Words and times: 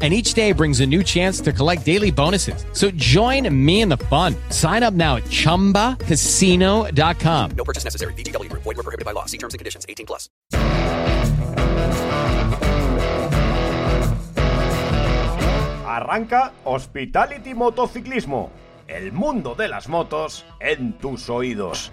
and 0.00 0.14
each 0.14 0.32
day 0.32 0.52
brings 0.52 0.80
a 0.80 0.86
new 0.86 1.02
chance 1.02 1.42
to 1.42 1.52
collect 1.52 1.84
daily 1.84 2.10
bonuses. 2.10 2.64
So 2.72 2.90
join 2.92 3.54
me 3.54 3.82
in 3.82 3.90
the 3.90 3.98
fun. 3.98 4.34
Sign 4.48 4.82
up 4.82 4.94
now 4.94 5.16
at 5.16 5.24
ChumbaCasino.com. 5.24 7.50
No 7.50 7.64
purchase 7.64 7.84
necessary. 7.84 8.14
VGW. 8.14 8.50
Void 8.52 8.64
were 8.64 8.74
prohibited 8.76 9.04
by 9.04 9.12
law. 9.12 9.26
See 9.26 9.36
terms 9.36 9.52
and 9.52 9.58
conditions. 9.58 9.84
18 9.86 10.06
plus. 10.06 10.30
Arranca 16.00 16.52
Hospitality 16.64 17.54
Motociclismo. 17.54 18.50
El 18.88 19.12
mundo 19.12 19.54
de 19.54 19.68
las 19.68 19.88
motos 19.88 20.44
en 20.60 20.94
tus 20.94 21.30
oídos. 21.30 21.92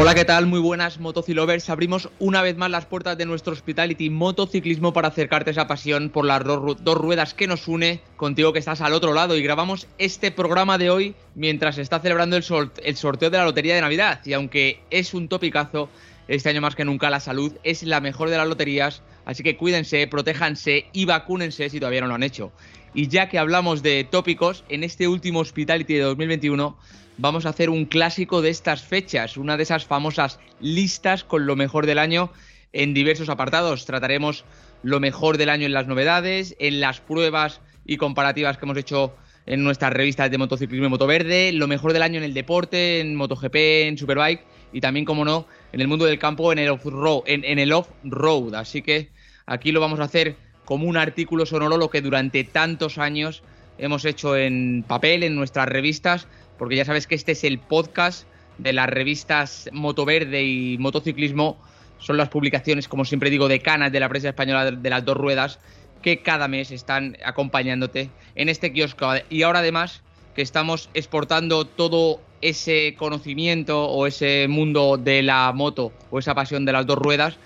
Hola, 0.00 0.14
¿qué 0.14 0.24
tal? 0.24 0.46
Muy 0.46 0.60
buenas 0.60 0.98
motocilovers. 0.98 1.68
Abrimos 1.68 2.08
una 2.18 2.40
vez 2.40 2.56
más 2.56 2.70
las 2.70 2.86
puertas 2.86 3.18
de 3.18 3.26
nuestro 3.26 3.52
Hospitality 3.52 4.08
Motociclismo 4.08 4.94
para 4.94 5.08
acercarte 5.08 5.50
a 5.50 5.52
esa 5.52 5.66
pasión 5.66 6.08
por 6.08 6.24
las 6.24 6.42
dos 6.42 6.96
ruedas 6.96 7.34
que 7.34 7.46
nos 7.46 7.68
une 7.68 8.00
contigo 8.16 8.54
que 8.54 8.60
estás 8.60 8.80
al 8.80 8.94
otro 8.94 9.12
lado 9.12 9.36
y 9.36 9.42
grabamos 9.42 9.88
este 9.98 10.30
programa 10.30 10.78
de 10.78 10.88
hoy 10.88 11.14
mientras 11.34 11.74
se 11.74 11.82
está 11.82 12.00
celebrando 12.00 12.38
el, 12.38 12.44
el 12.82 12.96
sorteo 12.96 13.28
de 13.28 13.36
la 13.36 13.44
Lotería 13.44 13.74
de 13.74 13.82
Navidad 13.82 14.22
y 14.24 14.32
aunque 14.32 14.80
es 14.88 15.12
un 15.12 15.28
topicazo, 15.28 15.90
este 16.28 16.48
año 16.48 16.62
más 16.62 16.76
que 16.76 16.86
nunca 16.86 17.10
la 17.10 17.20
salud 17.20 17.52
es 17.62 17.82
la 17.82 18.00
mejor 18.00 18.30
de 18.30 18.38
las 18.38 18.48
loterías, 18.48 19.02
así 19.26 19.42
que 19.42 19.58
cuídense, 19.58 20.06
protéjanse 20.06 20.86
y 20.94 21.04
vacúnense 21.04 21.68
si 21.68 21.78
todavía 21.78 22.00
no 22.00 22.06
lo 22.06 22.14
han 22.14 22.22
hecho. 22.22 22.52
Y 22.94 23.08
ya 23.08 23.28
que 23.28 23.38
hablamos 23.38 23.82
de 23.82 24.04
tópicos, 24.04 24.64
en 24.70 24.82
este 24.82 25.08
último 25.08 25.40
Hospitality 25.40 25.94
de 25.94 26.00
2021 26.00 26.76
vamos 27.20 27.44
a 27.44 27.50
hacer 27.50 27.68
un 27.68 27.84
clásico 27.84 28.40
de 28.40 28.48
estas 28.48 28.82
fechas, 28.82 29.36
una 29.36 29.56
de 29.56 29.62
esas 29.62 29.84
famosas 29.84 30.40
listas 30.58 31.22
con 31.22 31.46
lo 31.46 31.54
mejor 31.54 31.86
del 31.86 31.98
año 31.98 32.32
en 32.72 32.94
diversos 32.94 33.28
apartados. 33.28 33.84
Trataremos 33.84 34.44
lo 34.82 35.00
mejor 35.00 35.36
del 35.36 35.50
año 35.50 35.66
en 35.66 35.74
las 35.74 35.86
novedades, 35.86 36.56
en 36.58 36.80
las 36.80 37.00
pruebas 37.00 37.60
y 37.84 37.98
comparativas 37.98 38.56
que 38.56 38.64
hemos 38.64 38.78
hecho 38.78 39.14
en 39.44 39.62
nuestras 39.62 39.92
revistas 39.92 40.30
de 40.30 40.38
motociclismo 40.38 40.86
y 40.86 40.90
motoverde, 40.90 41.52
lo 41.52 41.66
mejor 41.66 41.92
del 41.92 42.02
año 42.02 42.18
en 42.18 42.24
el 42.24 42.34
deporte, 42.34 43.00
en 43.00 43.16
MotoGP, 43.16 43.54
en 43.54 43.98
Superbike 43.98 44.44
y 44.72 44.80
también, 44.80 45.04
como 45.04 45.24
no, 45.24 45.46
en 45.72 45.80
el 45.80 45.88
mundo 45.88 46.06
del 46.06 46.18
campo, 46.18 46.52
en 46.52 46.58
el 46.58 46.70
off-road. 46.70 47.24
En, 47.26 47.58
el 47.58 47.72
off 47.72 47.88
-road. 48.04 48.54
Así 48.54 48.80
que 48.80 49.10
aquí 49.44 49.72
lo 49.72 49.80
vamos 49.80 50.00
a 50.00 50.04
hacer 50.04 50.36
como 50.64 50.86
un 50.86 50.96
artículo 50.96 51.44
sonoro, 51.44 51.76
lo 51.76 51.90
que 51.90 52.00
durante 52.00 52.44
tantos 52.44 52.96
años 52.96 53.42
hemos 53.76 54.04
hecho 54.04 54.36
en 54.36 54.84
papel, 54.86 55.24
en 55.24 55.34
nuestras 55.34 55.68
revistas, 55.68 56.28
porque 56.60 56.76
ya 56.76 56.84
sabes 56.84 57.06
que 57.06 57.14
este 57.14 57.32
es 57.32 57.42
el 57.44 57.58
podcast 57.58 58.26
de 58.58 58.74
las 58.74 58.86
revistas 58.86 59.70
Motoverde 59.72 60.44
y 60.44 60.76
Motociclismo. 60.76 61.56
Son 62.00 62.18
las 62.18 62.28
publicaciones, 62.28 62.86
como 62.86 63.06
siempre 63.06 63.30
digo, 63.30 63.48
de 63.48 63.60
canas 63.60 63.90
de 63.92 63.98
la 63.98 64.10
prensa 64.10 64.28
española 64.28 64.70
de 64.70 64.90
las 64.90 65.02
dos 65.02 65.16
ruedas 65.16 65.58
que 66.02 66.20
cada 66.20 66.48
mes 66.48 66.70
están 66.70 67.16
acompañándote 67.24 68.10
en 68.34 68.50
este 68.50 68.74
kiosco. 68.74 69.10
Y 69.30 69.40
ahora 69.40 69.60
además 69.60 70.02
que 70.34 70.42
estamos 70.42 70.90
exportando 70.92 71.64
todo 71.64 72.20
ese 72.42 72.94
conocimiento 72.98 73.86
o 73.88 74.06
ese 74.06 74.46
mundo 74.46 74.98
de 74.98 75.22
la 75.22 75.50
moto 75.54 75.94
o 76.10 76.18
esa 76.18 76.34
pasión 76.34 76.66
de 76.66 76.72
las 76.72 76.84
dos 76.84 76.98
ruedas, 76.98 77.38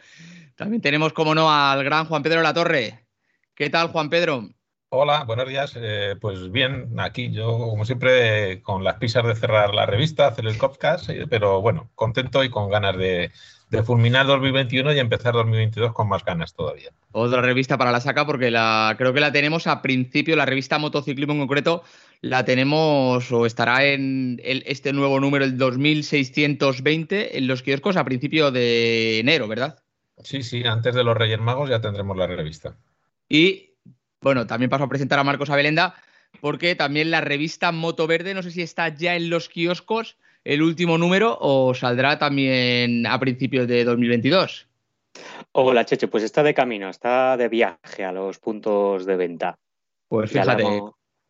También 0.57 0.83
tenemos, 0.83 1.13
como 1.13 1.35
no, 1.35 1.51
al 1.53 1.83
gran 1.85 2.07
Juan 2.07 2.23
Pedro 2.23 2.43
La 2.43 2.55
Torre. 2.55 3.07
¿Qué 3.55 3.71
tal, 3.71 3.89
Juan 3.89 4.11
Pedro? 4.11 4.49
Hola, 4.95 5.25
buenos 5.25 5.49
días. 5.49 5.73
Eh, 5.75 6.17
pues 6.21 6.53
bien, 6.53 7.01
aquí 7.01 7.31
yo, 7.31 7.57
como 7.57 7.87
siempre, 7.87 8.61
con 8.61 8.85
las 8.85 8.97
pisas 8.97 9.25
de 9.25 9.35
cerrar 9.35 9.75
la 9.75 9.87
revista, 9.87 10.27
hacer 10.27 10.47
el 10.47 10.59
podcast, 10.59 11.09
eh, 11.09 11.27
pero 11.31 11.63
bueno, 11.63 11.91
contento 11.95 12.45
y 12.45 12.51
con 12.51 12.69
ganas 12.69 12.99
de, 12.99 13.31
de 13.71 13.83
fulminar 13.83 14.27
2021 14.27 14.93
y 14.93 14.99
empezar 14.99 15.33
2022 15.33 15.95
con 15.95 16.11
más 16.11 16.23
ganas 16.27 16.53
todavía. 16.53 16.91
Otra 17.13 17.41
revista 17.41 17.79
para 17.79 17.91
la 17.91 18.03
saca 18.03 18.27
porque 18.27 18.51
la 18.51 18.95
creo 18.99 19.15
que 19.15 19.21
la 19.21 19.33
tenemos 19.33 19.67
a 19.67 19.81
principio, 19.81 20.37
la 20.37 20.45
revista 20.45 20.77
Motociclismo 20.77 21.33
en 21.33 21.41
concreto, 21.41 21.85
la 22.21 22.45
tenemos 22.45 23.33
o 23.33 23.47
estará 23.47 23.87
en 23.87 24.43
este 24.45 24.93
nuevo 24.93 25.21
número, 25.21 25.47
el 25.47 25.57
2620, 25.57 27.39
en 27.39 27.47
los 27.47 27.63
kioscos 27.63 27.97
a 27.97 28.05
principio 28.05 28.51
de 28.51 29.21
enero, 29.21 29.49
¿verdad? 29.49 29.79
Sí, 30.23 30.43
sí, 30.43 30.65
antes 30.67 30.95
de 30.95 31.03
los 31.03 31.17
Reyes 31.17 31.41
Magos 31.41 31.71
ya 31.71 31.81
tendremos 31.81 32.15
la 32.15 32.27
revista. 32.27 32.77
Y 33.27 33.72
bueno, 34.23 34.47
también 34.47 34.71
paso 34.71 34.85
a 34.85 34.89
presentar 34.89 35.19
a 35.19 35.25
Marcos 35.25 35.51
Abelenda 35.51 35.95
porque 36.41 36.75
también 36.75 37.11
la 37.11 37.21
revista 37.21 37.73
Moto 37.73 38.07
Verde, 38.07 38.35
no 38.35 38.43
sé 38.43 38.51
si 38.51 38.63
está 38.63 38.89
ya 38.89 39.17
en 39.17 39.29
los 39.29 39.49
kioscos 39.49 40.17
el 40.45 40.63
último 40.63 40.99
número 40.99 41.37
o 41.41 41.75
saldrá 41.75 42.19
también 42.19 43.07
a 43.07 43.19
principios 43.19 43.69
de 43.69 43.85
2022? 43.85 44.67
Hola, 45.53 45.85
Cheche, 45.85 46.09
pues 46.09 46.25
está 46.25 46.43
de 46.43 46.55
camino, 46.55 46.89
está 46.89 47.37
de 47.37 47.49
viaje 47.49 48.05
a 48.05 48.13
los 48.13 48.39
puntos 48.39 49.05
de 49.05 49.17
venta. 49.17 49.59
Pues 50.09 50.31
fíjate, 50.31 50.65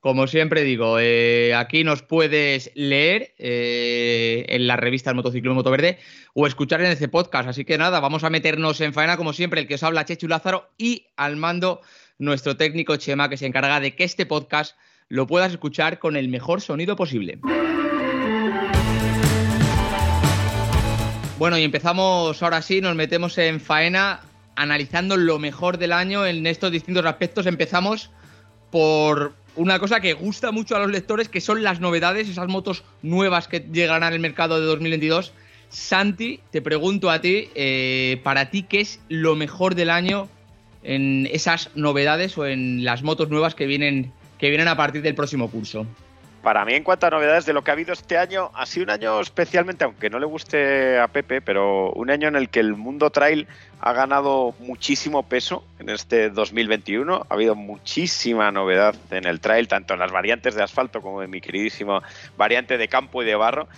como 0.00 0.26
siempre 0.26 0.62
digo, 0.62 0.98
eh, 0.98 1.54
aquí 1.54 1.84
nos 1.84 2.02
puedes 2.02 2.72
leer 2.74 3.34
eh, 3.38 4.46
en 4.48 4.66
la 4.66 4.76
revista 4.76 5.10
El 5.10 5.16
Motociclo 5.16 5.54
Motoverde 5.54 5.98
o 6.34 6.46
escuchar 6.46 6.80
en 6.80 6.90
este 6.90 7.08
podcast. 7.08 7.48
Así 7.48 7.64
que 7.64 7.78
nada, 7.78 8.00
vamos 8.00 8.24
a 8.24 8.30
meternos 8.30 8.80
en 8.80 8.92
faena, 8.92 9.16
como 9.16 9.32
siempre, 9.32 9.60
el 9.60 9.68
que 9.68 9.74
os 9.74 9.82
habla 9.82 10.04
Chechu 10.04 10.26
Lázaro 10.26 10.70
y 10.76 11.06
al 11.16 11.36
mando 11.36 11.82
nuestro 12.18 12.56
técnico 12.56 12.96
Chema, 12.96 13.28
que 13.28 13.36
se 13.36 13.46
encarga 13.46 13.80
de 13.80 13.94
que 13.94 14.04
este 14.04 14.26
podcast 14.26 14.76
lo 15.08 15.26
puedas 15.26 15.52
escuchar 15.52 15.98
con 15.98 16.16
el 16.16 16.28
mejor 16.28 16.60
sonido 16.60 16.96
posible. 16.96 17.38
Bueno, 21.38 21.58
y 21.58 21.64
empezamos 21.64 22.42
ahora 22.42 22.62
sí, 22.62 22.80
nos 22.80 22.94
metemos 22.94 23.36
en 23.38 23.60
faena 23.60 24.20
analizando 24.54 25.16
lo 25.16 25.38
mejor 25.38 25.78
del 25.78 25.92
año 25.92 26.24
en 26.24 26.46
estos 26.46 26.70
distintos 26.70 27.04
aspectos. 27.04 27.46
Empezamos 27.46 28.10
por 28.70 29.34
una 29.56 29.78
cosa 29.78 30.00
que 30.00 30.12
gusta 30.12 30.52
mucho 30.52 30.76
a 30.76 30.78
los 30.78 30.90
lectores, 30.90 31.28
que 31.28 31.40
son 31.40 31.62
las 31.62 31.80
novedades, 31.80 32.28
esas 32.28 32.48
motos 32.48 32.84
nuevas 33.02 33.48
que 33.48 33.60
llegarán 33.60 34.02
al 34.02 34.20
mercado 34.20 34.60
de 34.60 34.66
2022. 34.66 35.32
Santi, 35.68 36.40
te 36.50 36.62
pregunto 36.62 37.10
a 37.10 37.20
ti, 37.20 37.48
eh, 37.54 38.20
para 38.22 38.50
ti, 38.50 38.62
¿qué 38.62 38.80
es 38.80 39.00
lo 39.08 39.34
mejor 39.36 39.74
del 39.74 39.90
año 39.90 40.28
en 40.82 41.28
esas 41.32 41.70
novedades 41.74 42.36
o 42.38 42.46
en 42.46 42.84
las 42.84 43.02
motos 43.02 43.28
nuevas 43.28 43.54
que 43.54 43.66
vienen, 43.66 44.12
que 44.38 44.48
vienen 44.48 44.68
a 44.68 44.76
partir 44.76 45.02
del 45.02 45.14
próximo 45.14 45.50
curso? 45.50 45.86
Para 46.42 46.64
mí, 46.64 46.74
en 46.74 46.82
cuanto 46.82 47.06
a 47.06 47.10
novedades 47.10 47.46
de 47.46 47.52
lo 47.52 47.62
que 47.62 47.70
ha 47.70 47.74
habido 47.74 47.92
este 47.92 48.18
año, 48.18 48.50
ha 48.54 48.66
sido 48.66 48.82
un 48.82 48.90
año 48.90 49.20
especialmente, 49.20 49.84
aunque 49.84 50.10
no 50.10 50.18
le 50.18 50.26
guste 50.26 50.98
a 50.98 51.06
Pepe, 51.06 51.40
pero 51.40 51.92
un 51.92 52.10
año 52.10 52.26
en 52.26 52.34
el 52.34 52.48
que 52.48 52.58
el 52.58 52.74
mundo 52.74 53.10
trail 53.10 53.46
ha 53.80 53.92
ganado 53.92 54.52
muchísimo 54.58 55.22
peso 55.22 55.64
en 55.78 55.88
este 55.88 56.30
2021. 56.30 57.26
Ha 57.28 57.32
habido 57.32 57.54
muchísima 57.54 58.50
novedad 58.50 58.96
en 59.12 59.24
el 59.26 59.38
trail, 59.38 59.68
tanto 59.68 59.94
en 59.94 60.00
las 60.00 60.10
variantes 60.10 60.56
de 60.56 60.64
asfalto 60.64 61.00
como 61.00 61.22
en 61.22 61.30
mi 61.30 61.40
queridísima 61.40 62.02
variante 62.36 62.76
de 62.76 62.88
campo 62.88 63.22
y 63.22 63.26
de 63.26 63.36
barro, 63.36 63.68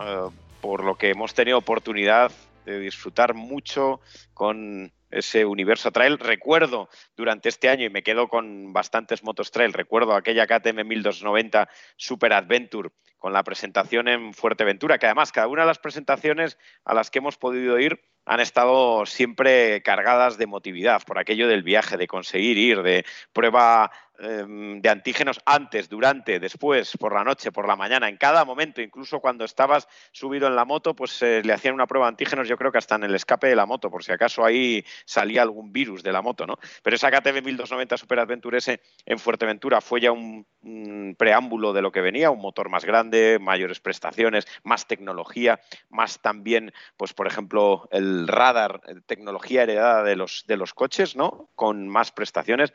eh, 0.00 0.28
por 0.60 0.82
lo 0.82 0.96
que 0.96 1.10
hemos 1.10 1.34
tenido 1.34 1.58
oportunidad 1.58 2.32
de 2.66 2.80
disfrutar 2.80 3.34
mucho 3.34 4.00
con 4.34 4.90
ese 5.10 5.44
universo 5.44 5.90
trail. 5.90 6.18
Recuerdo 6.18 6.88
durante 7.16 7.48
este 7.48 7.68
año, 7.68 7.86
y 7.86 7.90
me 7.90 8.02
quedo 8.02 8.28
con 8.28 8.72
bastantes 8.72 9.22
motos 9.22 9.50
trail, 9.50 9.72
recuerdo 9.72 10.14
aquella 10.14 10.46
KTM 10.46 10.86
1290 10.86 11.68
Super 11.96 12.32
Adventure 12.32 12.90
con 13.18 13.32
la 13.32 13.42
presentación 13.42 14.08
en 14.08 14.32
Fuerteventura, 14.32 14.98
que 14.98 15.06
además 15.06 15.32
cada 15.32 15.48
una 15.48 15.62
de 15.62 15.68
las 15.68 15.78
presentaciones 15.78 16.56
a 16.84 16.94
las 16.94 17.10
que 17.10 17.18
hemos 17.18 17.36
podido 17.36 17.78
ir 17.78 18.00
han 18.24 18.40
estado 18.40 19.06
siempre 19.06 19.82
cargadas 19.82 20.38
de 20.38 20.46
motividad 20.46 21.02
por 21.04 21.18
aquello 21.18 21.48
del 21.48 21.62
viaje, 21.62 21.96
de 21.96 22.06
conseguir 22.06 22.58
ir, 22.58 22.82
de 22.82 23.04
prueba 23.32 23.90
de 24.18 24.88
antígenos 24.88 25.40
antes, 25.44 25.88
durante, 25.88 26.40
después, 26.40 26.96
por 26.98 27.14
la 27.14 27.22
noche, 27.22 27.52
por 27.52 27.68
la 27.68 27.76
mañana, 27.76 28.08
en 28.08 28.16
cada 28.16 28.44
momento, 28.44 28.82
incluso 28.82 29.20
cuando 29.20 29.44
estabas 29.44 29.88
subido 30.10 30.48
en 30.48 30.56
la 30.56 30.64
moto, 30.64 30.94
pues 30.94 31.22
eh, 31.22 31.40
le 31.44 31.52
hacían 31.52 31.74
una 31.74 31.86
prueba 31.86 32.06
de 32.06 32.10
antígenos, 32.10 32.48
yo 32.48 32.56
creo 32.56 32.72
que 32.72 32.78
hasta 32.78 32.96
en 32.96 33.04
el 33.04 33.14
escape 33.14 33.46
de 33.46 33.56
la 33.56 33.66
moto, 33.66 33.90
por 33.90 34.02
si 34.02 34.10
acaso 34.10 34.44
ahí 34.44 34.84
salía 35.04 35.42
algún 35.42 35.72
virus 35.72 36.02
de 36.02 36.12
la 36.12 36.20
moto, 36.20 36.46
¿no? 36.46 36.58
Pero 36.82 36.96
esa 36.96 37.10
KTM 37.10 37.44
1290 37.44 37.96
Super 37.96 38.18
Adventure 38.18 38.58
S 38.58 38.80
en 39.06 39.18
Fuerteventura 39.18 39.80
fue 39.80 40.00
ya 40.00 40.10
un, 40.10 40.46
un 40.62 41.14
preámbulo 41.16 41.72
de 41.72 41.82
lo 41.82 41.92
que 41.92 42.00
venía, 42.00 42.30
un 42.30 42.40
motor 42.40 42.68
más 42.68 42.84
grande, 42.84 43.38
mayores 43.40 43.80
prestaciones, 43.80 44.46
más 44.64 44.86
tecnología, 44.86 45.60
más 45.90 46.20
también, 46.20 46.72
pues 46.96 47.14
por 47.14 47.26
ejemplo, 47.26 47.88
el 47.92 48.26
radar, 48.26 48.80
eh, 48.88 48.94
tecnología 49.06 49.62
heredada 49.62 50.02
de 50.02 50.16
los, 50.16 50.44
de 50.46 50.56
los 50.56 50.74
coches, 50.74 51.16
¿no? 51.16 51.50
Con 51.54 51.88
más 51.88 52.12
prestaciones. 52.12 52.72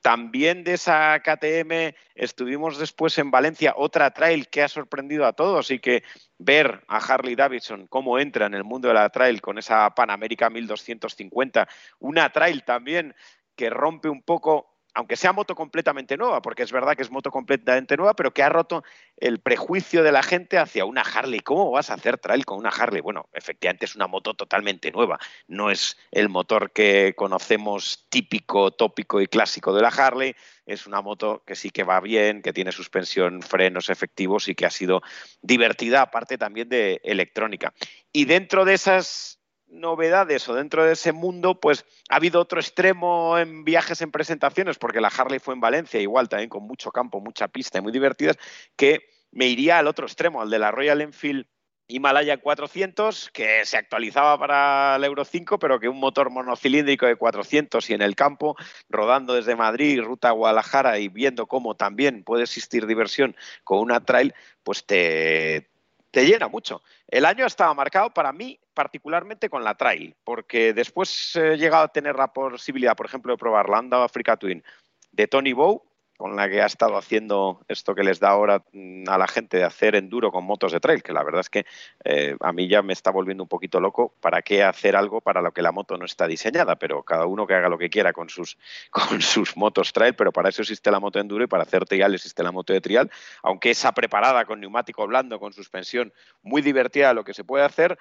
También 0.00 0.64
de 0.64 0.74
esa 0.74 1.20
KTM 1.20 1.94
estuvimos 2.14 2.78
después 2.78 3.18
en 3.18 3.30
Valencia, 3.30 3.74
otra 3.76 4.12
trail 4.12 4.48
que 4.48 4.62
ha 4.62 4.68
sorprendido 4.68 5.26
a 5.26 5.32
todos 5.32 5.70
y 5.70 5.80
que 5.80 6.04
ver 6.38 6.84
a 6.86 6.98
Harley 6.98 7.34
Davidson 7.34 7.88
cómo 7.88 8.18
entra 8.18 8.46
en 8.46 8.54
el 8.54 8.64
mundo 8.64 8.88
de 8.88 8.94
la 8.94 9.10
trail 9.10 9.40
con 9.40 9.58
esa 9.58 9.90
Pan 9.94 10.10
America 10.10 10.50
1250, 10.50 11.68
una 11.98 12.30
trail 12.30 12.62
también 12.62 13.14
que 13.56 13.70
rompe 13.70 14.08
un 14.08 14.22
poco 14.22 14.77
aunque 14.98 15.14
sea 15.14 15.32
moto 15.32 15.54
completamente 15.54 16.16
nueva, 16.16 16.42
porque 16.42 16.64
es 16.64 16.72
verdad 16.72 16.96
que 16.96 17.02
es 17.02 17.10
moto 17.12 17.30
completamente 17.30 17.96
nueva, 17.96 18.14
pero 18.14 18.34
que 18.34 18.42
ha 18.42 18.48
roto 18.48 18.82
el 19.16 19.38
prejuicio 19.38 20.02
de 20.02 20.10
la 20.10 20.24
gente 20.24 20.58
hacia 20.58 20.84
una 20.84 21.02
Harley. 21.02 21.38
¿Cómo 21.38 21.70
vas 21.70 21.90
a 21.90 21.94
hacer 21.94 22.18
trail 22.18 22.44
con 22.44 22.58
una 22.58 22.70
Harley? 22.70 23.00
Bueno, 23.00 23.28
efectivamente 23.32 23.84
es 23.84 23.94
una 23.94 24.08
moto 24.08 24.34
totalmente 24.34 24.90
nueva. 24.90 25.20
No 25.46 25.70
es 25.70 25.96
el 26.10 26.28
motor 26.28 26.72
que 26.72 27.14
conocemos 27.16 28.06
típico, 28.08 28.72
tópico 28.72 29.20
y 29.20 29.28
clásico 29.28 29.72
de 29.72 29.82
la 29.82 29.88
Harley. 29.88 30.34
Es 30.66 30.84
una 30.88 31.00
moto 31.00 31.44
que 31.46 31.54
sí 31.54 31.70
que 31.70 31.84
va 31.84 32.00
bien, 32.00 32.42
que 32.42 32.52
tiene 32.52 32.72
suspensión, 32.72 33.40
frenos 33.40 33.90
efectivos 33.90 34.48
y 34.48 34.56
que 34.56 34.66
ha 34.66 34.70
sido 34.70 35.02
divertida, 35.40 36.02
aparte 36.02 36.38
también 36.38 36.68
de 36.68 37.00
electrónica. 37.04 37.72
Y 38.12 38.24
dentro 38.24 38.64
de 38.64 38.74
esas 38.74 39.37
novedades 39.70 40.48
o 40.48 40.54
dentro 40.54 40.84
de 40.84 40.92
ese 40.92 41.12
mundo, 41.12 41.60
pues 41.60 41.84
ha 42.08 42.16
habido 42.16 42.40
otro 42.40 42.60
extremo 42.60 43.38
en 43.38 43.64
viajes, 43.64 44.00
en 44.02 44.10
presentaciones, 44.10 44.78
porque 44.78 45.00
la 45.00 45.08
Harley 45.08 45.38
fue 45.38 45.54
en 45.54 45.60
Valencia, 45.60 46.00
igual 46.00 46.28
también 46.28 46.48
con 46.48 46.64
mucho 46.64 46.90
campo, 46.90 47.20
mucha 47.20 47.48
pista 47.48 47.78
y 47.78 47.82
muy 47.82 47.92
divertidas, 47.92 48.36
que 48.76 49.08
me 49.30 49.46
iría 49.46 49.78
al 49.78 49.86
otro 49.86 50.06
extremo, 50.06 50.40
al 50.40 50.50
de 50.50 50.58
la 50.58 50.70
Royal 50.70 51.00
Enfield 51.00 51.46
Himalaya 51.90 52.36
400, 52.36 53.30
que 53.30 53.64
se 53.64 53.78
actualizaba 53.78 54.38
para 54.38 54.96
el 54.96 55.04
Euro 55.04 55.24
5, 55.24 55.58
pero 55.58 55.80
que 55.80 55.88
un 55.88 55.98
motor 55.98 56.28
monocilíndrico 56.28 57.06
de 57.06 57.16
400 57.16 57.88
y 57.88 57.94
en 57.94 58.02
el 58.02 58.14
campo, 58.14 58.56
rodando 58.90 59.32
desde 59.32 59.56
Madrid, 59.56 60.02
ruta 60.02 60.28
a 60.28 60.32
Guadalajara 60.32 60.98
y 60.98 61.08
viendo 61.08 61.46
cómo 61.46 61.76
también 61.76 62.24
puede 62.24 62.42
existir 62.42 62.86
diversión 62.86 63.34
con 63.64 63.78
una 63.78 64.04
trail, 64.04 64.34
pues 64.62 64.84
te, 64.84 65.70
te 66.10 66.26
llena 66.26 66.48
mucho. 66.48 66.82
El 67.06 67.24
año 67.24 67.46
estaba 67.46 67.74
marcado 67.74 68.10
para 68.10 68.32
mí 68.32 68.58
particularmente 68.74 69.50
con 69.50 69.64
la 69.64 69.74
trail, 69.74 70.14
porque 70.24 70.72
después 70.72 71.36
he 71.36 71.56
llegado 71.56 71.84
a 71.84 71.92
tener 71.92 72.16
la 72.16 72.32
posibilidad, 72.32 72.96
por 72.96 73.06
ejemplo, 73.06 73.32
de 73.32 73.38
probar 73.38 73.68
la 73.68 73.78
Honda 73.78 74.04
Africa 74.04 74.36
Twin 74.36 74.62
de 75.10 75.26
Tony 75.26 75.52
Bow, 75.52 75.87
con 76.18 76.34
la 76.34 76.50
que 76.50 76.60
ha 76.60 76.66
estado 76.66 76.96
haciendo 76.96 77.64
esto 77.68 77.94
que 77.94 78.02
les 78.02 78.18
da 78.18 78.30
ahora 78.30 78.64
mm, 78.72 79.08
a 79.08 79.16
la 79.16 79.28
gente 79.28 79.56
de 79.56 79.62
hacer 79.62 79.94
enduro 79.94 80.32
con 80.32 80.44
motos 80.44 80.72
de 80.72 80.80
trail, 80.80 81.00
que 81.00 81.12
la 81.12 81.22
verdad 81.22 81.42
es 81.42 81.48
que 81.48 81.64
eh, 82.04 82.36
a 82.40 82.52
mí 82.52 82.68
ya 82.68 82.82
me 82.82 82.92
está 82.92 83.12
volviendo 83.12 83.44
un 83.44 83.48
poquito 83.48 83.78
loco. 83.78 84.12
¿Para 84.20 84.42
qué 84.42 84.64
hacer 84.64 84.96
algo 84.96 85.20
para 85.20 85.40
lo 85.40 85.52
que 85.52 85.62
la 85.62 85.70
moto 85.70 85.96
no 85.96 86.04
está 86.04 86.26
diseñada? 86.26 86.74
Pero 86.74 87.04
cada 87.04 87.24
uno 87.26 87.46
que 87.46 87.54
haga 87.54 87.68
lo 87.68 87.78
que 87.78 87.88
quiera 87.88 88.12
con 88.12 88.28
sus, 88.28 88.58
con 88.90 89.22
sus 89.22 89.56
motos 89.56 89.92
trail, 89.92 90.14
pero 90.14 90.32
para 90.32 90.48
eso 90.48 90.62
existe 90.62 90.90
la 90.90 90.98
moto 90.98 91.20
enduro 91.20 91.44
y 91.44 91.46
para 91.46 91.62
hacer 91.62 91.84
trial 91.84 92.12
existe 92.12 92.42
la 92.42 92.50
moto 92.50 92.72
de 92.72 92.80
trial, 92.80 93.08
aunque 93.44 93.70
esa 93.70 93.92
preparada 93.92 94.44
con 94.44 94.58
neumático 94.60 95.06
blando, 95.06 95.38
con 95.38 95.52
suspensión, 95.52 96.12
muy 96.42 96.62
divertida 96.62 97.14
lo 97.14 97.22
que 97.22 97.32
se 97.32 97.44
puede 97.44 97.64
hacer. 97.64 97.96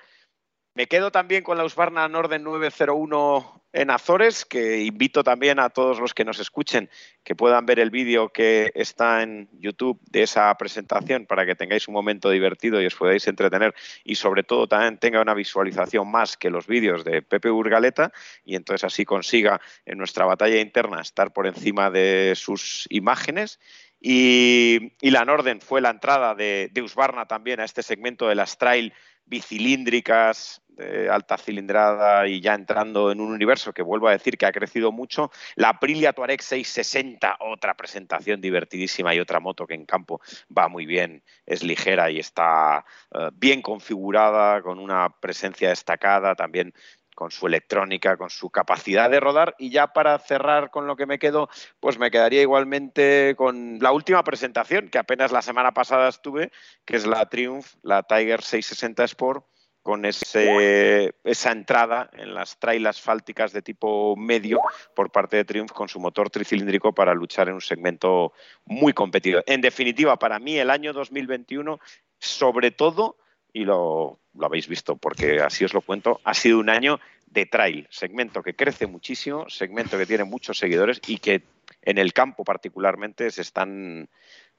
Me 0.77 0.85
quedo 0.85 1.11
también 1.11 1.41
con 1.43 1.57
la 1.57 1.65
Husqvarna 1.65 2.07
Norden 2.07 2.43
901 2.43 3.63
en 3.73 3.89
Azores, 3.89 4.45
que 4.45 4.81
invito 4.81 5.23
también 5.23 5.57
a 5.57 5.71
todos 5.71 5.99
los 5.99 6.13
que 6.13 6.23
nos 6.23 6.37
escuchen 6.37 6.87
que 7.23 7.35
puedan 7.35 7.65
ver 7.65 7.79
el 7.79 7.89
vídeo 7.89 8.29
que 8.29 8.71
está 8.75 9.23
en 9.23 9.49
YouTube 9.53 9.99
de 10.11 10.21
esa 10.21 10.55
presentación 10.55 11.25
para 11.25 11.47
que 11.47 11.55
tengáis 11.55 11.87
un 11.87 11.95
momento 11.95 12.29
divertido 12.29 12.79
y 12.79 12.85
os 12.85 12.93
podáis 12.93 13.27
entretener 13.27 13.73
y 14.03 14.13
sobre 14.13 14.43
todo 14.43 14.67
también 14.67 14.99
tenga 14.99 15.19
una 15.19 15.33
visualización 15.33 16.11
más 16.11 16.37
que 16.37 16.51
los 16.51 16.67
vídeos 16.67 17.03
de 17.03 17.23
Pepe 17.23 17.49
Urgaleta 17.49 18.11
y 18.45 18.55
entonces 18.55 18.83
así 18.83 19.03
consiga 19.03 19.59
en 19.83 19.97
nuestra 19.97 20.25
batalla 20.25 20.61
interna 20.61 21.01
estar 21.01 21.33
por 21.33 21.47
encima 21.47 21.89
de 21.89 22.33
sus 22.35 22.85
imágenes. 22.91 23.59
Y, 23.99 24.91
la 25.01 25.25
Norden 25.25 25.59
fue 25.59 25.81
la 25.81 25.89
entrada 25.89 26.35
de, 26.35 26.69
de 26.71 26.83
Husqvarna 26.83 27.25
también 27.25 27.61
a 27.61 27.65
este 27.65 27.81
segmento 27.81 28.27
de 28.27 28.35
las 28.35 28.59
trail 28.59 28.93
bicilíndricas 29.25 30.61
de 30.77 31.09
alta 31.09 31.37
cilindrada 31.37 32.27
y 32.27 32.39
ya 32.39 32.53
entrando 32.53 33.11
en 33.11 33.19
un 33.19 33.31
universo 33.31 33.73
que 33.73 33.81
vuelvo 33.81 34.07
a 34.07 34.11
decir 34.11 34.37
que 34.37 34.45
ha 34.45 34.51
crecido 34.51 34.91
mucho. 34.91 35.31
La 35.55 35.69
Aprilia 35.69 36.13
Touareg 36.13 36.41
660, 36.41 37.37
otra 37.39 37.75
presentación 37.75 38.39
divertidísima 38.39 39.13
y 39.13 39.19
otra 39.19 39.39
moto 39.39 39.65
que 39.65 39.73
en 39.73 39.85
campo 39.85 40.21
va 40.55 40.67
muy 40.67 40.85
bien, 40.85 41.23
es 41.45 41.63
ligera 41.63 42.09
y 42.11 42.19
está 42.19 42.85
uh, 43.11 43.29
bien 43.33 43.61
configurada, 43.61 44.61
con 44.61 44.79
una 44.79 45.09
presencia 45.09 45.69
destacada, 45.69 46.35
también 46.35 46.73
con 47.15 47.31
su 47.31 47.47
electrónica, 47.47 48.15
con 48.15 48.29
su 48.29 48.51
capacidad 48.51 49.09
de 49.09 49.19
rodar. 49.19 49.55
Y 49.57 49.71
ya 49.71 49.87
para 49.87 50.19
cerrar 50.19 50.69
con 50.69 50.85
lo 50.85 50.95
que 50.95 51.07
me 51.07 51.17
quedo, 51.17 51.49
pues 51.79 51.97
me 51.97 52.11
quedaría 52.11 52.43
igualmente 52.43 53.33
con 53.35 53.79
la 53.79 53.91
última 53.91 54.23
presentación, 54.23 54.89
que 54.89 54.99
apenas 54.99 55.31
la 55.31 55.41
semana 55.41 55.71
pasada 55.73 56.09
estuve, 56.09 56.51
que 56.85 56.95
es 56.95 57.07
la 57.07 57.27
Triumph, 57.27 57.65
la 57.81 58.03
Tiger 58.03 58.43
660 58.43 59.03
Sport, 59.05 59.45
con 59.87 60.03
esa 60.03 61.51
entrada 61.53 62.09
en 62.11 62.33
las 62.33 62.59
trail 62.59 62.85
asfálticas 62.87 63.53
de 63.53 63.61
tipo 63.61 64.17
medio 64.17 64.59
por 64.93 65.13
parte 65.13 65.37
de 65.37 65.45
Triumph 65.45 65.71
con 65.71 65.87
su 65.87 65.97
motor 65.97 66.29
tricilíndrico 66.29 66.91
para 66.91 67.13
luchar 67.13 67.47
en 67.47 67.53
un 67.53 67.61
segmento 67.61 68.33
muy 68.65 68.91
competido. 68.91 69.41
En 69.45 69.61
definitiva, 69.61 70.19
para 70.19 70.39
mí 70.39 70.57
el 70.57 70.71
año 70.71 70.91
2021, 70.91 71.79
sobre 72.19 72.71
todo 72.71 73.15
y 73.53 73.63
lo, 73.63 74.19
lo 74.35 74.45
habéis 74.45 74.67
visto, 74.67 74.97
porque 74.97 75.39
así 75.39 75.63
os 75.63 75.73
lo 75.73 75.79
cuento, 75.79 76.19
ha 76.25 76.33
sido 76.33 76.59
un 76.59 76.69
año 76.69 76.99
de 77.25 77.45
trail, 77.45 77.87
segmento 77.89 78.43
que 78.43 78.55
crece 78.57 78.87
muchísimo, 78.87 79.49
segmento 79.49 79.97
que 79.97 80.05
tiene 80.05 80.25
muchos 80.25 80.57
seguidores 80.57 80.99
y 81.07 81.19
que 81.19 81.43
en 81.81 81.97
el 81.97 82.11
campo 82.11 82.43
particularmente 82.43 83.31
se 83.31 83.41
están 83.41 84.09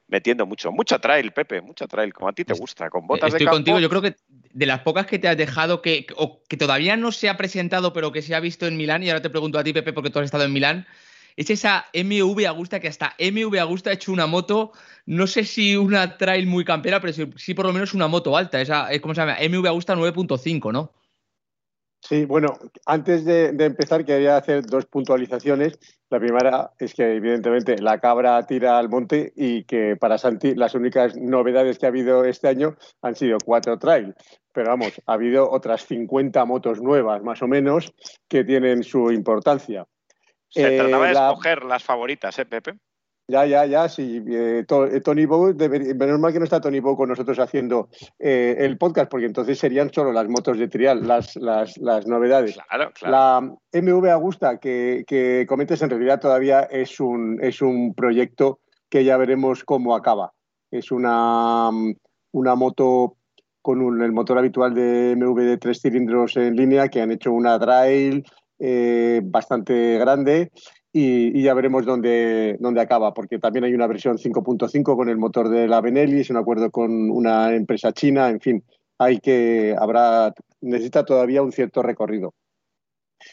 metiendo 0.08 0.46
mucho. 0.46 0.72
Mucha 0.72 0.98
trail, 0.98 1.30
Pepe, 1.32 1.60
mucha 1.60 1.86
trail, 1.86 2.12
como 2.12 2.28
a 2.28 2.32
ti 2.32 2.44
te 2.44 2.54
gusta, 2.54 2.90
con 2.90 3.06
botas 3.06 3.28
Estoy 3.28 3.40
de 3.40 3.44
campo. 3.44 3.56
contigo, 3.56 3.80
yo 3.80 3.88
creo 3.88 4.02
que 4.02 4.16
de 4.52 4.66
las 4.66 4.80
pocas 4.80 5.06
que 5.06 5.18
te 5.18 5.28
has 5.28 5.36
dejado, 5.36 5.82
que, 5.82 6.06
o 6.16 6.42
que 6.48 6.56
todavía 6.56 6.96
no 6.96 7.12
se 7.12 7.28
ha 7.28 7.36
presentado, 7.36 7.92
pero 7.92 8.10
que 8.10 8.22
se 8.22 8.34
ha 8.34 8.40
visto 8.40 8.66
en 8.66 8.76
Milán, 8.76 9.02
y 9.02 9.10
ahora 9.10 9.22
te 9.22 9.30
pregunto 9.30 9.58
a 9.58 9.64
ti, 9.64 9.72
Pepe, 9.72 9.92
porque 9.92 10.10
tú 10.10 10.18
has 10.18 10.24
estado 10.24 10.44
en 10.44 10.52
Milán, 10.52 10.86
es 11.36 11.50
esa 11.50 11.86
MV 11.94 12.46
Agusta 12.46 12.80
que 12.80 12.88
hasta 12.88 13.14
MV 13.18 13.60
Agusta 13.60 13.90
ha 13.90 13.92
hecho 13.92 14.10
una 14.10 14.26
moto, 14.26 14.72
no 15.06 15.28
sé 15.28 15.44
si 15.44 15.76
una 15.76 16.16
trail 16.16 16.46
muy 16.46 16.64
campera, 16.64 17.00
pero 17.00 17.12
sí, 17.12 17.30
sí 17.36 17.54
por 17.54 17.66
lo 17.66 17.72
menos 17.72 17.94
una 17.94 18.08
moto 18.08 18.36
alta, 18.36 18.60
esa, 18.60 18.92
eh, 18.92 19.00
¿cómo 19.00 19.14
se 19.14 19.20
llama? 19.20 19.36
MV 19.40 19.66
Agusta 19.68 19.94
9.5, 19.94 20.72
¿no? 20.72 20.92
Sí, 22.00 22.24
bueno, 22.24 22.56
antes 22.86 23.24
de, 23.24 23.52
de, 23.52 23.64
empezar 23.64 24.04
quería 24.04 24.36
hacer 24.36 24.64
dos 24.64 24.86
puntualizaciones. 24.86 25.78
La 26.10 26.20
primera 26.20 26.70
es 26.78 26.94
que 26.94 27.16
evidentemente 27.16 27.76
la 27.78 27.98
cabra 27.98 28.46
tira 28.46 28.78
al 28.78 28.88
monte 28.88 29.32
y 29.36 29.64
que 29.64 29.96
para 29.96 30.16
Santi 30.16 30.54
las 30.54 30.74
únicas 30.74 31.16
novedades 31.16 31.78
que 31.78 31.86
ha 31.86 31.88
habido 31.88 32.24
este 32.24 32.48
año 32.48 32.76
han 33.02 33.14
sido 33.14 33.38
cuatro 33.44 33.78
trail. 33.78 34.14
Pero 34.52 34.70
vamos, 34.70 35.00
ha 35.06 35.12
habido 35.12 35.50
otras 35.50 35.86
50 35.86 36.44
motos 36.44 36.80
nuevas 36.80 37.22
más 37.22 37.42
o 37.42 37.48
menos 37.48 37.92
que 38.28 38.44
tienen 38.44 38.84
su 38.84 39.10
importancia. 39.10 39.86
Se 40.48 40.76
eh, 40.76 40.78
trataba 40.78 41.08
de 41.08 41.14
la... 41.14 41.28
escoger 41.28 41.64
las 41.64 41.84
favoritas, 41.84 42.38
¿eh, 42.38 42.46
Pepe? 42.46 42.78
Ya, 43.30 43.44
ya, 43.44 43.66
ya, 43.66 43.90
sí. 43.90 44.24
Eh, 44.26 44.64
Tony 45.04 45.26
Bow, 45.26 45.54
menos 45.54 46.18
mal 46.18 46.32
que 46.32 46.38
no 46.38 46.44
está 46.46 46.62
Tony 46.62 46.80
Bow 46.80 46.96
con 46.96 47.10
nosotros 47.10 47.38
haciendo 47.38 47.90
eh, 48.18 48.56
el 48.60 48.78
podcast, 48.78 49.10
porque 49.10 49.26
entonces 49.26 49.58
serían 49.58 49.92
solo 49.92 50.12
las 50.12 50.26
motos 50.28 50.58
de 50.58 50.66
trial, 50.66 51.06
las, 51.06 51.36
las, 51.36 51.76
las 51.76 52.06
novedades. 52.06 52.58
Claro, 52.68 52.90
claro. 52.94 53.12
La 53.70 53.82
MV 53.82 54.06
Augusta 54.12 54.56
que, 54.58 55.04
que 55.06 55.44
comentes 55.46 55.82
en 55.82 55.90
realidad 55.90 56.20
todavía 56.20 56.62
es 56.62 57.00
un, 57.00 57.38
es 57.42 57.60
un 57.60 57.92
proyecto 57.92 58.60
que 58.88 59.04
ya 59.04 59.18
veremos 59.18 59.62
cómo 59.62 59.94
acaba. 59.94 60.32
Es 60.70 60.90
una, 60.90 61.68
una 62.32 62.54
moto 62.54 63.16
con 63.60 63.82
un, 63.82 64.00
el 64.00 64.12
motor 64.12 64.38
habitual 64.38 64.72
de 64.72 65.14
MV 65.18 65.38
de 65.42 65.58
tres 65.58 65.82
cilindros 65.82 66.34
en 66.38 66.56
línea 66.56 66.88
que 66.88 67.02
han 67.02 67.12
hecho 67.12 67.32
una 67.32 67.58
trail 67.58 68.24
eh, 68.58 69.20
bastante 69.22 69.98
grande 69.98 70.50
y, 70.92 71.42
ya 71.42 71.54
veremos 71.54 71.84
dónde, 71.84 72.56
dónde 72.60 72.80
acaba, 72.80 73.12
porque 73.14 73.38
también 73.38 73.64
hay 73.64 73.74
una 73.74 73.86
versión 73.86 74.18
5.5 74.18 74.96
con 74.96 75.08
el 75.08 75.18
motor 75.18 75.48
de 75.48 75.68
la 75.68 75.80
Benelli, 75.80 76.20
es 76.20 76.30
un 76.30 76.36
acuerdo 76.36 76.70
con 76.70 77.10
una 77.10 77.54
empresa 77.54 77.92
china, 77.92 78.28
en 78.28 78.40
fin, 78.40 78.64
hay 78.98 79.18
que, 79.18 79.76
habrá, 79.78 80.32
necesita 80.60 81.04
todavía 81.04 81.42
un 81.42 81.52
cierto 81.52 81.82
recorrido. 81.82 82.34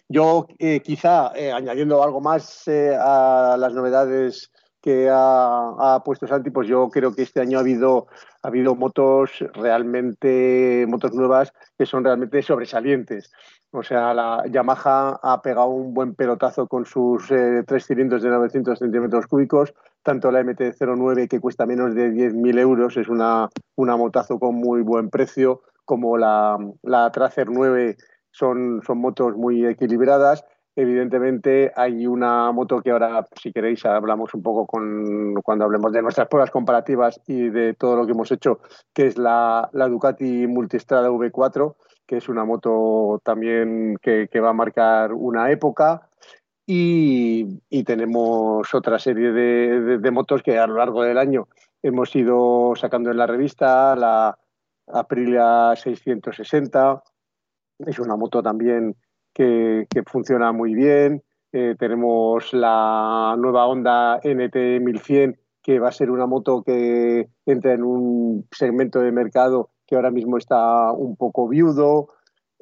Yo 0.10 0.48
eh, 0.60 0.82
quizá 0.82 1.32
eh, 1.36 1.52
añadiendo 1.52 2.04
algo 2.04 2.22
más 2.22 2.68
eh, 2.68 2.96
a 3.00 3.56
las 3.58 3.74
novedades 3.74 4.52
que 4.82 5.10
ha, 5.10 5.96
ha, 5.96 6.04
puesto 6.04 6.28
Santi, 6.28 6.52
pues 6.52 6.68
yo 6.68 6.90
creo 6.90 7.14
que 7.16 7.24
este 7.24 7.42
año 7.42 7.58
ha 7.58 7.62
habido, 7.62 8.08
ha 8.44 8.48
habido 8.48 8.76
motos 8.76 9.32
realmente, 9.54 10.86
motos 10.88 11.14
nuevas 11.14 11.52
que 11.78 11.88
son 11.88 12.04
realmente 12.04 12.42
sobresalientes. 12.44 13.32
O 13.76 13.84
sea, 13.84 14.14
la 14.14 14.44
Yamaha 14.50 15.20
ha 15.22 15.42
pegado 15.42 15.68
un 15.68 15.94
buen 15.94 16.16
pelotazo 16.16 16.66
con 16.68 16.86
sus 16.86 17.30
eh, 17.30 17.64
tres 17.68 17.86
cilindros 17.86 18.22
de 18.22 18.30
900 18.30 18.80
centímetros 18.80 19.28
cúbicos. 19.28 19.74
Tanto 20.02 20.32
la 20.32 20.42
MT-09, 20.42 21.28
que 21.28 21.42
cuesta 21.42 21.66
menos 21.66 21.94
de 21.94 22.10
10.000 22.10 22.60
euros, 22.60 22.96
es 22.96 23.10
una, 23.10 23.50
una 23.76 23.98
motazo 23.98 24.40
con 24.40 24.56
muy 24.56 24.82
buen 24.82 25.10
precio, 25.10 25.62
como 25.84 26.18
la, 26.18 26.58
la 26.84 27.12
Tracer 27.12 27.50
9 27.50 27.98
son, 28.32 28.82
son 28.86 28.98
motos 29.00 29.36
muy 29.36 29.66
equilibradas. 29.66 30.46
Evidentemente 30.78 31.72
hay 31.76 32.08
una 32.08 32.52
moto 32.54 32.82
que 32.82 32.92
ahora, 32.92 33.26
si 33.42 33.52
queréis, 33.52 33.86
hablamos 33.86 34.34
un 34.34 34.42
poco 34.42 34.68
con, 34.68 35.36
cuando 35.44 35.66
hablemos 35.66 35.92
de 35.92 36.02
nuestras 36.02 36.28
pruebas 36.28 36.52
comparativas 36.52 37.20
y 37.28 37.50
de 37.50 37.74
todo 37.74 37.98
lo 37.98 38.06
que 38.06 38.12
hemos 38.14 38.32
hecho, 38.32 38.60
que 38.94 39.08
es 39.08 39.18
la, 39.18 39.70
la 39.74 39.88
Ducati 39.88 40.48
Multistrada 40.48 41.10
V4 41.10 41.76
que 42.06 42.18
es 42.18 42.30
una 42.30 42.46
moto 42.46 43.22
también 43.24 43.98
que, 44.02 44.28
va 44.40 44.50
a 44.50 44.54
marcar 44.54 45.14
una 45.14 45.52
época. 45.52 46.10
Y, 46.68 47.60
tenemos 47.84 48.74
otra 48.74 48.98
serie 48.98 49.32
de, 49.32 50.12
motos 50.12 50.42
que 50.42 50.58
a 50.58 50.68
lo 50.68 50.78
largo 50.78 51.04
del 51.04 51.18
año 51.18 51.48
hemos 51.84 52.16
ido 52.16 52.74
sacando 52.76 53.12
en 53.12 53.18
la 53.18 53.28
revista, 53.28 53.96
la 53.96 54.38
Aprilia 54.88 55.76
660, 55.76 57.04
es 57.80 58.00
una 58.00 58.16
moto 58.16 58.42
también 58.42 58.96
que, 59.34 59.86
que 59.90 60.04
funciona 60.04 60.52
muy 60.52 60.74
bien. 60.74 61.24
Eh, 61.52 61.76
tenemos 61.78 62.54
la 62.54 63.36
nueva 63.38 63.68
Honda 63.68 64.20
NT 64.24 64.82
1100, 64.82 65.40
que 65.62 65.80
va 65.80 65.90
a 65.90 65.92
ser 65.92 66.12
una 66.12 66.26
moto 66.26 66.64
que 66.64 67.30
entra 67.46 67.74
en 67.74 67.84
un 67.84 68.48
segmento 68.52 69.00
de 69.00 69.12
mercado 69.12 69.70
que 69.88 69.96
ahora 69.96 70.12
mismo 70.12 70.38
está 70.38 70.92
un 70.92 71.16
poco 71.16 71.48
viudo. 71.48 72.10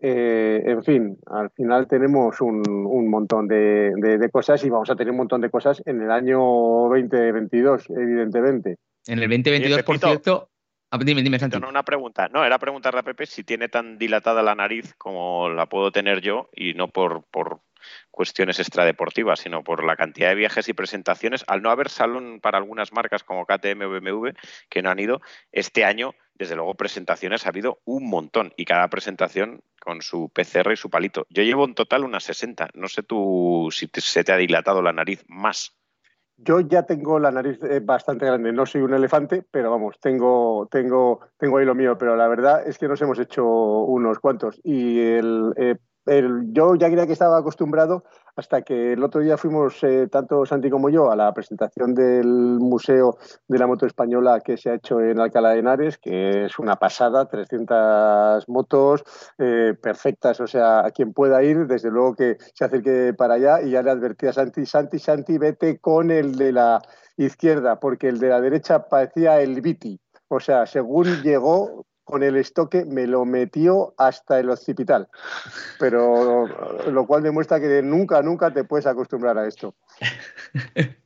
Eh, 0.01 0.61
en 0.65 0.83
fin, 0.83 1.17
al 1.27 1.49
final 1.51 1.87
tenemos 1.87 2.41
un, 2.41 2.61
un 2.67 3.09
montón 3.09 3.47
de, 3.47 3.93
de, 3.95 4.17
de, 4.17 4.29
cosas 4.29 4.63
y 4.65 4.69
vamos 4.69 4.89
a 4.89 4.95
tener 4.95 5.11
un 5.11 5.17
montón 5.17 5.39
de 5.39 5.49
cosas 5.49 5.81
en 5.85 6.01
el 6.01 6.11
año 6.11 6.39
2022, 6.39 7.89
evidentemente. 7.89 8.77
En 9.07 9.19
el 9.19 9.29
2022, 9.29 9.83
por 9.83 9.99
cierto. 9.99 10.49
Ah, 10.91 10.99
dime, 11.03 11.23
dime, 11.23 11.39
Santi. 11.39 11.59
No, 11.59 11.69
una 11.69 11.83
pregunta. 11.83 12.29
No, 12.29 12.45
era 12.45 12.59
preguntarle 12.59 12.99
a 12.99 13.03
Pepe 13.03 13.25
si 13.25 13.43
tiene 13.43 13.67
tan 13.67 13.97
dilatada 13.97 14.43
la 14.43 14.53
nariz 14.53 14.93
como 14.95 15.49
la 15.49 15.65
puedo 15.65 15.91
tener 15.91 16.21
yo 16.21 16.49
y 16.53 16.75
no 16.75 16.87
por, 16.89 17.23
por 17.31 17.61
cuestiones 18.11 18.59
extradeportivas, 18.59 19.39
sino 19.39 19.63
por 19.63 19.83
la 19.83 19.95
cantidad 19.95 20.29
de 20.29 20.35
viajes 20.35 20.67
y 20.69 20.73
presentaciones. 20.73 21.43
Al 21.47 21.61
no 21.61 21.69
haber 21.69 21.89
salón 21.89 22.39
para 22.41 22.57
algunas 22.57 22.93
marcas 22.93 23.23
como 23.23 23.45
KTM 23.45 23.79
BMW 23.79 24.29
que 24.69 24.81
no 24.81 24.89
han 24.89 24.99
ido, 24.99 25.21
este 25.51 25.85
año, 25.85 26.15
desde 26.35 26.55
luego, 26.55 26.75
presentaciones 26.75 27.45
ha 27.45 27.49
habido 27.49 27.79
un 27.85 28.09
montón 28.09 28.53
y 28.57 28.65
cada 28.65 28.87
presentación 28.87 29.61
con 29.79 30.01
su 30.01 30.29
PCR 30.29 30.71
y 30.71 30.77
su 30.77 30.89
palito. 30.89 31.25
Yo 31.29 31.43
llevo 31.43 31.65
en 31.65 31.75
total 31.75 32.03
unas 32.03 32.23
60. 32.23 32.69
No 32.73 32.87
sé 32.87 33.03
tú 33.03 33.69
si 33.71 33.89
se 33.93 34.23
te 34.23 34.31
ha 34.31 34.37
dilatado 34.37 34.81
la 34.81 34.93
nariz 34.93 35.23
más. 35.27 35.75
Yo 36.37 36.59
ya 36.61 36.83
tengo 36.83 37.19
la 37.19 37.31
nariz 37.31 37.59
eh, 37.63 37.79
bastante 37.79 38.25
grande. 38.25 38.51
No 38.51 38.65
soy 38.65 38.81
un 38.81 38.93
elefante, 38.93 39.45
pero 39.49 39.69
vamos, 39.69 39.99
tengo, 39.99 40.67
tengo, 40.71 41.19
tengo 41.37 41.57
ahí 41.57 41.65
lo 41.65 41.75
mío. 41.75 41.97
Pero 41.97 42.15
la 42.15 42.27
verdad 42.27 42.67
es 42.67 42.77
que 42.77 42.87
nos 42.87 43.01
hemos 43.01 43.19
hecho 43.19 43.45
unos 43.45 44.19
cuantos. 44.19 44.59
Y 44.63 44.99
el, 44.99 45.53
eh, 45.57 45.75
el, 46.05 46.51
yo 46.51 46.75
ya 46.75 46.87
creía 46.87 47.07
que 47.07 47.13
estaba 47.13 47.37
acostumbrado 47.37 48.03
hasta 48.35 48.63
que 48.63 48.93
el 48.93 49.03
otro 49.03 49.21
día 49.21 49.37
fuimos, 49.37 49.83
eh, 49.83 50.07
tanto 50.11 50.45
Santi 50.45 50.69
como 50.69 50.89
yo, 50.89 51.11
a 51.11 51.15
la 51.15 51.31
presentación 51.33 51.93
del 51.93 52.27
Museo 52.59 53.17
de 53.47 53.59
la 53.59 53.67
Moto 53.67 53.85
Española 53.85 54.39
que 54.43 54.57
se 54.57 54.71
ha 54.71 54.75
hecho 54.75 54.99
en 55.01 55.19
Alcalá 55.19 55.51
de 55.51 55.59
Henares, 55.59 55.97
que 55.97 56.45
es 56.45 56.57
una 56.57 56.75
pasada, 56.77 57.27
300 57.27 58.49
motos 58.49 59.03
eh, 59.37 59.75
perfectas, 59.81 60.39
o 60.39 60.47
sea, 60.47 60.85
a 60.85 60.91
quien 60.91 61.13
pueda 61.13 61.43
ir, 61.43 61.67
desde 61.67 61.91
luego 61.91 62.15
que 62.15 62.37
se 62.53 62.65
acerque 62.65 63.13
para 63.15 63.35
allá 63.35 63.61
y 63.61 63.71
ya 63.71 63.83
le 63.83 63.91
advertí 63.91 64.27
a 64.27 64.33
Santi, 64.33 64.65
Santi, 64.65 64.99
Santi, 64.99 65.37
vete 65.37 65.79
con 65.79 66.09
el 66.09 66.35
de 66.35 66.53
la 66.53 66.81
izquierda, 67.17 67.79
porque 67.79 68.09
el 68.09 68.19
de 68.19 68.29
la 68.29 68.41
derecha 68.41 68.87
parecía 68.87 69.41
el 69.41 69.61
Viti. 69.61 69.99
O 70.27 70.39
sea, 70.39 70.65
según 70.65 71.21
llegó, 71.21 71.85
con 72.03 72.23
el 72.23 72.35
estoque 72.35 72.85
me 72.85 73.07
lo 73.07 73.25
metió 73.25 73.93
hasta 73.97 74.39
el 74.39 74.49
occipital. 74.49 75.07
Pero 75.79 76.47
lo 76.89 77.05
cual 77.07 77.23
demuestra 77.23 77.59
que 77.59 77.81
nunca, 77.81 78.21
nunca 78.21 78.51
te 78.51 78.63
puedes 78.63 78.85
acostumbrar 78.85 79.37
a 79.37 79.47
esto. 79.47 79.75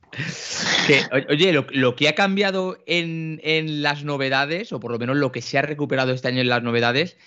oye, 1.29 1.53
lo, 1.53 1.95
que 1.95 2.07
ha 2.07 2.15
cambiado 2.15 2.77
en, 2.85 3.39
en, 3.43 3.81
las 3.81 4.03
novedades, 4.03 4.71
o 4.73 4.79
por 4.79 4.91
lo 4.91 4.99
menos 4.99 5.17
lo 5.17 5.31
que 5.31 5.41
se 5.41 5.57
ha 5.57 5.61
recuperado 5.61 6.11
este 6.11 6.27
año 6.29 6.41
en 6.41 6.49
las 6.49 6.63
novedades, 6.63 7.17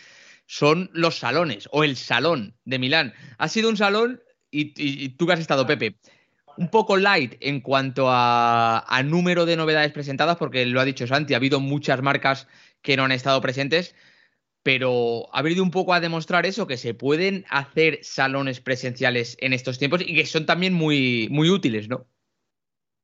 son 0.46 0.90
los 0.92 1.16
salones, 1.16 1.68
o 1.70 1.84
el 1.84 1.96
salón 1.96 2.56
de 2.64 2.80
Milán. 2.80 3.14
Ha 3.38 3.46
sido 3.46 3.68
un 3.68 3.76
salón, 3.76 4.20
y, 4.50 5.10
tú 5.10 5.26
que 5.26 5.34
has 5.34 5.38
estado, 5.38 5.64
Pepe, 5.64 5.94
un 6.56 6.68
poco 6.70 6.96
light 6.96 7.36
en 7.38 7.60
cuanto 7.60 8.06
a, 8.08 9.02
número 9.04 9.46
de 9.46 9.56
novedades 9.56 9.92
presentadas, 9.92 10.36
porque 10.38 10.66
lo 10.66 10.80
ha 10.80 10.84
dicho 10.84 11.06
Santi, 11.06 11.34
ha 11.34 11.36
habido 11.36 11.60
muchas 11.60 12.02
marcas 12.02 12.48
que 12.82 12.96
no 12.96 13.04
han 13.04 13.12
estado 13.12 13.40
presentes, 13.40 13.94
pero 14.62 15.26
ha 15.32 15.42
venido 15.42 15.62
un 15.62 15.70
poco 15.70 15.94
a 15.94 16.00
demostrar 16.00 16.46
eso, 16.46 16.66
que 16.66 16.76
se 16.76 16.94
pueden 16.94 17.44
hacer 17.50 18.00
salones 18.02 18.60
presenciales 18.60 19.36
en 19.40 19.52
estos 19.52 19.78
tiempos 19.78 20.02
y 20.02 20.14
que 20.14 20.26
son 20.26 20.46
también 20.46 20.74
muy, 20.74 21.28
muy 21.30 21.50
útiles, 21.50 21.88
¿no? 21.88 22.06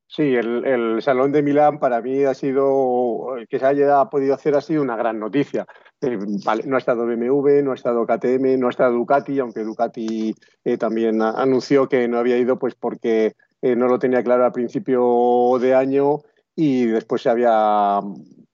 Sí, 0.09 0.35
el, 0.35 0.65
el, 0.65 1.03
Salón 1.03 1.33
de 1.33 1.43
Milán 1.43 1.81
para 1.81 2.01
mí 2.01 2.23
ha 2.25 2.33
sido, 2.33 3.35
que 3.49 3.59
se 3.59 3.67
haya 3.67 4.05
podido 4.05 4.35
hacer 4.35 4.55
ha 4.55 4.61
sido 4.61 4.83
una 4.83 4.97
gran 4.97 5.19
noticia. 5.19 5.67
Eh, 6.01 6.17
no 6.65 6.77
ha 6.77 6.79
estado 6.79 7.07
BMW, 7.07 7.63
no 7.65 7.73
ha 7.73 7.75
estado 7.75 8.07
KTM, 8.07 8.59
no 8.59 8.69
ha 8.69 8.71
estado 8.71 8.93
Ducati, 8.93 9.41
aunque 9.41 9.65
Ducati 9.65 10.35
eh, 10.65 10.77
también 10.79 11.21
anunció 11.23 11.89
que 11.89 12.07
no 12.07 12.19
había 12.19 12.39
ido 12.39 12.59
pues 12.59 12.75
porque 12.77 13.33
eh, 13.63 13.75
no 13.75 13.89
lo 13.89 13.99
tenía 13.99 14.23
claro 14.23 14.45
al 14.45 14.53
principio 14.53 15.59
de 15.61 15.75
año 15.75 16.21
y 16.55 16.87
después 16.87 17.23
se 17.23 17.31
había 17.31 18.01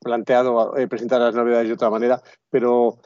planteado 0.02 0.76
eh, 0.76 0.88
presentar 0.88 1.20
las 1.20 1.34
novedades 1.34 1.68
de 1.68 1.74
otra 1.74 1.90
manera, 1.90 2.20
pero 2.50 2.98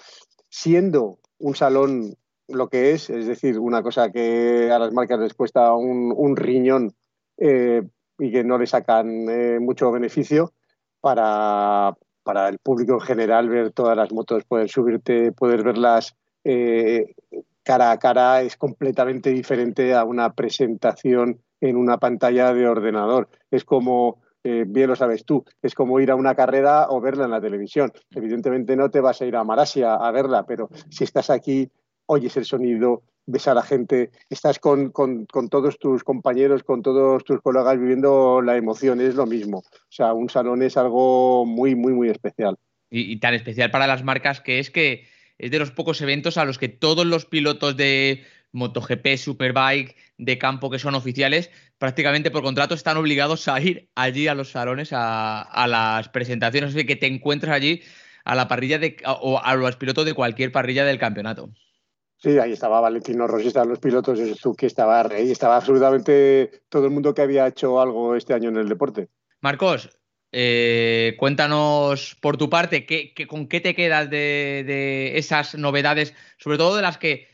siendo 0.49 1.19
un 1.39 1.55
salón 1.55 2.15
lo 2.49 2.69
que 2.69 2.93
es, 2.93 3.11
es 3.11 3.27
decir, 3.27 3.59
una 3.59 3.83
cosa 3.83 4.11
que 4.11 4.71
a 4.71 4.79
las 4.79 4.93
marcas 4.93 5.19
les 5.19 5.35
cuesta 5.35 5.75
un, 5.75 6.13
un 6.17 6.37
riñón 6.37 6.95
eh, 7.39 7.83
y 8.19 8.31
que 8.31 8.45
no 8.45 8.57
le 8.57 8.67
sacan 8.67 9.29
eh, 9.29 9.59
mucho 9.61 9.91
beneficio 9.91 10.53
para, 11.01 11.95
para, 12.23 12.49
el 12.49 12.59
público 12.59 12.95
en 12.95 13.01
general 13.01 13.49
ver 13.49 13.73
todas 13.73 13.97
las 13.97 14.13
motos, 14.13 14.45
poder 14.45 14.69
subirte, 14.69 15.33
poder 15.33 15.63
verlas 15.63 16.15
cara 17.67 17.91
a 17.91 17.99
cara 17.99 18.43
es 18.43 18.57
completamente 18.57 19.31
diferente 19.31 19.93
a 19.93 20.05
una 20.05 20.33
presentación 20.35 21.43
en 21.61 21.77
una 21.77 21.99
pantalla 21.99 22.55
de 22.55 22.69
ordenador. 22.69 23.29
Es 23.51 23.65
como 23.65 24.23
eh, 24.49 24.65
bien 24.65 24.89
lo 24.89 24.95
sabes 24.95 25.25
tú, 25.25 25.45
es 25.61 25.75
como 25.75 25.99
ir 25.99 26.13
a 26.13 26.15
una 26.15 26.37
carrera 26.37 26.87
o 26.89 27.01
verla 27.01 27.25
en 27.25 27.33
la 27.33 27.41
televisión. 27.41 27.91
Evidentemente 28.15 28.77
no 28.77 28.93
te 28.93 29.01
vas 29.01 29.21
a 29.21 29.27
ir 29.27 29.35
a 29.35 29.43
Malasia 29.43 29.95
a 29.95 30.09
verla, 30.13 30.47
pero 30.47 30.69
si 30.89 31.03
estás 31.03 31.31
aquí, 31.31 31.69
oyes 32.07 32.37
el 32.37 32.45
sonido, 32.45 33.03
ves 33.27 33.49
a 33.49 33.55
la 33.55 33.63
gente, 33.63 34.13
estás 34.31 34.61
con, 34.61 34.91
con, 34.91 35.27
con, 35.27 35.49
todos 35.49 35.81
tus 35.81 36.05
compañeros, 36.05 36.63
con 36.63 36.81
todos 36.81 37.25
tus 37.25 37.41
colegas 37.41 37.77
viviendo 37.81 38.41
la 38.41 38.57
emoción, 38.57 39.01
es 39.01 39.17
lo 39.17 39.27
mismo. 39.27 39.59
O 39.59 39.91
sea, 39.93 40.13
un 40.13 40.31
salón 40.31 40.63
es 40.63 40.77
algo 40.77 41.45
muy, 41.45 41.75
muy, 41.75 41.93
muy 41.93 42.09
especial. 42.09 42.57
Y, 42.89 43.13
y 43.13 43.19
tan 43.19 43.35
especial 43.35 43.73
para 43.73 43.89
las 43.89 44.05
marcas 44.05 44.41
que 44.41 44.61
es 44.61 44.71
que 44.71 45.09
es 45.39 45.51
de 45.51 45.59
los 45.59 45.73
pocos 45.73 46.01
eventos 46.03 46.39
a 46.39 46.45
los 46.45 46.59
que 46.59 46.69
todos 46.69 47.05
los 47.05 47.27
pilotos 47.27 47.77
de 47.77 48.23
MotoGP, 48.53 49.17
Superbike, 49.17 49.97
de 50.19 50.39
campo 50.39 50.71
que 50.71 50.79
son 50.79 50.95
oficiales, 50.95 51.51
prácticamente 51.79 52.31
por 52.31 52.43
contrato 52.43 52.75
están 52.75 52.97
obligados 52.97 53.49
a 53.49 53.61
ir 53.61 53.91
allí 53.95 54.29
a 54.29 54.35
los 54.35 54.51
salones, 54.51 54.93
a, 54.93 55.43
a 55.43 55.67
las 55.67 56.09
presentaciones, 56.09 56.75
de 56.75 56.87
que 56.87 56.97
te 56.97 57.07
encuentras 57.07 57.55
allí 57.55 57.83
a 58.25 58.35
la 58.35 58.49
parrilla 58.49 58.79
de, 58.79 58.97
o 59.07 59.41
a 59.43 59.55
los 59.55 59.77
pilotos 59.77 60.05
de 60.05 60.15
cualquier 60.15 60.53
parrilla 60.53 60.85
del 60.85 60.99
campeonato. 60.99 61.51
Sí, 62.19 62.39
ahí 62.39 62.53
estaba 62.53 62.81
Valentino 62.81 63.27
Rossi, 63.27 63.49
estaban 63.49 63.69
los 63.69 63.79
pilotos, 63.79 64.19
Suzuki, 64.19 64.67
estaba 64.67 65.03
Rey, 65.03 65.31
estaba 65.31 65.57
absolutamente 65.57 66.63
todo 66.69 66.87
el 66.87 66.91
mundo 66.91 67.15
que 67.15 67.23
había 67.23 67.47
hecho 67.47 67.81
algo 67.81 68.17
este 68.17 68.33
año 68.33 68.49
en 68.49 68.57
el 68.57 68.69
deporte. 68.69 69.09
Marcos, 69.41 69.91
eh, 70.33 71.15
cuéntanos 71.19 72.17
por 72.21 72.37
tu 72.37 72.51
parte, 72.51 72.87
¿qué, 72.87 73.13
qué, 73.15 73.27
¿con 73.27 73.49
qué 73.49 73.61
te 73.61 73.75
quedas 73.75 74.09
de, 74.09 74.65
de, 74.67 75.19
esas 75.19 75.55
novedades, 75.57 76.15
sobre 76.39 76.59
todo 76.59 76.75
de 76.77 76.83
las 76.83 76.99
que 76.99 77.29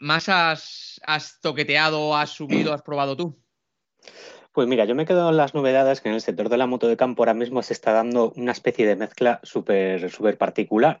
más 0.00 0.28
has, 0.28 1.00
has 1.06 1.40
toqueteado, 1.40 2.16
has 2.16 2.30
subido, 2.30 2.74
has 2.74 2.82
probado 2.82 3.16
tú? 3.16 3.39
Pues 4.52 4.66
mira, 4.66 4.84
yo 4.84 4.96
me 4.96 5.06
quedo 5.06 5.30
en 5.30 5.36
las 5.36 5.54
novedades 5.54 6.00
que 6.00 6.08
en 6.08 6.16
el 6.16 6.20
sector 6.20 6.48
de 6.48 6.58
la 6.58 6.66
moto 6.66 6.88
de 6.88 6.96
campo 6.96 7.22
ahora 7.22 7.34
mismo 7.34 7.62
se 7.62 7.72
está 7.72 7.92
dando 7.92 8.32
una 8.36 8.50
especie 8.50 8.84
de 8.86 8.96
mezcla 8.96 9.38
súper 9.44 10.10
súper 10.10 10.36
particular, 10.38 11.00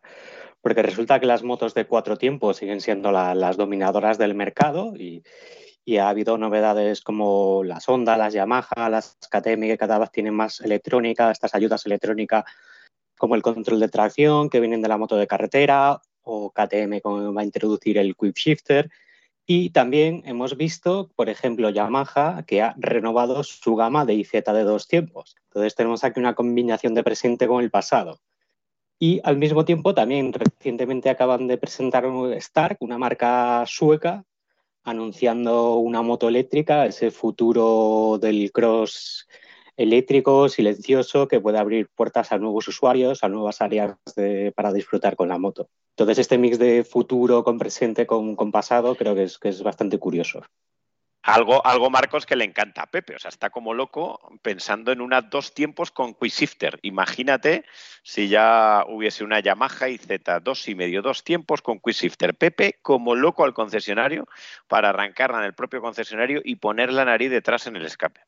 porque 0.60 0.82
resulta 0.82 1.18
que 1.18 1.26
las 1.26 1.42
motos 1.42 1.74
de 1.74 1.86
cuatro 1.86 2.16
tiempos 2.16 2.58
siguen 2.58 2.80
siendo 2.80 3.10
la, 3.10 3.34
las 3.34 3.56
dominadoras 3.56 4.18
del 4.18 4.34
mercado 4.34 4.94
y, 4.96 5.22
ha 5.98 6.08
habido 6.08 6.38
novedades 6.38 7.00
como 7.00 7.64
las 7.64 7.88
Honda, 7.88 8.16
las 8.16 8.32
Yamaha, 8.32 8.88
las 8.88 9.16
KTM 9.28 9.62
que 9.62 9.78
cada 9.78 9.98
vez 9.98 10.12
tienen 10.12 10.34
más 10.34 10.60
electrónica, 10.60 11.32
estas 11.32 11.52
ayudas 11.56 11.84
electrónicas 11.84 12.44
como 13.18 13.34
el 13.34 13.42
control 13.42 13.80
de 13.80 13.88
tracción 13.88 14.48
que 14.48 14.60
vienen 14.60 14.82
de 14.82 14.88
la 14.88 14.98
moto 14.98 15.16
de 15.16 15.26
carretera 15.26 16.00
o 16.22 16.52
KTM 16.52 17.00
va 17.36 17.40
a 17.40 17.44
introducir 17.44 17.98
el 17.98 18.14
Quick 18.14 18.36
Shifter 18.36 18.88
y 19.52 19.70
también 19.70 20.22
hemos 20.26 20.56
visto, 20.56 21.10
por 21.16 21.28
ejemplo, 21.28 21.70
Yamaha, 21.70 22.44
que 22.46 22.62
ha 22.62 22.72
renovado 22.78 23.42
su 23.42 23.74
gama 23.74 24.04
de 24.04 24.14
IZ 24.14 24.30
de 24.30 24.62
dos 24.62 24.86
tiempos. 24.86 25.34
Entonces 25.46 25.74
tenemos 25.74 26.04
aquí 26.04 26.20
una 26.20 26.36
combinación 26.36 26.94
de 26.94 27.02
presente 27.02 27.48
con 27.48 27.60
el 27.60 27.68
pasado. 27.68 28.20
Y 29.00 29.20
al 29.24 29.38
mismo 29.38 29.64
tiempo 29.64 29.92
también 29.92 30.32
recientemente 30.32 31.10
acaban 31.10 31.48
de 31.48 31.58
presentar 31.58 32.04
Stark, 32.36 32.76
una 32.78 32.96
marca 32.96 33.64
sueca, 33.66 34.24
anunciando 34.84 35.78
una 35.78 36.00
moto 36.00 36.28
eléctrica, 36.28 36.86
ese 36.86 37.10
futuro 37.10 38.18
del 38.22 38.52
cross 38.52 39.26
eléctrico, 39.76 40.48
silencioso, 40.48 41.28
que 41.28 41.40
puede 41.40 41.58
abrir 41.58 41.88
puertas 41.94 42.32
a 42.32 42.38
nuevos 42.38 42.68
usuarios, 42.68 43.22
a 43.22 43.28
nuevas 43.28 43.60
áreas 43.60 43.96
para 44.54 44.72
disfrutar 44.72 45.16
con 45.16 45.28
la 45.28 45.38
moto. 45.38 45.68
Entonces, 46.00 46.18
este 46.18 46.38
mix 46.38 46.58
de 46.58 46.82
futuro 46.82 47.44
con 47.44 47.58
presente, 47.58 48.06
con, 48.06 48.36
pasado, 48.50 48.94
creo 48.94 49.14
que 49.14 49.24
es, 49.24 49.62
bastante 49.62 49.98
curioso. 49.98 50.42
Algo, 51.22 51.64
algo, 51.66 51.90
Marcos, 51.90 52.24
que 52.24 52.36
le 52.36 52.46
encanta 52.46 52.82
a 52.82 52.86
Pepe. 52.86 53.16
O 53.16 53.18
sea, 53.18 53.28
está 53.28 53.50
como 53.50 53.74
loco 53.74 54.18
pensando 54.40 54.90
en 54.92 55.02
unas 55.02 55.28
dos 55.28 55.52
tiempos 55.52 55.90
con 55.90 56.14
Quishifter. 56.14 56.78
Imagínate 56.80 57.66
si 58.02 58.28
ya 58.28 58.86
hubiese 58.88 59.22
una 59.24 59.40
Yamaha 59.40 59.90
IZ 59.90 60.08
dos 60.42 60.66
y 60.66 60.74
medio, 60.74 61.02
dos 61.02 61.22
tiempos 61.22 61.60
con 61.60 61.78
Quishifter. 61.78 62.34
Pepe 62.34 62.78
como 62.80 63.14
loco 63.14 63.44
al 63.44 63.52
concesionario 63.52 64.26
para 64.66 64.88
arrancarla 64.88 65.40
en 65.40 65.44
el 65.44 65.52
propio 65.52 65.82
concesionario 65.82 66.40
y 66.42 66.56
poner 66.56 66.90
la 66.90 67.04
nariz 67.04 67.30
detrás 67.30 67.66
en 67.66 67.76
el 67.76 67.84
escape. 67.84 68.22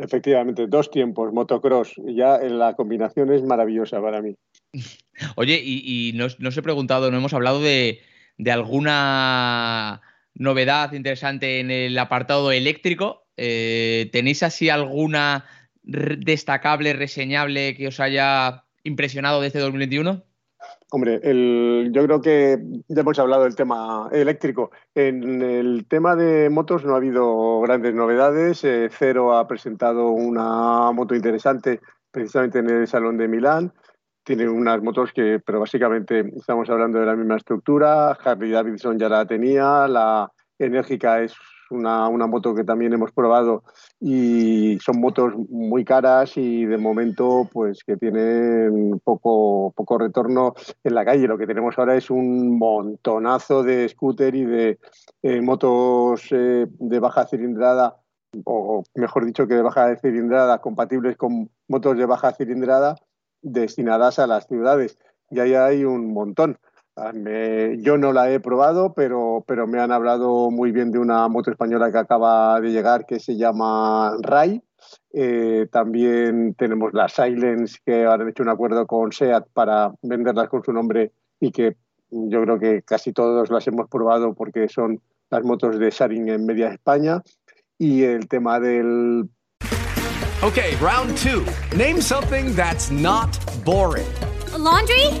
Efectivamente, 0.00 0.66
dos 0.66 0.90
tiempos, 0.90 1.32
motocross. 1.32 1.94
Ya 2.06 2.38
la 2.38 2.74
combinación 2.74 3.32
es 3.32 3.42
maravillosa 3.42 4.00
para 4.00 4.22
mí. 4.22 4.34
Oye, 5.36 5.60
y, 5.62 6.08
y 6.08 6.12
nos, 6.14 6.40
nos, 6.40 6.56
he 6.56 6.62
preguntado, 6.62 7.10
no 7.10 7.18
hemos 7.18 7.34
hablado 7.34 7.60
de, 7.60 8.00
de, 8.38 8.50
alguna 8.50 10.00
novedad 10.34 10.92
interesante 10.94 11.60
en 11.60 11.70
el 11.70 11.98
apartado 11.98 12.50
eléctrico. 12.50 13.26
Eh, 13.36 14.08
¿Tenéis 14.10 14.42
así 14.42 14.70
alguna 14.70 15.44
destacable, 15.82 16.94
reseñable 16.94 17.76
que 17.76 17.88
os 17.88 18.00
haya 18.00 18.64
impresionado 18.84 19.42
de 19.42 19.48
este 19.48 19.58
2021? 19.58 20.24
Hombre, 20.92 21.20
el, 21.22 21.90
yo 21.92 22.02
creo 22.04 22.20
que 22.20 22.58
ya 22.88 23.00
hemos 23.02 23.18
hablado 23.20 23.44
del 23.44 23.54
tema 23.54 24.08
eléctrico. 24.10 24.72
En 24.92 25.40
el 25.40 25.86
tema 25.86 26.16
de 26.16 26.50
motos 26.50 26.84
no 26.84 26.94
ha 26.94 26.96
habido 26.96 27.60
grandes 27.60 27.94
novedades. 27.94 28.64
Eh, 28.64 28.88
Cero 28.90 29.36
ha 29.36 29.46
presentado 29.46 30.10
una 30.10 30.90
moto 30.90 31.14
interesante 31.14 31.80
precisamente 32.10 32.58
en 32.58 32.70
el 32.70 32.88
Salón 32.88 33.18
de 33.18 33.28
Milán. 33.28 33.72
Tiene 34.24 34.48
unas 34.48 34.82
motos 34.82 35.12
que, 35.12 35.40
pero 35.44 35.60
básicamente 35.60 36.24
estamos 36.36 36.68
hablando 36.68 36.98
de 36.98 37.06
la 37.06 37.14
misma 37.14 37.36
estructura. 37.36 38.10
Harley 38.12 38.50
Davidson 38.50 38.98
ya 38.98 39.08
la 39.08 39.24
tenía. 39.26 39.86
La 39.86 40.30
enérgica 40.58 41.22
es 41.22 41.34
una, 41.70 42.08
una, 42.08 42.26
moto 42.26 42.54
que 42.54 42.64
también 42.64 42.92
hemos 42.92 43.12
probado 43.12 43.64
y 44.00 44.78
son 44.80 45.00
motos 45.00 45.34
muy 45.48 45.84
caras 45.84 46.36
y 46.36 46.64
de 46.64 46.78
momento 46.78 47.48
pues 47.52 47.82
que 47.84 47.96
tienen 47.96 49.00
poco, 49.04 49.72
poco 49.76 49.98
retorno 49.98 50.54
en 50.84 50.94
la 50.94 51.04
calle. 51.04 51.28
Lo 51.28 51.38
que 51.38 51.46
tenemos 51.46 51.78
ahora 51.78 51.96
es 51.96 52.10
un 52.10 52.58
montonazo 52.58 53.62
de 53.62 53.88
scooter 53.88 54.34
y 54.34 54.44
de 54.44 54.78
eh, 55.22 55.40
motos 55.40 56.28
eh, 56.30 56.66
de 56.68 56.98
baja 56.98 57.26
cilindrada 57.26 57.96
o 58.44 58.84
mejor 58.94 59.26
dicho 59.26 59.46
que 59.46 59.54
de 59.54 59.62
baja 59.62 59.96
cilindrada 59.96 60.60
compatibles 60.60 61.16
con 61.16 61.50
motos 61.68 61.96
de 61.96 62.06
baja 62.06 62.32
cilindrada 62.32 62.96
destinadas 63.42 64.18
a 64.18 64.26
las 64.26 64.46
ciudades. 64.46 64.98
Y 65.30 65.40
ahí 65.40 65.54
hay 65.54 65.84
un 65.84 66.12
montón. 66.12 66.58
Me, 67.14 67.80
yo 67.80 67.96
no 67.96 68.12
la 68.12 68.30
he 68.30 68.40
probado, 68.40 68.92
pero, 68.94 69.44
pero 69.46 69.66
me 69.66 69.80
han 69.80 69.90
hablado 69.90 70.50
muy 70.50 70.70
bien 70.70 70.90
de 70.90 70.98
una 70.98 71.28
moto 71.28 71.50
española 71.50 71.90
que 71.90 71.98
acaba 71.98 72.60
de 72.60 72.70
llegar 72.70 73.06
que 73.06 73.20
se 73.20 73.36
llama 73.36 74.16
Rai. 74.20 74.62
Eh, 75.12 75.66
también 75.70 76.54
tenemos 76.54 76.92
las 76.92 77.12
Silence 77.12 77.78
que 77.84 78.04
han 78.04 78.28
hecho 78.28 78.42
un 78.42 78.48
acuerdo 78.48 78.86
con 78.86 79.12
SEAT 79.12 79.46
para 79.52 79.92
venderlas 80.02 80.48
con 80.48 80.62
su 80.62 80.72
nombre 80.72 81.12
y 81.40 81.50
que 81.52 81.76
yo 82.10 82.42
creo 82.42 82.58
que 82.58 82.82
casi 82.82 83.12
todos 83.12 83.50
las 83.50 83.66
hemos 83.66 83.88
probado 83.88 84.34
porque 84.34 84.68
son 84.68 85.00
las 85.30 85.44
motos 85.44 85.78
de 85.78 85.90
Sharing 85.90 86.28
en 86.28 86.44
media 86.44 86.68
España. 86.68 87.22
Y 87.78 88.02
el 88.02 88.28
tema 88.28 88.60
del. 88.60 89.30
Ok, 90.42 90.58
round 90.82 91.16
two. 91.16 91.44
Name 91.76 92.00
something 92.00 92.54
that's 92.54 92.90
not 92.90 93.38
boring. 93.64 94.06
A 94.52 94.58
laundry? 94.58 95.20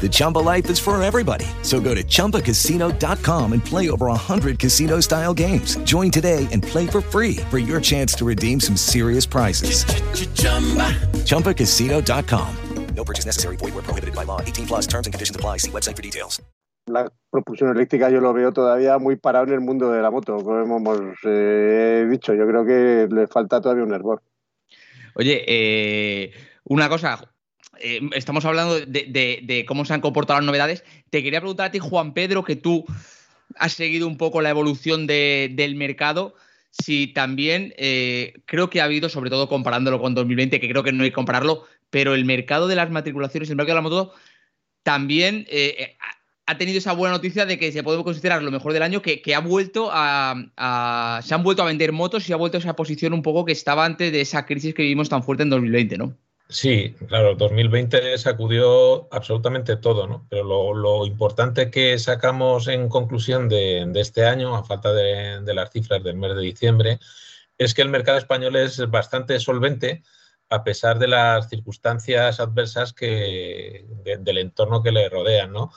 The 0.00 0.08
Chumba 0.10 0.40
life 0.40 0.68
is 0.68 0.80
for 0.80 1.00
everybody. 1.00 1.46
So 1.62 1.80
go 1.80 1.94
to 1.94 2.02
ChumbaCasino.com 2.02 3.52
and 3.52 3.64
play 3.64 3.88
over 3.88 4.06
100 4.06 4.58
casino 4.58 4.98
style 4.98 5.32
games. 5.32 5.76
Join 5.84 6.10
today 6.10 6.48
and 6.50 6.60
play 6.60 6.88
for 6.88 7.00
free 7.00 7.36
for 7.48 7.58
your 7.58 7.80
chance 7.80 8.14
to 8.14 8.24
redeem 8.24 8.58
some 8.58 8.76
serious 8.76 9.24
prizes. 9.24 9.84
ChumbaCasino.com. 11.24 12.56
No 12.94 13.04
purchase 13.04 13.26
necessary. 13.26 13.56
Void 13.56 13.74
where 13.74 13.82
prohibited 13.82 14.14
by 14.14 14.24
law. 14.24 14.40
18 14.40 14.66
plus 14.66 14.86
terms 14.86 15.06
and 15.06 15.14
conditions 15.14 15.36
apply. 15.36 15.58
See 15.58 15.70
website 15.70 15.96
for 15.96 16.02
details. 16.02 16.40
La 16.86 17.08
propulsión 17.30 17.70
eléctrica 17.70 18.10
yo 18.10 18.20
lo 18.20 18.32
veo 18.32 18.52
todavía 18.52 18.98
muy 18.98 19.14
parado 19.14 19.46
en 19.46 19.52
el 19.52 19.60
mundo 19.60 19.92
de 19.92 20.02
la 20.02 20.10
moto, 20.10 20.38
como 20.38 20.76
hemos 20.76 20.98
eh, 21.24 22.06
dicho. 22.10 22.34
Yo 22.34 22.46
creo 22.46 22.64
que 22.66 23.08
le 23.08 23.28
falta 23.28 23.60
todavía 23.60 23.84
un 23.84 23.94
hervor. 23.94 24.22
Oye, 25.14 25.44
eh, 25.46 26.32
una 26.64 26.88
cosa, 26.88 27.31
eh, 27.80 28.00
estamos 28.14 28.44
hablando 28.44 28.78
de, 28.80 29.64
cómo 29.66 29.84
se 29.84 29.94
han 29.94 30.00
comportado 30.00 30.38
las 30.40 30.46
novedades. 30.46 30.84
Te 31.10 31.22
quería 31.22 31.40
preguntar 31.40 31.66
a 31.66 31.70
ti, 31.70 31.78
Juan 31.78 32.14
Pedro, 32.14 32.44
que 32.44 32.56
tú 32.56 32.84
has 33.56 33.72
seguido 33.72 34.06
un 34.06 34.16
poco 34.16 34.40
la 34.40 34.50
evolución 34.50 35.06
de- 35.06 35.50
del 35.52 35.74
mercado. 35.74 36.34
Si 36.70 37.08
también 37.08 37.74
eh, 37.76 38.34
creo 38.46 38.70
que 38.70 38.80
ha 38.80 38.84
habido, 38.84 39.08
sobre 39.08 39.30
todo 39.30 39.48
comparándolo 39.48 40.00
con 40.00 40.14
2020, 40.14 40.58
que 40.60 40.68
creo 40.68 40.82
que 40.82 40.92
no 40.92 41.04
hay 41.04 41.10
que 41.10 41.14
compararlo, 41.14 41.64
pero 41.90 42.14
el 42.14 42.24
mercado 42.24 42.66
de 42.68 42.76
las 42.76 42.90
matriculaciones, 42.90 43.50
el 43.50 43.56
mercado 43.56 43.76
de 43.76 43.82
la 43.82 43.88
moto, 43.88 44.14
también 44.82 45.46
eh, 45.50 45.96
ha- 46.46 46.58
tenido 46.58 46.78
esa 46.78 46.92
buena 46.92 47.14
noticia 47.16 47.46
de 47.46 47.58
que 47.58 47.72
se 47.72 47.82
puede 47.82 48.02
considerar 48.04 48.42
lo 48.42 48.50
mejor 48.50 48.72
del 48.72 48.82
año, 48.82 49.00
que, 49.02 49.22
ha 49.34 49.38
vuelto 49.40 49.90
a- 49.92 51.20
se 51.24 51.34
han 51.34 51.42
vuelto 51.42 51.62
a 51.62 51.66
vender 51.66 51.92
motos 51.92 52.28
y 52.28 52.32
ha 52.32 52.36
vuelto 52.36 52.56
a 52.58 52.60
esa 52.60 52.76
posición 52.76 53.12
un 53.12 53.22
poco 53.22 53.44
que 53.44 53.52
estaba 53.52 53.84
antes 53.84 54.12
de 54.12 54.20
esa 54.20 54.44
crisis 54.46 54.74
que 54.74 54.82
vivimos 54.82 55.08
tan 55.08 55.22
fuerte 55.22 55.42
en 55.44 55.50
2020, 55.50 55.96
¿no? 55.98 56.16
Sí, 56.52 56.94
claro, 57.08 57.34
2020 57.34 58.18
sacudió 58.18 59.08
absolutamente 59.10 59.76
todo, 59.76 60.06
¿no? 60.06 60.26
Pero 60.28 60.74
lo, 60.74 61.06
importante 61.06 61.70
que 61.70 61.98
sacamos 61.98 62.68
en 62.68 62.90
conclusión 62.90 63.48
de, 63.48 63.86
de 63.88 64.00
este 64.02 64.26
año, 64.26 64.54
a 64.54 64.62
falta 64.62 64.92
de, 64.92 65.40
de 65.40 65.54
las 65.54 65.70
cifras 65.70 66.04
del 66.04 66.16
mes 66.16 66.34
de 66.36 66.42
diciembre, 66.42 66.98
es 67.56 67.72
que 67.72 67.80
el 67.80 67.88
mercado 67.88 68.18
español 68.18 68.56
es 68.56 68.90
bastante 68.90 69.40
solvente 69.40 70.02
a 70.50 70.62
pesar 70.62 70.98
de 70.98 71.08
las 71.08 71.48
circunstancias 71.48 72.38
adversas 72.38 72.92
que, 72.92 73.86
de- 74.04 74.18
del 74.18 74.36
entorno 74.36 74.82
que 74.82 74.92
le 74.92 75.08
rodean, 75.08 75.52
¿no? 75.52 75.72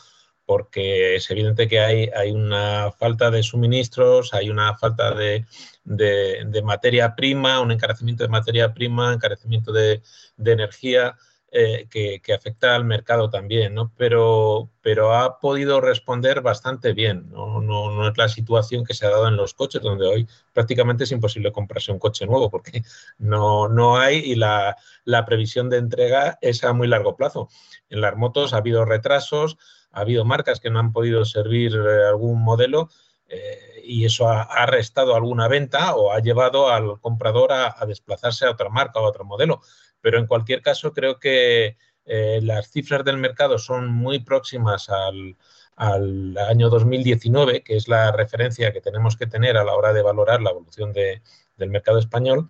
Porque 0.45 1.15
es 1.15 1.31
evidente 1.31 1.69
que 1.69 1.79
hay, 1.79 2.09
hay 2.13 2.31
una 2.31 2.91
falta 2.91 3.31
de 3.31 3.43
suministros, 3.43 4.33
hay 4.33 4.49
una 4.49 4.75
falta 4.77 5.13
de, 5.15 5.45
de- 5.85 6.61
materia 6.63 7.15
prima, 7.15 7.61
un 7.61 7.71
encarecimiento 7.71 8.23
de 8.23 8.29
materia 8.29 8.73
prima, 8.73 9.13
encarecimiento 9.13 9.71
de, 9.71 10.01
de 10.37 10.51
energía 10.51 11.15
eh, 11.51 11.87
que, 11.89 12.19
que 12.21 12.33
afecta 12.33 12.75
al 12.75 12.83
mercado 12.83 13.29
también, 13.29 13.73
¿no? 13.75 13.93
Pero, 13.95 14.71
pero 14.81 15.13
ha 15.15 15.39
podido 15.39 15.79
responder 15.79 16.41
bastante 16.41 16.91
bien. 16.91 17.29
¿no? 17.29 17.61
No, 17.61 17.91
no 17.91 18.09
es 18.09 18.17
la 18.17 18.27
situación 18.27 18.83
que 18.83 18.93
se 18.93 19.05
ha 19.05 19.09
dado 19.09 19.29
en 19.29 19.37
los 19.37 19.53
coches, 19.53 19.81
donde 19.81 20.05
hoy 20.05 20.27
prácticamente 20.51 21.05
es 21.05 21.11
imposible 21.13 21.53
comprarse 21.53 21.93
un 21.93 21.99
coche 21.99 22.25
nuevo 22.25 22.49
porque 22.49 22.81
no, 23.19 23.69
no 23.69 23.95
hay 23.97 24.17
y 24.17 24.35
la, 24.35 24.75
la 25.05 25.23
previsión 25.25 25.69
de 25.69 25.77
entrega 25.77 26.37
es 26.41 26.61
a 26.65 26.73
muy 26.73 26.89
largo 26.89 27.15
plazo. 27.15 27.47
En 27.89 28.01
las 28.01 28.17
motos 28.17 28.53
ha 28.53 28.57
habido 28.57 28.83
retrasos, 28.83 29.57
ha 29.91 30.01
habido 30.01 30.25
marcas 30.25 30.59
que 30.59 30.69
no 30.69 30.79
han 30.79 30.91
podido 30.91 31.23
servir 31.23 31.73
eh, 31.73 32.05
algún 32.09 32.43
modelo 32.43 32.89
eh, 33.35 33.81
y 33.83 34.05
eso 34.05 34.27
ha, 34.27 34.43
ha 34.43 34.65
restado 34.65 35.15
alguna 35.15 35.47
venta 35.47 35.95
o 35.95 36.11
ha 36.11 36.19
llevado 36.19 36.69
al 36.69 36.99
comprador 37.01 37.51
a, 37.53 37.75
desplazarse 37.85 38.45
a 38.45 38.51
otra 38.51 38.69
marca 38.69 38.99
o 38.99 39.05
a 39.05 39.09
otro 39.09 39.25
modelo. 39.25 39.61
Pero 40.01 40.17
en 40.19 40.27
cualquier 40.27 40.61
caso, 40.61 40.93
creo 40.93 41.19
que 41.19 41.77
eh, 42.05 42.39
las 42.43 42.69
cifras 42.71 43.03
del 43.03 43.17
mercado 43.17 43.57
son 43.57 43.91
muy 43.91 44.19
próximas 44.19 44.89
al, 44.89 45.35
al 45.75 46.37
año 46.37 46.69
2019, 46.69 47.63
que 47.63 47.75
es 47.75 47.87
la 47.87 48.11
referencia 48.11 48.71
que 48.71 48.81
tenemos 48.81 49.15
que 49.17 49.27
tener 49.27 49.57
a 49.57 49.63
la 49.63 49.75
hora 49.75 49.93
de 49.93 50.01
valorar 50.03 50.41
la 50.41 50.51
evolución 50.51 50.93
de- 50.93 51.21
del 51.57 51.69
mercado 51.69 51.99
español. 51.99 52.49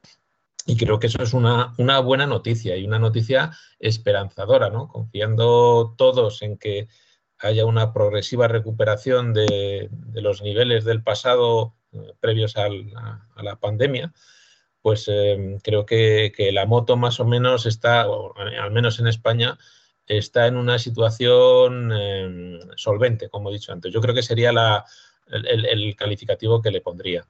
Y 0.67 0.77
creo 0.77 0.99
que 0.99 1.07
eso 1.07 1.21
es 1.21 1.33
una, 1.33 1.73
una 1.77 1.99
buena 1.99 2.25
noticia 2.25 2.75
y 2.75 2.85
una 2.85 2.97
noticia 2.97 3.51
esperanzadora, 3.79 4.69
¿no? 4.69 4.87
Confiando 4.87 5.93
todos 5.97 6.41
en 6.41 6.57
que 6.57 6.87
haya 7.39 7.65
una 7.65 7.93
progresiva 7.93 8.47
recuperación 8.47 9.33
de, 9.33 9.89
de 9.91 10.21
los 10.21 10.41
niveles 10.41 10.85
del 10.85 11.03
pasado 11.03 11.73
eh, 11.91 12.13
previos 12.19 12.55
al- 12.57 12.91
a, 12.95 13.27
a 13.35 13.43
la 13.43 13.57
pandemia, 13.57 14.13
pues 14.81 15.05
eh, 15.07 15.57
creo 15.63 15.85
que, 15.85 16.31
que 16.35 16.51
la 16.51 16.65
moto 16.65 16.95
más 16.97 17.19
o 17.19 17.25
menos 17.25 17.65
está, 17.65 18.09
o 18.09 18.33
al 18.37 18.71
menos 18.71 18.99
en 18.99 19.07
España, 19.07 19.57
está 20.07 20.45
en 20.47 20.55
una 20.55 20.77
situación 20.77 21.91
eh, 21.93 22.59
solvente, 22.75 23.29
como 23.29 23.49
he 23.49 23.53
dicho 23.53 23.73
antes. 23.73 23.91
Yo 23.91 23.99
creo 24.01 24.13
que 24.13 24.21
sería 24.21 24.51
la, 24.53 24.85
el, 25.27 25.95
calificativo 25.95 26.61
que 26.61 26.69
le 26.71 26.81
pondría. 26.81 27.25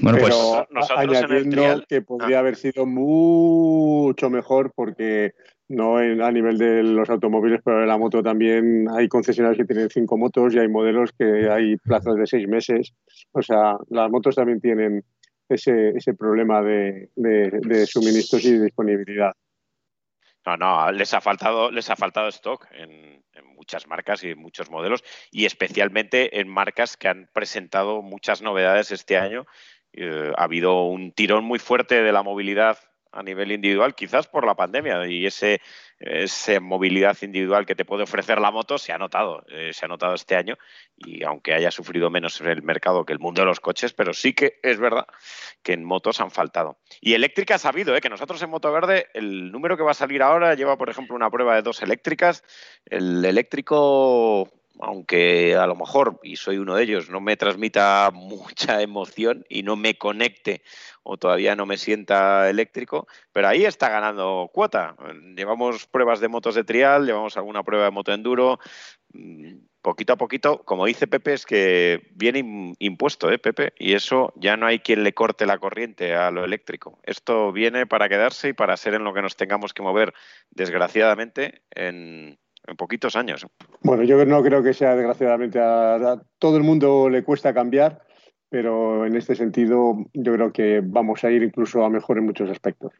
Bueno, 0.00 0.18
Pero 0.22 0.28
pues, 0.28 0.66
nosotros 0.70 0.98
en 1.08 1.10
el 1.10 1.16
añadiendo 1.16 1.56
trial- 1.56 1.86
que 1.86 2.00
podría 2.02 2.38
haber 2.38 2.56
sido 2.56 2.86
mucho 2.86 4.30
mejor 4.30 4.72
porque 4.74 5.34
no 5.68 6.00
en- 6.00 6.22
a 6.22 6.30
nivel 6.30 6.56
de 6.58 6.82
los 6.82 7.08
automóviles, 7.10 7.60
pero 7.64 7.82
en 7.82 7.88
la 7.88 7.98
moto 7.98 8.22
también 8.22 8.86
hay 8.90 9.08
concesionarios 9.08 9.58
que 9.58 9.72
tienen 9.72 9.90
cinco 9.90 10.16
motos 10.16 10.54
y 10.54 10.58
hay 10.58 10.68
modelos 10.68 11.12
que 11.12 11.50
hay 11.50 11.76
plazos 11.76 12.16
de 12.16 12.26
seis 12.26 12.48
meses. 12.48 12.94
O 13.32 13.42
sea, 13.42 13.76
las 13.90 14.10
motos 14.10 14.34
también 14.34 14.60
tienen 14.60 15.04
ese, 15.48 15.90
ese 15.90 16.14
problema 16.14 16.62
de, 16.62 17.10
de- 17.16 17.50
de 17.62 17.86
suministros 17.86 18.44
y 18.44 18.58
disponibilidad. 18.58 19.32
No, 20.46 20.56
no, 20.56 20.92
les 20.92 21.12
ha 21.12 21.20
faltado, 21.20 21.70
les 21.70 21.90
ha 21.90 21.96
faltado 21.96 22.28
stock 22.28 22.66
en, 22.72 23.22
en 23.32 23.46
muchas 23.54 23.86
marcas 23.86 24.24
y 24.24 24.30
en 24.30 24.38
muchos 24.38 24.70
modelos, 24.70 25.04
y 25.30 25.44
especialmente 25.44 26.40
en 26.40 26.48
marcas 26.48 26.96
que 26.96 27.08
han 27.08 27.28
presentado 27.34 28.00
muchas 28.00 28.40
novedades 28.40 28.90
este 28.90 29.18
año. 29.18 29.44
Eh, 29.92 30.32
ha 30.36 30.44
habido 30.44 30.84
un 30.84 31.12
tirón 31.12 31.44
muy 31.44 31.58
fuerte 31.58 32.02
de 32.02 32.12
la 32.12 32.22
movilidad 32.22 32.78
a 33.12 33.22
nivel 33.22 33.52
individual, 33.52 33.94
quizás 33.94 34.26
por 34.26 34.46
la 34.46 34.54
pandemia, 34.54 35.06
y 35.06 35.26
ese, 35.26 35.60
esa 35.98 36.60
movilidad 36.60 37.16
individual 37.22 37.66
que 37.66 37.74
te 37.74 37.84
puede 37.84 38.02
ofrecer 38.02 38.40
la 38.40 38.50
moto 38.50 38.78
se 38.78 38.92
ha 38.92 38.98
notado, 38.98 39.44
eh, 39.48 39.70
se 39.72 39.84
ha 39.84 39.88
notado 39.88 40.14
este 40.14 40.36
año, 40.36 40.56
y 40.96 41.24
aunque 41.24 41.54
haya 41.54 41.70
sufrido 41.70 42.10
menos 42.10 42.40
el 42.40 42.62
mercado 42.62 43.04
que 43.04 43.12
el 43.12 43.18
mundo 43.18 43.42
de 43.42 43.46
los 43.46 43.60
coches, 43.60 43.92
pero 43.92 44.12
sí 44.12 44.32
que 44.32 44.58
es 44.62 44.78
verdad 44.78 45.06
que 45.62 45.72
en 45.72 45.84
motos 45.84 46.20
han 46.20 46.30
faltado. 46.30 46.78
Y 47.00 47.14
eléctrica 47.14 47.56
ha 47.56 47.58
sabido, 47.58 47.96
¿eh? 47.96 48.00
que 48.00 48.08
nosotros 48.08 48.42
en 48.42 48.50
Moto 48.50 48.72
Verde, 48.72 49.06
el 49.14 49.50
número 49.50 49.76
que 49.76 49.82
va 49.82 49.92
a 49.92 49.94
salir 49.94 50.22
ahora 50.22 50.54
lleva, 50.54 50.76
por 50.76 50.90
ejemplo, 50.90 51.16
una 51.16 51.30
prueba 51.30 51.54
de 51.54 51.62
dos 51.62 51.82
eléctricas. 51.82 52.44
El 52.86 53.24
eléctrico, 53.24 54.48
aunque 54.80 55.54
a 55.56 55.66
lo 55.66 55.76
mejor, 55.76 56.18
y 56.22 56.36
soy 56.36 56.58
uno 56.58 56.74
de 56.74 56.84
ellos, 56.84 57.10
no 57.10 57.20
me 57.20 57.36
transmita 57.36 58.10
mucha 58.12 58.80
emoción 58.82 59.44
y 59.48 59.62
no 59.62 59.76
me 59.76 59.96
conecte 59.98 60.62
o 61.02 61.16
todavía 61.16 61.56
no 61.56 61.64
me 61.66 61.78
sienta 61.78 62.50
eléctrico, 62.50 63.06
pero 63.32 63.48
ahí 63.48 63.64
está 63.64 63.88
ganando 63.88 64.50
cuota. 64.52 64.94
Llevamos 65.36 65.86
pruebas 65.86 66.20
de 66.20 66.28
motos 66.28 66.54
de 66.54 66.64
trial, 66.64 67.06
llevamos 67.06 67.36
alguna 67.36 67.62
prueba 67.62 67.86
de 67.86 67.90
moto 67.90 68.12
enduro. 68.12 68.58
Mm, 69.12 69.56
Poquito 69.80 70.12
a 70.12 70.16
poquito, 70.16 70.64
como 70.64 70.84
dice 70.86 71.06
Pepe, 71.06 71.32
es 71.34 71.46
que 71.46 72.10
viene 72.10 72.40
im- 72.40 72.74
impuesto, 72.80 73.30
¿eh, 73.30 73.38
Pepe? 73.38 73.72
Y 73.78 73.94
eso 73.94 74.32
ya 74.36 74.56
no 74.56 74.66
hay 74.66 74.80
quien 74.80 75.04
le 75.04 75.14
corte 75.14 75.46
la 75.46 75.58
corriente 75.58 76.14
a 76.16 76.30
lo 76.32 76.44
eléctrico. 76.44 76.98
Esto 77.04 77.52
viene 77.52 77.86
para 77.86 78.08
quedarse 78.08 78.48
y 78.48 78.52
para 78.52 78.76
ser 78.76 78.94
en 78.94 79.04
lo 79.04 79.14
que 79.14 79.22
nos 79.22 79.36
tengamos 79.36 79.72
que 79.72 79.82
mover, 79.82 80.12
desgraciadamente, 80.50 81.62
en, 81.70 82.38
en 82.68 82.76
poquitos 82.76 83.16
años. 83.16 83.46
Bueno, 83.82 84.02
yo 84.04 84.24
no 84.24 84.42
creo 84.42 84.62
que 84.62 84.74
sea 84.74 84.94
desgraciadamente 84.94 85.58
a, 85.58 85.94
a 85.94 86.22
todo 86.38 86.56
el 86.56 86.62
mundo 86.62 87.08
le 87.08 87.24
cuesta 87.24 87.54
cambiar, 87.54 88.02
pero 88.48 89.06
en 89.06 89.16
este 89.16 89.34
sentido 89.34 89.96
yo 90.12 90.32
creo 90.34 90.52
que 90.52 90.80
vamos 90.84 91.24
a 91.24 91.30
ir 91.30 91.42
incluso 91.42 91.84
a 91.84 91.90
mejor 91.90 92.18
en 92.18 92.26
muchos 92.26 92.50
aspectos. 92.50 92.92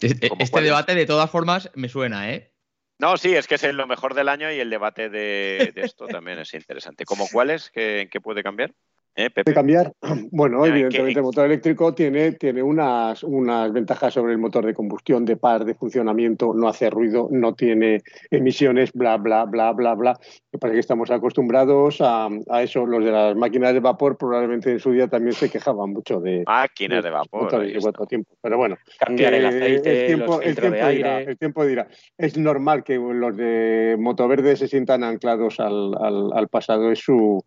Este, 0.00 0.30
este 0.38 0.60
debate, 0.60 0.94
de 0.94 1.06
todas 1.06 1.30
formas, 1.30 1.70
me 1.74 1.88
suena, 1.88 2.32
¿eh? 2.32 2.52
No, 3.00 3.16
sí, 3.16 3.34
es 3.34 3.46
que 3.46 3.54
es 3.54 3.62
lo 3.74 3.86
mejor 3.86 4.14
del 4.14 4.28
año 4.28 4.50
y 4.50 4.58
el 4.58 4.70
debate 4.70 5.08
de, 5.08 5.72
de 5.74 5.82
esto 5.82 6.06
también 6.06 6.38
es 6.38 6.52
interesante. 6.54 7.04
¿Cómo 7.04 7.26
cuáles? 7.32 7.70
¿Qué, 7.70 8.02
¿En 8.02 8.08
qué 8.08 8.20
puede 8.20 8.42
cambiar? 8.42 8.74
¿Eh, 9.18 9.30
Pepe? 9.30 9.42
¿Puede 9.46 9.54
cambiar? 9.56 9.92
Bueno, 10.30 10.64
Ya, 10.64 10.66
¿en 10.68 10.72
qué- 10.74 10.78
evidentemente 10.78 11.18
el 11.18 11.24
motor 11.24 11.46
eléctrico 11.46 11.92
tiene, 11.92 12.32
tiene 12.32 12.62
unas, 12.62 13.24
unas 13.24 13.72
ventajas 13.72 14.14
sobre 14.14 14.30
el 14.32 14.38
motor 14.38 14.64
de 14.64 14.74
combustión, 14.74 15.24
de 15.24 15.36
par, 15.36 15.64
de 15.64 15.74
funcionamiento, 15.74 16.54
no 16.54 16.68
hace 16.68 16.88
ruido, 16.88 17.26
no 17.32 17.52
tiene 17.54 18.02
emisiones, 18.30 18.92
bla, 18.92 19.16
bla, 19.16 19.44
bla, 19.46 19.72
bla, 19.72 19.94
bla. 19.94 20.16
Me 20.52 20.60
parece 20.60 20.76
que 20.76 20.80
estamos 20.80 21.10
acostumbrados 21.10 22.00
a, 22.00 22.28
a 22.48 22.62
eso. 22.62 22.86
Los 22.86 23.04
de 23.04 23.10
las 23.10 23.34
máquinas 23.36 23.72
de 23.72 23.80
vapor 23.80 24.16
probablemente 24.16 24.70
en 24.70 24.78
su 24.78 24.92
día 24.92 25.08
también 25.08 25.32
se 25.32 25.50
quejaban 25.50 25.90
mucho 25.90 26.20
de 26.20 26.44
Máquinas 26.46 27.02
de 27.02 27.10
vapor. 27.10 27.60
de 27.66 27.76
cuatro 27.80 28.06
tiempos. 28.06 28.36
Pero 28.40 28.56
bueno, 28.56 28.76
Cambiar 29.00 29.34
el 29.34 29.40
que 29.40 29.46
aceite, 29.48 30.00
el 30.00 30.06
tiempo, 30.06 30.26
los 30.26 30.36
el 30.42 30.46
filtros 30.46 30.70
de 30.70 30.76
tiempo 30.78 30.92
dirá, 30.94 31.16
aire. 31.16 31.30
el 31.32 31.38
tiempo 31.38 31.66
dirá. 31.66 31.88
Es 32.16 32.38
normal 32.38 32.84
que 32.84 32.94
los 32.98 33.36
de 33.36 33.96
Motoverde 33.98 34.54
se 34.56 34.68
sientan 34.68 35.02
anclados 35.02 35.58
al, 35.58 35.94
al- 36.00 36.30
al 36.32 36.46
pasado, 36.46 36.92
es 36.92 37.00
su, 37.00 37.44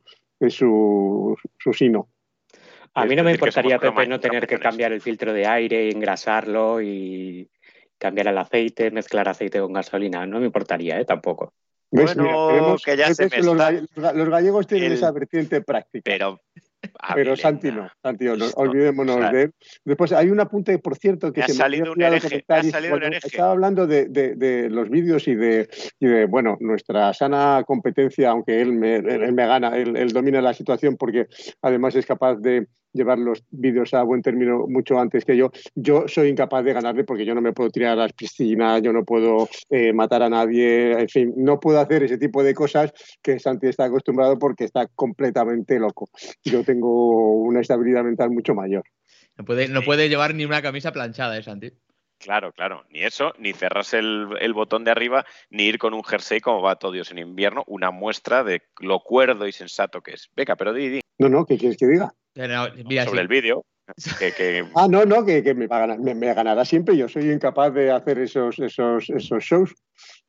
es 0.47 0.53
su, 0.55 1.37
su 1.59 1.73
sino. 1.73 2.09
A 2.93 3.05
mí 3.05 3.15
no 3.15 3.23
me 3.23 3.31
importaría, 3.31 3.79
Pepe, 3.79 4.05
no 4.07 4.19
tener 4.19 4.47
que 4.47 4.59
cambiar 4.59 4.91
el 4.91 5.01
filtro 5.01 5.31
de 5.31 5.47
aire, 5.47 5.89
engrasarlo 5.91 6.81
y 6.81 7.49
cambiar 7.97 8.27
el 8.27 8.37
aceite, 8.37 8.91
mezclar 8.91 9.29
aceite 9.29 9.59
con 9.59 9.71
gasolina. 9.73 10.25
No 10.25 10.39
me 10.39 10.47
importaría, 10.47 10.99
¿eh? 10.99 11.05
Tampoco. 11.05 11.53
Bueno, 11.89 12.23
Mira, 12.23 12.47
tenemos- 12.47 12.83
que 12.83 12.97
ya 12.97 13.13
se 13.13 13.23
ves 13.25 13.31
me 13.31 13.37
los, 13.43 13.53
está- 13.53 13.71
galle- 13.71 14.17
los 14.17 14.29
gallegos 14.29 14.67
tienen 14.67 14.87
el- 14.87 14.97
esa 14.97 15.11
vertiente 15.11 15.61
práctica. 15.61 16.03
Pero, 16.05 16.39
Pero 16.81 17.33
Avilenda, 17.33 17.35
Santi 17.37 17.71
no, 17.71 17.89
Santi 18.01 18.25
no, 18.25 18.35
Listo. 18.35 18.59
olvidémonos 18.59 19.31
de 19.31 19.41
él. 19.43 19.53
Después 19.85 20.11
hay 20.13 20.29
un 20.29 20.39
apunte, 20.39 20.79
por 20.79 20.97
cierto, 20.97 21.31
que 21.31 21.41
Me 21.41 21.43
ha 21.45 21.47
se 21.47 21.53
me 21.53 21.57
salido 21.57 21.91
olvidado 21.91 22.15
hereje, 22.15 22.43
me 22.47 22.55
ha 22.55 22.63
salido 22.63 22.95
un 22.95 23.03
hereje. 23.03 23.27
Estaba 23.27 23.51
hablando 23.51 23.85
de, 23.85 24.05
de- 24.07 24.35
de 24.35 24.69
los 24.69 24.89
vídeos 24.89 25.27
y 25.27 25.35
de, 25.35 25.69
y 25.99 26.07
de, 26.07 26.25
bueno, 26.25 26.57
nuestra 26.59 27.13
sana 27.13 27.63
competencia, 27.67 28.31
aunque 28.31 28.59
él 28.61 28.73
me, 28.73 28.95
él 28.95 29.31
me 29.33 29.45
gana, 29.45 29.77
él, 29.77 29.95
él 29.95 30.11
domina 30.11 30.41
la 30.41 30.53
situación 30.53 30.97
porque 30.97 31.27
además 31.61 31.95
es 31.95 32.05
capaz 32.05 32.35
de 32.37 32.65
llevar 32.93 33.19
los 33.19 33.43
vídeos 33.49 33.93
a 33.93 34.03
buen 34.03 34.21
término 34.21 34.67
mucho 34.67 34.99
antes 34.99 35.25
que 35.25 35.37
yo. 35.37 35.51
Yo 35.75 36.07
soy 36.07 36.29
incapaz 36.29 36.63
de 36.63 36.73
ganarle 36.73 37.03
porque 37.03 37.25
yo 37.25 37.35
no 37.35 37.41
me 37.41 37.53
puedo 37.53 37.69
tirar 37.69 37.93
a 37.93 38.03
las 38.03 38.13
piscinas, 38.13 38.81
yo 38.81 38.93
no 38.93 39.03
puedo 39.03 39.47
eh, 39.69 39.93
matar 39.93 40.23
a 40.23 40.29
nadie, 40.29 40.93
en 40.93 41.09
fin, 41.09 41.33
no 41.37 41.59
puedo 41.59 41.79
hacer 41.79 42.03
ese 42.03 42.17
tipo 42.17 42.43
de 42.43 42.53
cosas 42.53 42.91
que 43.21 43.39
Santi 43.39 43.67
está 43.67 43.85
acostumbrado 43.85 44.37
porque 44.37 44.65
está 44.65 44.87
completamente 44.87 45.79
loco. 45.79 46.09
Yo 46.43 46.63
tengo 46.63 47.33
una 47.41 47.61
estabilidad 47.61 48.03
mental 48.03 48.31
mucho 48.31 48.53
mayor. 48.53 48.83
No 49.37 49.45
puede, 49.45 49.67
no 49.67 49.81
puede 49.81 50.09
llevar 50.09 50.35
ni 50.35 50.45
una 50.45 50.61
camisa 50.61 50.91
planchada, 50.91 51.37
¿eh, 51.37 51.43
Santi? 51.43 51.71
Claro, 52.21 52.51
claro. 52.53 52.85
Ni 52.89 53.01
eso, 53.01 53.33
ni 53.39 53.51
cerrarse 53.51 53.97
el, 53.97 54.27
el 54.39 54.53
botón 54.53 54.83
de 54.83 54.91
arriba, 54.91 55.25
ni 55.49 55.63
ir 55.63 55.79
con 55.79 55.93
un 55.93 56.03
jersey 56.03 56.39
como 56.39 56.61
va 56.61 56.75
todo 56.75 56.91
Dios 56.91 57.09
en 57.11 57.17
invierno, 57.17 57.63
una 57.65 57.89
muestra 57.89 58.43
de 58.43 58.61
lo 58.79 58.99
cuerdo 58.99 59.47
y 59.47 59.51
sensato 59.51 60.01
que 60.01 60.11
es. 60.11 60.29
Venga, 60.35 60.55
pero 60.55 60.71
di, 60.71 60.89
di, 60.89 61.01
No, 61.17 61.29
no, 61.29 61.45
¿qué 61.45 61.57
quieres 61.57 61.77
que 61.77 61.87
diga? 61.87 62.13
Mira, 62.35 63.05
sobre 63.05 63.17
sí. 63.17 63.21
el 63.21 63.27
vídeo. 63.27 63.65
Que, 64.19 64.31
que- 64.31 64.63
Ah, 64.75 64.87
no, 64.89 65.05
no, 65.05 65.25
que, 65.25 65.43
que 65.43 65.53
me, 65.53 65.67
va 65.67 65.77
a 65.77 65.79
ganar- 65.81 65.99
me- 65.99 66.15
me 66.15 66.33
ganará 66.33 66.63
siempre. 66.65 66.95
Yo 66.95 67.07
soy 67.09 67.29
incapaz 67.31 67.73
de 67.73 67.91
hacer 67.91 68.19
esos, 68.19 68.57
esos, 68.59 69.09
esos 69.09 69.43
shows. 69.43 69.73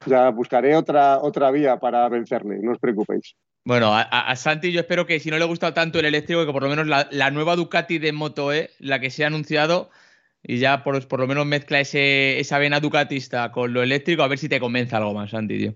Ya 0.06 0.30
buscaré 0.30 0.74
otra, 0.74 1.18
otra 1.18 1.50
vía 1.50 1.78
para 1.78 2.08
vencerme, 2.08 2.56
no 2.60 2.72
os 2.72 2.78
preocupéis. 2.78 3.34
Bueno, 3.64 3.94
a, 3.94 4.02
a- 4.02 4.30
a 4.30 4.36
Santi 4.36 4.72
yo 4.72 4.80
espero 4.80 5.06
que 5.06 5.20
si 5.20 5.30
no 5.30 5.38
le 5.38 5.44
gusta 5.44 5.72
tanto 5.72 6.00
el 6.00 6.06
eléctrico, 6.06 6.44
que 6.44 6.52
por 6.52 6.62
lo 6.64 6.68
menos 6.68 6.88
la, 6.88 7.06
la 7.12 7.30
nueva 7.30 7.54
Ducati 7.54 7.98
de 7.98 8.12
Moto 8.12 8.52
E, 8.52 8.70
la 8.80 8.98
que 8.98 9.10
se 9.10 9.22
ha 9.22 9.28
anunciado, 9.28 9.90
y 10.42 10.58
ya 10.58 10.82
por, 10.82 11.06
por 11.06 11.20
lo 11.20 11.28
menos 11.28 11.46
mezcla 11.46 11.78
ese, 11.78 12.40
esa 12.40 12.58
vena 12.58 12.80
ducatista 12.80 13.52
con 13.52 13.72
lo 13.72 13.80
eléctrico, 13.80 14.24
a 14.24 14.28
ver 14.28 14.38
si 14.38 14.48
te 14.48 14.58
convence 14.58 14.96
algo 14.96 15.14
más, 15.14 15.30
Santi, 15.30 15.58
tío. 15.58 15.74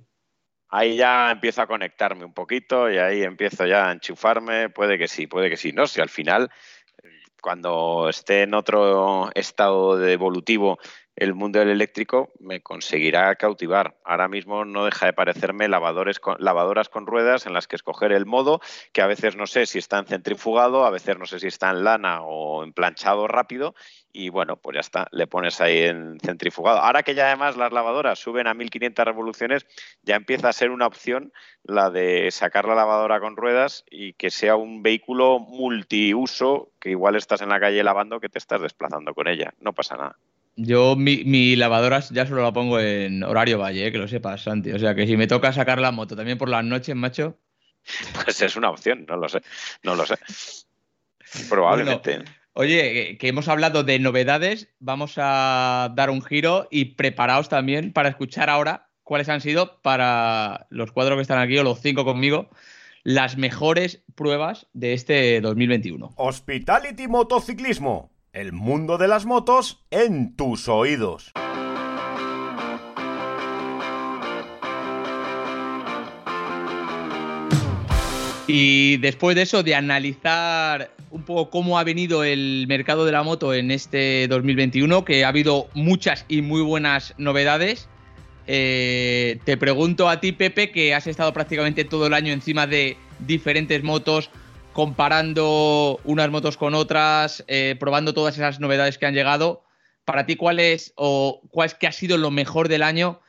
Ahí 0.77 0.97
ya 0.97 1.31
empiezo 1.31 1.63
a 1.63 1.67
conectarme 1.67 2.25
un 2.25 2.35
poquito 2.35 2.91
y 2.91 2.99
ahí 2.99 3.23
empiezo 3.23 3.67
ya 3.67 3.89
a 3.89 3.93
enchufarme. 3.93 4.69
Puede 4.69 4.99
que 4.99 5.09
sí, 5.09 5.27
puede 5.27 5.49
que 5.49 5.57
sí. 5.57 5.73
No, 5.73 5.87
si 5.87 6.01
al 6.01 6.11
final, 6.11 6.51
cuando 7.41 8.09
esté 8.11 8.43
en 8.43 8.55
otro 8.55 9.31
estado 9.35 9.97
de 9.97 10.13
evolutivo 10.13 10.79
el 11.17 11.35
mundo 11.35 11.59
del 11.59 11.71
eléctrico, 11.71 12.31
me 12.39 12.61
conseguirá 12.61 13.35
cautivar. 13.37 13.97
Ahora 14.05 14.29
mismo 14.29 14.65
no 14.65 14.85
deja 14.85 15.07
de 15.07 15.13
parecerme 15.15 15.67
lavadores 15.67 16.21
lavadoras 16.39 16.91
con 16.91 17.07
ruedas 17.07 17.47
en 17.47 17.55
las 17.55 17.67
que 17.67 17.77
escoger 17.77 18.13
el 18.13 18.27
modo, 18.27 18.61
que 18.93 19.01
a 19.01 19.07
veces 19.07 19.35
no 19.35 19.47
sé 19.47 19.67
si 19.67 19.79
está 19.79 19.99
en 19.99 20.07
centrifugado, 20.07 20.85
a 20.85 20.91
veces 20.91 21.19
no 21.19 21.27
sé 21.27 21.41
si 21.41 21.47
está 21.47 21.71
en 21.71 21.85
lana 21.85 22.23
o 22.23 22.63
en 22.65 22.73
planchado 22.75 23.27
rápido, 23.29 23.75
y 24.13 24.29
bueno, 24.29 24.57
pues 24.57 24.75
ya 24.75 24.81
está, 24.81 25.09
le 25.11 25.27
pones 25.27 25.61
ahí 25.61 25.83
en 25.83 26.19
centrifugado. 26.21 26.81
Ahora 26.81 27.03
que 27.03 27.15
ya 27.15 27.27
además 27.27 27.57
las 27.57 27.73
lavadoras 27.73 28.19
suben 28.19 28.47
a 28.47 28.55
1500 28.55 29.05
revoluciones, 29.05 29.67
ya 30.03 30.17
empieza 30.17 30.49
a 30.51 30.53
ser 30.53 30.71
una 30.71 30.87
opción 30.87 31.33
la 31.63 31.91
de 31.91 32.31
sacar 32.31 32.67
la 32.67 32.75
lavadora 32.75 33.21
con 33.21 33.37
ruedas 33.37 33.85
y 33.91 34.13
que 34.15 34.31
sea 34.31 34.57
un 34.57 34.83
vehículo 34.83 35.39
multiuso, 35.39 36.71
que 36.79 36.91
igual 36.91 37.17
estás 37.17 37.41
en 37.41 37.49
la 37.49 37.61
calle 37.61 37.83
lavando 37.83 38.21
que 38.21 38.29
te 38.29 38.39
estás 38.39 38.61
desplazando 38.61 39.15
con 39.15 39.29
ella. 39.29 39.55
No 39.61 39.73
pasa 39.73 39.97
nada. 39.97 40.17
Yo 40.57 40.97
mi, 40.97 41.23
mi 41.25 41.55
lavadora 41.55 42.01
ya 42.11 42.27
solo 42.27 42.43
la 42.43 42.53
pongo 42.53 42.81
en 42.81 43.23
horario 43.23 43.59
valle, 43.59 43.87
eh, 43.87 43.93
que 43.93 43.99
lo 43.99 44.09
sepas, 44.09 44.43
Santi. 44.43 44.73
O 44.73 44.79
sea 44.79 44.95
que 44.95 45.07
si 45.07 45.17
me 45.17 45.27
toca 45.27 45.53
sacar 45.53 45.79
la 45.81 45.93
moto 45.93 46.17
también 46.17 46.39
por 46.39 46.49
las 46.49 46.65
noches, 46.65 46.97
macho. 46.97 47.39
Pues 48.25 48.41
es 48.43 48.57
una 48.57 48.71
opción, 48.71 49.05
no 49.07 49.17
lo 49.17 49.29
sé, 49.29 49.43
no 49.83 49.95
lo 49.95 50.05
sé. 50.07 50.17
Probablemente. 51.49 52.25
Oye, 52.55 52.93
que- 52.93 53.19
que 53.19 53.29
hemos 53.29 53.49
hablado 53.49 53.85
de 53.85 53.99
novedades, 53.99 54.71
vamos 54.79 55.15
a 55.19 55.93
dar 55.95 56.09
un 56.11 56.23
giro 56.23 56.69
y 56.71 56.87
preparaos 56.97 57.49
también 57.49 57.93
para 57.93 58.09
escuchar 58.09 58.49
ahora 58.49 58.89
cuáles 59.03 59.29
han 59.29 59.41
sido 59.43 59.81
para 59.83 60.67
los 60.71 60.91
cuatro 60.91 61.17
que 61.17 61.23
están 61.23 61.39
aquí 61.39 61.59
o 61.59 61.63
los 61.65 61.81
cinco 61.81 62.05
conmigo 62.05 62.49
las 63.05 63.37
mejores 63.37 64.03
pruebas 64.17 64.67
de 64.73 64.95
este 64.95 65.41
2021. 65.41 66.15
Hospitality 66.17 67.07
Motociclismo. 67.07 68.11
El 68.37 68.53
mundo 68.53 68.99
de 68.99 69.09
las 69.09 69.25
motos 69.25 69.79
en 69.91 70.37
tus 70.37 70.69
oídos. 70.69 71.33
Y 78.47 78.99
después 78.99 79.37
de 79.37 79.41
eso, 79.41 79.63
de 79.63 79.75
analizar 79.75 80.91
un 81.11 81.23
poco 81.23 81.49
cómo 81.49 81.79
ha 81.79 81.85
venido 81.85 82.25
el 82.25 82.67
mercado 82.69 83.07
de 83.07 83.13
la 83.13 83.23
moto 83.23 83.55
en 83.55 83.71
este 83.71 84.29
2021, 84.29 85.07
que 85.07 85.25
ha 85.25 85.29
habido 85.29 85.69
muchas 85.73 86.27
y 86.29 86.43
muy 86.43 86.61
buenas 86.61 87.15
novedades, 87.17 87.89
eh, 88.47 89.41
te 89.47 89.57
pregunto 89.57 90.11
a 90.11 90.21
ti, 90.21 90.33
Pepe, 90.33 90.71
que 90.73 90.95
has 90.95 91.07
estado 91.07 91.33
prácticamente 91.33 91.87
todo 91.87 92.07
el 92.07 92.13
año 92.13 92.35
encima 92.35 92.67
de 92.67 92.99
diferentes 93.19 93.83
motos, 93.83 94.29
comparando 94.77 95.99
unas 96.05 96.31
motos 96.31 96.59
con 96.59 96.75
otras, 96.75 97.43
eh, 97.49 97.77
probando 97.81 98.13
todas 98.13 98.37
esas 98.37 98.61
novedades 98.61 98.99
que 98.99 99.07
han 99.07 99.15
llegado. 99.15 99.63
Para 100.05 100.27
ti, 100.27 100.37
¿cuál 100.37 100.61
es 100.61 100.93
o 100.97 101.41
cuál 101.51 101.69
es 101.69 101.75
que 101.75 101.87
ha 101.87 101.93
sido 101.93 102.19
lo 102.19 102.31
mejor 102.31 102.69
del 102.69 102.83
año 102.83 103.21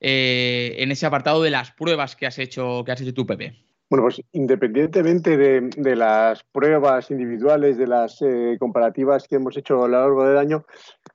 eh, 0.00 0.76
en 0.78 0.90
ese 0.90 1.04
apartado 1.04 1.42
de 1.42 1.50
las 1.50 1.72
pruebas 1.72 2.16
que 2.16 2.26
has 2.26 2.38
hecho, 2.38 2.84
que 2.86 2.92
has 2.92 3.02
hecho 3.02 3.12
tú, 3.12 3.26
Pepe? 3.26 3.54
Bueno, 3.90 4.04
pues 4.04 4.22
independientemente 4.32 5.36
de, 5.36 5.94
las 5.94 6.42
pruebas 6.42 7.10
individuales, 7.10 7.76
de 7.76 7.86
las 7.86 8.22
eh, 8.22 8.56
comparativas 8.58 9.28
que 9.28 9.36
hemos 9.36 9.58
hecho 9.58 9.84
a 9.84 9.88
lo 9.88 10.00
largo 10.00 10.26
del 10.26 10.38
año, 10.38 10.64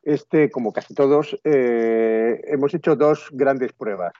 este, 0.04 0.52
como 0.52 0.72
casi 0.72 0.94
todos, 0.94 1.36
hemos 1.44 2.76
hecho 2.76 2.96
dos 2.96 3.28
grandes 3.32 3.74
pruebas. 3.74 4.14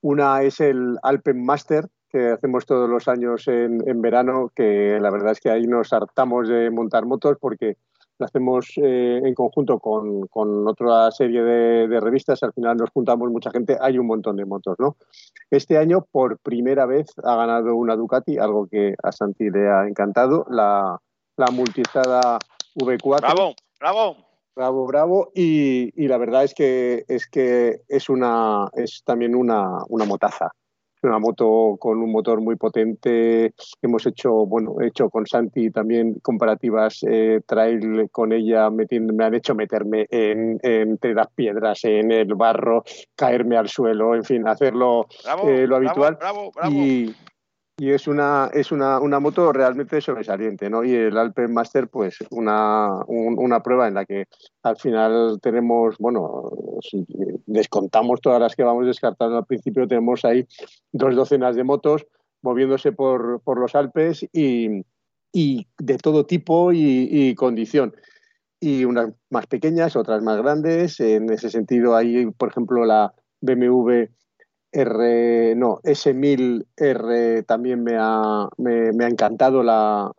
Una 0.00 0.42
es 0.42 0.58
el 0.58 0.98
Alpen 1.04 1.44
Master, 1.44 1.86
que 2.12 2.28
hacemos 2.28 2.66
todos 2.66 2.88
los 2.88 3.08
años 3.08 3.48
en, 3.48 3.82
en 3.88 4.02
verano, 4.02 4.50
que 4.54 4.98
la 5.00 5.10
verdad 5.10 5.32
es 5.32 5.40
que 5.40 5.50
ahí 5.50 5.62
nos 5.62 5.92
hartamos 5.92 6.48
de 6.48 6.70
montar 6.70 7.06
motos 7.06 7.36
porque 7.40 7.76
lo 8.18 8.26
hacemos 8.26 8.72
eh, 8.76 9.20
en 9.24 9.34
conjunto 9.34 9.78
con, 9.78 10.26
con 10.28 10.68
otra 10.68 11.10
serie 11.10 11.42
de, 11.42 11.88
de 11.88 12.00
revistas, 12.00 12.42
al 12.42 12.52
final 12.52 12.76
nos 12.76 12.90
juntamos 12.90 13.30
mucha 13.30 13.50
gente, 13.50 13.76
hay 13.80 13.98
un 13.98 14.06
montón 14.06 14.36
de 14.36 14.44
motos, 14.44 14.76
¿no? 14.78 14.96
Este 15.50 15.78
año, 15.78 16.06
por 16.10 16.38
primera 16.38 16.86
vez, 16.86 17.10
ha 17.24 17.34
ganado 17.36 17.74
una 17.74 17.96
Ducati, 17.96 18.38
algo 18.38 18.66
que 18.66 18.94
a 19.02 19.10
Santi 19.10 19.50
le 19.50 19.68
ha 19.68 19.88
encantado, 19.88 20.46
la, 20.50 20.98
la 21.36 21.46
multizada 21.50 22.38
V4. 22.76 23.20
¡Bravo! 23.20 23.54
¡Bravo! 23.80 24.16
Bravo, 24.54 24.86
bravo. 24.86 25.30
Y, 25.34 25.90
y 25.96 26.08
la 26.08 26.18
verdad 26.18 26.44
es 26.44 26.52
que 26.52 27.04
es 27.08 27.26
que 27.26 27.80
es 27.88 28.10
una 28.10 28.68
es 28.74 29.02
también 29.04 29.34
una, 29.34 29.78
una 29.88 30.04
motaza. 30.04 30.52
Una 31.02 31.18
moto 31.18 31.76
con 31.80 31.98
un 32.00 32.12
motor 32.12 32.40
muy 32.40 32.54
potente. 32.56 33.54
Hemos 33.82 34.06
hecho, 34.06 34.46
bueno, 34.46 34.76
he 34.80 34.86
hecho 34.86 35.10
con 35.10 35.26
Santi 35.26 35.70
también 35.70 36.14
comparativas 36.22 37.04
eh, 37.08 37.40
trail 37.44 38.08
con 38.10 38.32
ella. 38.32 38.70
metiendo- 38.70 39.12
me 39.12 39.24
han 39.24 39.34
hecho 39.34 39.54
meterme 39.54 40.06
en, 40.10 40.58
entre 40.62 41.14
las 41.14 41.28
piedras, 41.32 41.84
en 41.84 42.12
el 42.12 42.34
barro, 42.34 42.84
caerme 43.16 43.56
al 43.56 43.68
suelo, 43.68 44.14
en 44.14 44.22
fin, 44.24 44.46
hacerlo 44.46 45.06
Bravo, 45.24 45.48
eh, 45.48 45.66
lo 45.66 45.76
habitual. 45.76 46.16
bravo, 46.20 46.52
bravo. 46.54 46.72
Y, 46.74 47.14
y 47.78 47.90
es 47.90 48.06
una 48.06 48.50
es 48.52 48.70
una, 48.70 49.00
una 49.00 49.18
moto 49.18 49.52
realmente 49.52 50.00
sobresaliente, 50.00 50.68
¿no? 50.70 50.84
Y 50.84 50.94
el 50.94 51.16
Alpen 51.16 51.52
Master, 51.52 51.88
pues 51.88 52.18
una, 52.30 52.90
un- 53.06 53.38
una 53.38 53.60
prueba 53.62 53.88
en 53.88 53.94
la 53.94 54.04
que 54.04 54.26
al 54.62 54.76
final 54.76 55.38
tenemos, 55.42 55.96
bueno, 55.98 56.50
si 56.82 57.04
descontamos 57.46 58.20
todas 58.20 58.40
las 58.40 58.54
que 58.54 58.62
vamos 58.62 58.86
descartando 58.86 59.38
al 59.38 59.46
principio, 59.46 59.88
tenemos 59.88 60.24
ahí 60.24 60.46
dos 60.92 61.14
docenas 61.16 61.56
de 61.56 61.64
motos 61.64 62.06
moviéndose 62.42 62.92
por, 62.92 63.40
por 63.42 63.58
los 63.58 63.74
Alpes 63.74 64.26
y, 64.32 64.84
y 65.32 65.66
de 65.78 65.96
todo 65.98 66.26
tipo 66.26 66.72
y, 66.72 67.08
y 67.10 67.34
condición. 67.34 67.94
Y 68.60 68.84
unas 68.84 69.12
más 69.30 69.46
pequeñas, 69.46 69.96
otras 69.96 70.22
más 70.22 70.38
grandes. 70.38 71.00
En 71.00 71.30
ese 71.30 71.50
sentido, 71.50 71.96
hay, 71.96 72.26
por 72.32 72.50
ejemplo, 72.50 72.84
la 72.84 73.12
BMW 73.40 74.04
R, 74.72 75.54
no, 75.54 75.80
S1000R 75.82 77.44
también 77.44 77.84
me 77.84 77.96
ha, 77.98 78.48
me, 78.56 79.04
ha 79.04 79.08
encantado 79.08 79.62
la, 79.62 80.10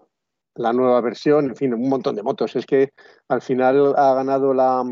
la 0.55 0.73
nueva 0.73 1.01
versión, 1.01 1.45
en 1.49 1.55
fin, 1.55 1.73
un 1.73 1.89
montón 1.89 2.15
de 2.15 2.23
motos. 2.23 2.55
Es 2.55 2.65
que 2.65 2.91
al 3.27 3.41
final 3.41 3.95
ha 3.97 4.13
ganado 4.13 4.53
la, 4.53 4.83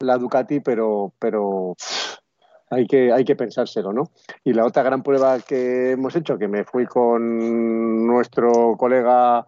la 0.00 0.18
Ducati, 0.18 0.60
pero, 0.60 1.12
pero 1.18 1.76
hay 2.70 2.86
que, 2.86 3.12
hay 3.12 3.24
que 3.24 3.36
pensárselo, 3.36 3.92
¿no? 3.92 4.10
Y 4.44 4.54
la 4.54 4.64
otra 4.64 4.82
gran 4.82 5.02
prueba 5.02 5.38
que 5.40 5.92
hemos 5.92 6.16
hecho, 6.16 6.38
que 6.38 6.48
me 6.48 6.64
fui 6.64 6.86
con 6.86 8.06
nuestro 8.06 8.76
colega 8.78 9.46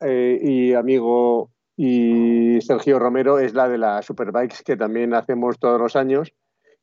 eh, 0.00 0.38
y 0.42 0.72
amigo 0.72 1.50
y 1.76 2.60
Sergio 2.62 2.98
Romero, 2.98 3.38
es 3.38 3.54
la 3.54 3.68
de 3.68 3.78
las 3.78 4.06
Superbikes, 4.06 4.62
que 4.64 4.76
también 4.76 5.14
hacemos 5.14 5.58
todos 5.58 5.78
los 5.78 5.94
años 5.94 6.32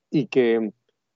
y 0.09 0.27
que 0.27 0.71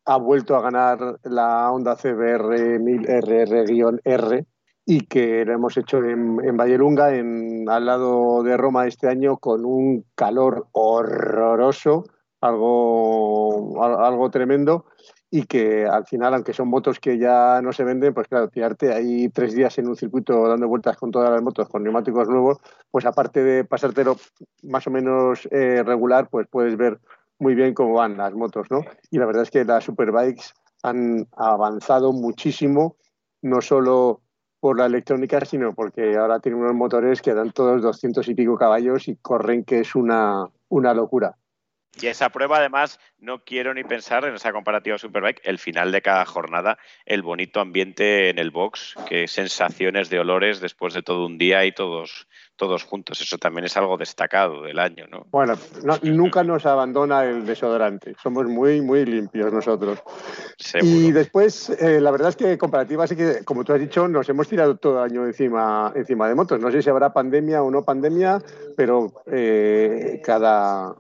ha 0.10 0.18
vuelto 0.18 0.56
a 0.56 0.62
ganar 0.62 1.20
la 1.24 1.72
Honda 1.72 1.96
CBR 1.96 2.80
1000 2.80 3.06
RR-R 3.08 4.46
y 4.84 5.02
que 5.02 5.46
lo 5.46 5.54
hemos 5.54 5.78
hecho 5.78 6.00
en, 6.00 6.44
en 6.44 6.58
Vallelunga, 6.58 7.14
en, 7.14 7.70
al 7.70 7.86
lado 7.86 8.42
de 8.42 8.58
Roma 8.58 8.88
este 8.88 9.08
año, 9.08 9.38
con 9.38 9.66
un 9.66 10.04
calor 10.16 10.66
horroroso, 10.72 12.06
algo, 12.42 13.84
algo 13.84 14.32
tremendo 14.32 14.86
y 15.30 15.44
que 15.44 15.86
al 15.86 16.08
final, 16.08 16.34
aunque 16.34 16.54
son 16.54 16.70
motos 16.70 17.00
que 17.00 17.20
ya 17.20 17.62
no 17.62 17.72
se 17.72 17.84
venden, 17.84 18.16
pues 18.16 18.28
claro, 18.28 18.48
tirarte 18.48 18.92
ahí 18.92 19.30
tres 19.30 19.54
días 19.54 19.78
en 19.78 19.90
un 19.90 19.96
circuito 19.96 20.48
dando 20.48 20.68
vueltas 20.68 20.98
con 20.98 21.12
todas 21.12 21.30
las 21.30 21.44
motos, 21.44 21.70
con 21.70 21.84
neumáticos 21.84 22.28
nuevos, 22.28 22.58
pues 22.90 23.06
aparte 23.06 23.44
de 23.44 23.64
pasártelo 23.64 24.18
más 24.64 24.88
o 24.88 24.90
menos 24.90 25.48
eh, 25.52 25.84
regular, 25.86 26.30
pues 26.32 26.48
puedes 26.50 26.76
ver 26.78 27.00
muy 27.40 27.56
bien 27.56 27.74
cómo 27.74 27.94
van 27.94 28.18
las 28.18 28.34
motos, 28.34 28.68
¿no? 28.70 28.82
Y 29.10 29.18
la 29.18 29.26
verdad 29.26 29.44
es 29.44 29.52
que 29.52 29.66
las 29.66 29.86
superbikes 29.86 30.54
han 30.84 31.28
avanzado 31.36 32.14
muchísimo, 32.14 32.98
no 33.42 33.62
solo 33.62 34.22
por 34.60 34.78
la 34.78 34.86
electrónica, 34.86 35.44
sino 35.46 35.74
porque 35.74 36.18
ahora 36.18 36.40
tienen 36.40 36.62
unos 36.62 36.76
motores 36.76 37.22
que 37.22 37.34
dan 37.34 37.52
todos 37.52 37.82
200 37.82 38.28
y 38.28 38.36
pico 38.36 38.58
caballos 38.58 39.08
y 39.08 39.16
corren 39.16 39.64
que 39.64 39.80
es 39.80 39.96
una, 39.96 40.46
una 40.68 40.94
locura. 40.94 41.39
Y 42.02 42.08
esa 42.08 42.30
prueba, 42.30 42.58
además, 42.58 43.00
no 43.20 43.44
quiero 43.44 43.74
ni 43.74 43.84
pensar 43.84 44.24
en 44.24 44.36
esa 44.36 44.54
comparativa 44.54 44.98
Superbike, 44.98 45.42
el 45.44 45.58
final 45.58 45.92
de 45.92 46.02
cada 46.02 46.26
jornada, 46.26 46.78
el 47.06 47.24
bonito 47.24 47.60
ambiente 47.60 48.30
en 48.30 48.40
el 48.40 48.52
box, 48.52 48.96
que 49.08 49.28
sensaciones 49.28 50.10
de 50.10 50.20
olores 50.20 50.62
después 50.62 50.94
de 50.94 51.02
todo 51.02 51.26
un 51.26 51.38
día 51.38 51.66
y 51.66 51.74
todos, 51.74 52.28
todos 52.56 52.84
juntos. 52.84 53.20
Eso 53.20 53.38
también 53.38 53.66
es 53.66 53.76
algo 53.76 53.98
destacado 53.98 54.62
del 54.62 54.80
año, 54.80 55.08
¿no? 55.10 55.26
Bueno, 55.32 55.56
no, 55.84 55.98
nunca 56.04 56.44
nos 56.44 56.66
abandona 56.66 57.26
el 57.26 57.46
desodorante. 57.46 58.16
Somos 58.22 58.46
muy, 58.46 58.82
muy 58.82 59.06
limpios 59.06 59.52
nosotros. 59.52 60.00
Seguro. 60.58 60.96
Y 60.96 61.12
después, 61.12 61.70
eh, 61.70 62.00
la 62.00 62.12
verdad 62.12 62.30
es 62.30 62.36
que 62.38 62.58
comparativa, 62.58 63.08
sí 63.08 63.16
que, 63.16 63.44
como 63.44 63.66
tú 63.66 63.74
has 63.74 63.80
dicho, 63.80 64.08
nos 64.08 64.30
hemos 64.30 64.48
tirado 64.48 64.78
todo 64.78 65.04
el 65.04 65.12
año 65.12 65.26
encima, 65.26 65.92
encima 65.96 66.30
de 66.30 66.36
motos. 66.36 66.62
No 66.62 66.72
sé 66.72 66.82
si 66.82 66.90
habrá 66.90 67.12
pandemia 67.12 67.62
o 67.62 67.72
no 67.72 67.84
pandemia, 67.84 68.40
pero 68.78 69.12
eh, 69.26 70.22
cada 70.24 70.96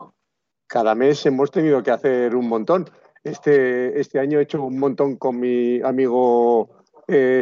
cada 0.69 0.95
mes 0.95 1.25
hemos 1.25 1.51
tenido 1.51 1.83
que 1.83 1.91
hacer 1.91 2.35
un 2.35 2.47
montón. 2.47 2.89
Este, 3.23 3.99
este 3.99 4.19
año 4.19 4.39
he 4.39 4.43
hecho 4.43 4.63
un 4.63 4.79
montón 4.79 5.17
con 5.17 5.39
mi 5.39 5.81
amigo 5.81 6.69
eh, 7.07 7.41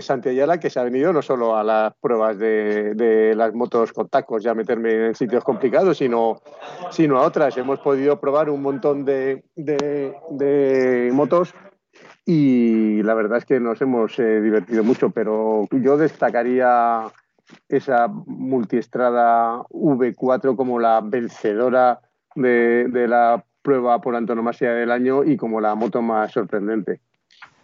que 0.62 0.70
se 0.70 0.80
ha 0.80 0.84
venido 0.84 1.12
no 1.12 1.22
solo 1.22 1.58
a 1.58 1.64
las 1.64 1.94
pruebas 2.00 2.40
de, 2.40 3.34
las 3.36 3.54
motos 3.54 3.92
con 3.92 4.08
tacos, 4.08 4.42
ya 4.42 4.56
meterme 4.56 5.08
en 5.08 5.16
sitios 5.16 5.44
complicados, 5.44 5.98
sino, 5.98 6.42
sino 6.90 7.20
a 7.20 7.24
otras. 7.24 7.58
Hemos 7.58 7.80
podido 7.80 8.20
probar 8.20 8.50
un 8.50 8.62
montón 8.62 9.04
de 9.04 9.44
motos 11.14 11.54
y 12.26 13.02
la 13.04 13.14
verdad 13.14 13.38
es 13.38 13.46
que 13.46 13.60
nos 13.60 13.82
hemos 13.82 14.18
eh, 14.20 14.42
divertido 14.42 14.84
mucho, 14.84 15.12
pero 15.12 15.66
yo 15.72 15.96
destacaría 15.96 17.04
esa 17.70 18.08
multiestrada 18.10 19.64
V4 19.70 20.58
como 20.58 20.80
la 20.80 21.02
vencedora 21.02 22.02
de, 22.38 22.86
de, 22.88 23.08
la 23.08 23.44
prueba 23.62 24.00
por 24.00 24.16
antonomasia 24.16 24.72
del 24.72 24.92
año 24.92 25.24
y 25.24 25.38
como 25.38 25.60
la 25.60 25.76
moto 25.76 26.02
más 26.02 26.32
sorprendente. 26.32 27.02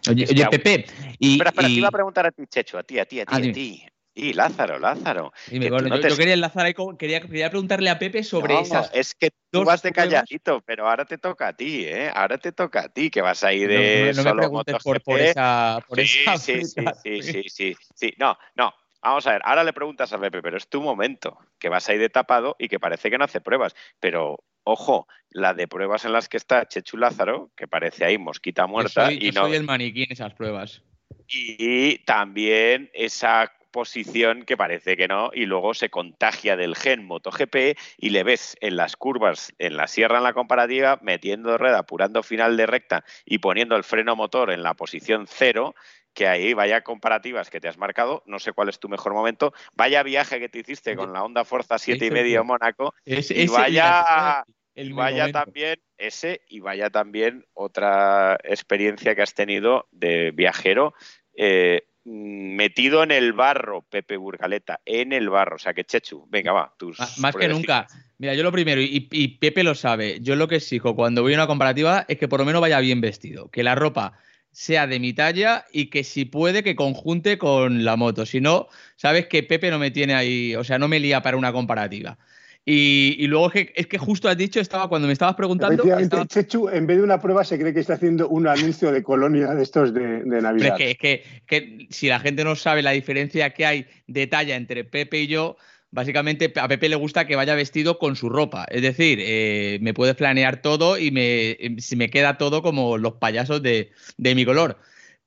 Oye, 0.10 0.26
oye 0.30 0.46
Pepe, 0.50 0.86
y, 1.20 1.34
espera, 1.34 1.50
espera, 1.52 1.68
y... 1.70 1.74
te 1.74 1.80
iba 1.80 1.88
a 1.88 1.92
preguntar 1.92 2.26
a 2.26 2.32
ti, 2.32 2.44
Checho, 2.48 2.78
a 2.78 2.84
ti, 2.84 3.00
a 3.00 3.06
ti, 3.06 3.20
a 3.22 3.26
ti, 3.26 3.34
Ah, 3.34 3.38
a 3.38 3.54
ti. 3.54 3.86
Y 4.16 4.34
Lázaro, 4.34 4.78
Lázaro. 4.78 5.32
Dime, 5.50 5.70
bueno, 5.70 5.90
no 5.90 5.96
yo, 5.96 6.02
te- 6.02 6.10
yo 6.10 6.18
quería 6.18 6.36
enlazar 6.36 6.66
ahí 6.66 6.76
quería, 7.00 7.22
quería 7.22 7.50
preguntarle 7.50 7.90
a 7.90 7.98
Pepe 7.98 8.22
sobre 8.24 8.54
No, 8.54 8.62
esas. 8.62 8.92
es 8.94 9.16
que 9.16 9.30
tú 9.50 9.64
vas 9.64 9.82
de 9.82 9.92
calladito, 9.92 10.62
pero 10.62 10.88
ahora 10.88 11.06
te 11.06 11.18
toca 11.18 11.48
a 11.48 11.54
ti, 11.54 11.86
¿eh? 11.86 12.12
Ahora 12.14 12.38
te 12.38 12.52
toca 12.52 12.82
a 12.82 12.90
ti, 12.90 13.10
que 13.10 13.22
vas 13.22 13.44
ahí 13.44 13.66
de 13.66 13.76
no 13.76 13.82
me- 13.82 14.00
no 14.00 14.06
me 14.06 14.14
solo 14.14 14.36
preguntes 14.36 14.76
por, 15.04 15.22
esa, 15.22 15.80
por 15.88 16.00
sí, 16.00 16.04
esa 16.06 16.38
sí, 16.38 16.64
sí, 16.64 16.86
sí, 17.04 17.22
sí, 17.24 17.44
sí, 17.50 17.76
sí. 17.96 18.14
No, 18.20 18.38
no. 18.56 18.74
Vamos 19.02 19.28
a 19.28 19.34
ver, 19.34 19.42
ahora 19.44 19.66
le 19.66 19.74
preguntas 19.74 20.14
a 20.14 20.20
Pepe, 20.20 20.42
pero 20.42 20.56
es 20.56 20.70
tu 20.70 20.82
momento, 20.82 21.38
que 21.60 21.68
vas 21.68 21.90
ahí 21.90 21.98
de 21.98 22.10
tapado 22.10 22.56
y 22.58 22.70
que 22.70 22.80
parece 22.80 23.10
que 23.10 23.18
no 23.18 23.26
hace 23.26 23.42
pruebas. 23.42 23.76
Pero, 24.00 24.40
ojo, 24.64 25.08
la 25.30 25.54
de 25.54 25.68
pruebas 25.68 26.06
en 26.06 26.14
las 26.14 26.30
que 26.30 26.38
está 26.38 26.68
Chechu 26.68 26.98
Lázaro, 26.98 27.52
que 27.56 27.68
parece 27.68 28.06
ahí 28.06 28.18
mosquita 28.18 28.64
Yo 28.64 28.68
muerta, 28.68 29.06
soy, 29.08 29.18
y, 29.22 29.32
yo 29.32 29.42
no, 29.42 29.48
soy 29.48 29.58
el 29.58 29.64
maniquí 29.64 30.04
en 30.04 30.12
esas 30.12 30.34
pruebas. 30.34 30.82
y 31.28 31.98
también 32.00 32.90
esa 32.94 33.52
posición 33.74 34.44
que 34.44 34.56
parece 34.56 34.96
que 34.96 35.10
no, 35.10 35.32
y 35.34 35.46
luego 35.46 35.74
se 35.74 35.90
contagia 35.90 36.56
del 36.56 36.76
gen 36.76 37.06
MotoGP 37.06 37.76
y 37.98 38.10
le 38.12 38.24
ves 38.24 38.56
en 38.62 38.78
las 38.78 38.96
curvas, 38.96 39.52
en 39.58 39.76
la 39.76 39.88
sierra 39.88 40.20
en 40.20 40.24
la 40.24 40.34
comparativa, 40.34 41.00
metiendo 41.02 41.58
rueda, 41.58 41.80
apurando 41.80 42.24
final 42.24 42.56
de 42.56 42.68
recta 42.68 43.04
y 43.26 43.40
poniendo 43.40 43.76
el 43.76 43.84
freno 43.84 44.16
motor 44.16 44.52
en 44.52 44.64
la 44.64 44.76
posición 44.76 45.26
cero, 45.28 45.76
que 46.14 46.28
ahí 46.28 46.54
vaya 46.54 46.82
comparativas 46.82 47.50
que 47.50 47.60
te 47.60 47.68
has 47.68 47.78
marcado, 47.78 48.24
no 48.26 48.40
sé 48.40 48.54
cuál 48.54 48.70
es 48.70 48.80
tu 48.80 48.88
mejor 48.90 49.14
momento, 49.14 49.54
vaya 49.74 50.04
viaje 50.04 50.40
que 50.40 50.50
te 50.50 50.60
hiciste 50.60 50.96
con 50.96 51.12
la 51.14 51.24
Honda 51.24 51.44
Forza 51.44 51.78
7 51.78 52.06
y 52.06 52.12
medio. 52.12 52.44
Mónaco, 52.44 52.94
Ese- 53.06 53.42
y 53.42 53.48
vaya, 53.48 54.46
el 54.76 54.94
vaya 54.94 55.24
momento. 55.24 55.40
también 55.44 55.80
ese 55.98 56.42
y 56.48 56.60
vaya 56.60 56.90
también 56.90 57.46
otra 57.54 58.38
experiencia 58.44 59.16
que 59.16 59.22
has 59.22 59.34
tenido 59.34 59.88
de 59.92 60.32
viajero 60.32 60.94
eh, 61.36 61.88
metido 62.06 63.02
en 63.04 63.12
el 63.12 63.34
barro, 63.34 63.82
Pepe 63.84 64.18
Burgaleta, 64.18 64.82
en 64.86 65.14
el 65.14 65.30
barro. 65.30 65.56
O 65.56 65.60
sea 65.60 65.74
que 65.74 65.84
Chechu, 65.86 66.28
venga, 66.30 66.52
va, 66.52 66.74
tus 66.78 67.00
Ma- 67.00 67.08
Más 67.18 67.36
que 67.36 67.48
nunca. 67.48 67.88
Mira, 68.18 68.34
yo 68.36 68.44
lo 68.44 68.52
primero, 68.52 68.82
y, 68.82 69.08
y 69.12 69.28
Pepe 69.40 69.64
lo 69.64 69.74
sabe, 69.76 70.20
yo 70.22 70.36
lo 70.36 70.48
que 70.48 70.58
exijo 70.58 70.96
cuando 70.96 71.22
voy 71.24 71.34
a 71.34 71.38
una 71.38 71.48
comparativa 71.48 72.06
es 72.08 72.18
que 72.18 72.28
por 72.28 72.40
lo 72.40 72.46
menos 72.46 72.62
vaya 72.62 72.80
bien 72.80 73.02
vestido, 73.02 73.50
que 73.50 73.64
la 73.64 73.76
ropa 73.76 74.18
sea 74.54 74.88
de 74.88 75.00
mi 75.00 75.14
talla 75.14 75.66
y 75.74 75.88
que 75.88 76.04
si 76.04 76.26
puede 76.26 76.64
que 76.64 76.76
conjunte 76.76 77.38
con 77.38 77.84
la 77.84 77.98
moto. 77.98 78.26
Si 78.26 78.40
no, 78.40 78.68
sabes 78.96 79.28
que 79.28 79.44
Pepe 79.44 79.70
no 79.72 79.80
me 79.80 79.92
tiene 79.92 80.14
ahí, 80.14 80.56
o 80.56 80.64
sea, 80.64 80.78
no 80.78 80.88
me 80.88 81.00
lía 81.00 81.22
para 81.22 81.36
una 81.36 81.52
comparativa. 81.52 82.18
Y, 82.66 83.18
y 83.20 83.28
luego 83.28 83.48
es 83.48 83.54
que, 83.54 83.74
es 83.76 83.88
que 83.88 83.98
justo 83.98 84.30
has 84.30 84.38
dicho, 84.38 84.62
estaba 84.62 84.88
cuando 84.88 85.08
me 85.08 85.14
estabas 85.14 85.36
preguntando, 85.36 85.74
Efectivamente, 85.74 86.16
estaba- 86.16 86.28
Chechu, 86.28 86.70
en 86.70 86.88
vez 86.88 86.98
de 86.98 87.04
una 87.04 87.20
prueba, 87.20 87.44
se 87.44 87.60
cree 87.60 87.74
que 87.74 87.82
está 87.82 87.96
haciendo 87.96 88.30
un 88.30 88.48
anuncio 88.48 88.92
de 88.92 89.04
colonia 89.04 89.48
de 89.54 89.64
estos 89.64 89.94
de, 89.94 90.24
Navidad. 90.24 90.70
es 90.70 90.78
que, 90.78 90.92
es 90.92 90.98
que, 90.98 91.24
que 91.46 91.88
si 91.90 92.08
la 92.08 92.22
gente 92.22 92.46
no 92.46 92.56
sabe 92.56 92.82
la 92.82 92.92
diferencia 92.92 93.50
que 93.50 93.66
hay 93.66 93.88
de 94.08 94.28
talla 94.28 94.56
entre 94.56 94.86
Pepe 94.86 95.22
y 95.22 95.28
yo, 95.28 95.58
básicamente 95.94 96.52
a 96.56 96.68
Pepe 96.68 96.90
le 96.90 96.96
gusta 96.96 97.28
que 97.28 97.36
vaya 97.36 97.54
vestido 97.54 98.00
con 98.00 98.16
su 98.16 98.28
ropa. 98.28 98.66
Es 98.70 98.82
decir, 98.82 99.20
eh, 99.22 99.78
me 99.82 99.94
puede 99.94 100.16
planear 100.16 100.62
todo 100.62 100.98
y 100.98 101.12
me, 101.12 101.52
eh, 101.52 101.76
si 101.78 101.96
me 101.96 102.10
queda 102.10 102.38
todo 102.38 102.64
como 102.64 102.98
los 102.98 103.14
payasos 103.14 103.62
de, 103.62 103.92
de 104.18 104.36
mi 104.36 104.44
color. 104.44 104.80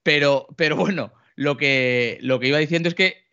Pero, 0.02 0.48
pero 0.56 0.76
bueno, 0.76 1.12
lo 1.36 1.56
que, 1.56 2.18
lo 2.20 2.40
que 2.40 2.48
iba 2.48 2.58
diciendo 2.58 2.88
es 2.88 2.94
que 2.94 3.24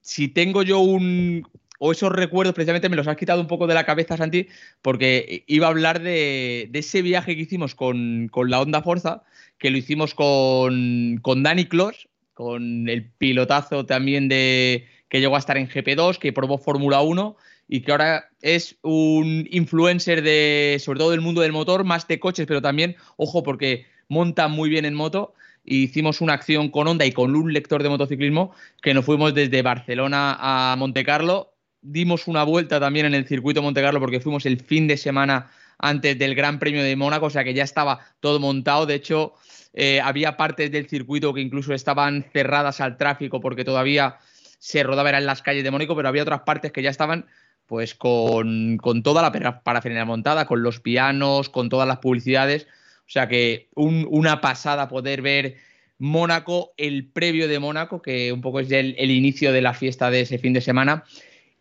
si 0.00 0.28
tengo 0.28 0.62
yo 0.62 0.80
un. 0.80 1.46
O 1.82 1.92
esos 1.92 2.12
recuerdos, 2.12 2.54
precisamente 2.54 2.90
me 2.90 2.96
los 2.96 3.06
has 3.06 3.16
quitado 3.16 3.40
un 3.40 3.46
poco 3.46 3.66
de 3.66 3.72
la 3.72 3.86
cabeza, 3.86 4.18
Santi, 4.18 4.48
porque 4.82 5.44
iba 5.46 5.66
a 5.66 5.70
hablar 5.70 6.02
de, 6.02 6.68
de 6.70 6.78
ese 6.80 7.00
viaje 7.00 7.34
que 7.34 7.40
hicimos 7.40 7.74
con, 7.74 8.28
con 8.30 8.50
la 8.50 8.60
Honda 8.60 8.82
Forza, 8.82 9.22
que 9.56 9.70
lo 9.70 9.78
hicimos 9.78 10.14
con, 10.14 11.18
con 11.22 11.42
Dani 11.42 11.64
Clos, 11.64 12.10
con 12.34 12.86
el 12.90 13.10
pilotazo 13.10 13.86
también 13.86 14.28
de 14.28 14.86
que 15.10 15.20
llegó 15.20 15.36
a 15.36 15.40
estar 15.40 15.58
en 15.58 15.68
GP2, 15.68 16.18
que 16.18 16.32
probó 16.32 16.56
Fórmula 16.56 17.02
1 17.02 17.36
y 17.68 17.82
que 17.82 17.92
ahora 17.92 18.30
es 18.40 18.76
un 18.82 19.46
influencer 19.50 20.22
de, 20.22 20.78
sobre 20.80 21.00
todo 21.00 21.10
del 21.10 21.20
mundo 21.20 21.42
del 21.42 21.52
motor, 21.52 21.84
más 21.84 22.08
de 22.08 22.18
coches, 22.18 22.46
pero 22.46 22.62
también, 22.62 22.96
ojo, 23.16 23.42
porque 23.42 23.86
monta 24.08 24.48
muy 24.48 24.70
bien 24.70 24.84
en 24.84 24.94
moto. 24.94 25.34
Hicimos 25.64 26.20
una 26.20 26.32
acción 26.32 26.70
con 26.70 26.88
Honda 26.88 27.04
y 27.04 27.12
con 27.12 27.34
un 27.36 27.52
lector 27.52 27.82
de 27.82 27.88
motociclismo 27.88 28.52
que 28.80 28.94
nos 28.94 29.04
fuimos 29.04 29.34
desde 29.34 29.62
Barcelona 29.62 30.36
a 30.40 30.76
Montecarlo. 30.76 31.52
Dimos 31.82 32.26
una 32.28 32.44
vuelta 32.44 32.80
también 32.80 33.06
en 33.06 33.14
el 33.14 33.26
circuito 33.26 33.62
Montecarlo 33.62 34.00
porque 34.00 34.20
fuimos 34.20 34.46
el 34.46 34.60
fin 34.60 34.86
de 34.86 34.96
semana 34.96 35.50
antes 35.78 36.18
del 36.18 36.34
Gran 36.34 36.58
Premio 36.58 36.82
de 36.82 36.96
Mónaco, 36.96 37.26
o 37.26 37.30
sea 37.30 37.44
que 37.44 37.54
ya 37.54 37.64
estaba 37.64 38.00
todo 38.20 38.38
montado. 38.38 38.86
De 38.86 38.94
hecho, 38.94 39.34
eh, 39.72 40.00
había 40.02 40.36
partes 40.36 40.70
del 40.70 40.88
circuito 40.88 41.32
que 41.34 41.40
incluso 41.40 41.74
estaban 41.74 42.24
cerradas 42.32 42.80
al 42.80 42.96
tráfico 42.96 43.40
porque 43.40 43.64
todavía 43.64 44.18
se 44.60 44.84
rodaba 44.84 45.08
era 45.08 45.18
en 45.18 45.26
las 45.26 45.42
calles 45.42 45.64
de 45.64 45.72
Mónaco, 45.72 45.96
pero 45.96 46.08
había 46.08 46.22
otras 46.22 46.42
partes 46.42 46.70
que 46.70 46.82
ya 46.82 46.90
estaban 46.90 47.26
pues 47.66 47.94
con, 47.96 48.76
con 48.76 49.02
toda 49.02 49.22
la 49.22 49.32
para- 49.32 49.62
parafernalia 49.62 50.04
montada, 50.04 50.46
con 50.46 50.62
los 50.62 50.78
pianos, 50.80 51.48
con 51.48 51.68
todas 51.68 51.88
las 51.88 51.98
publicidades. 51.98 52.68
O 53.00 53.10
sea 53.10 53.26
que 53.26 53.68
un- 53.74 54.06
una 54.10 54.40
pasada 54.40 54.88
poder 54.88 55.22
ver 55.22 55.56
Mónaco, 55.98 56.72
el 56.76 57.06
previo 57.08 57.48
de 57.48 57.58
Mónaco, 57.58 58.02
que 58.02 58.32
un 58.32 58.40
poco 58.40 58.60
es 58.60 58.70
el, 58.70 58.94
el 58.98 59.10
inicio 59.10 59.52
de 59.52 59.62
la 59.62 59.74
fiesta 59.74 60.10
de 60.10 60.20
ese 60.22 60.38
fin 60.38 60.52
de 60.52 60.60
semana. 60.60 61.04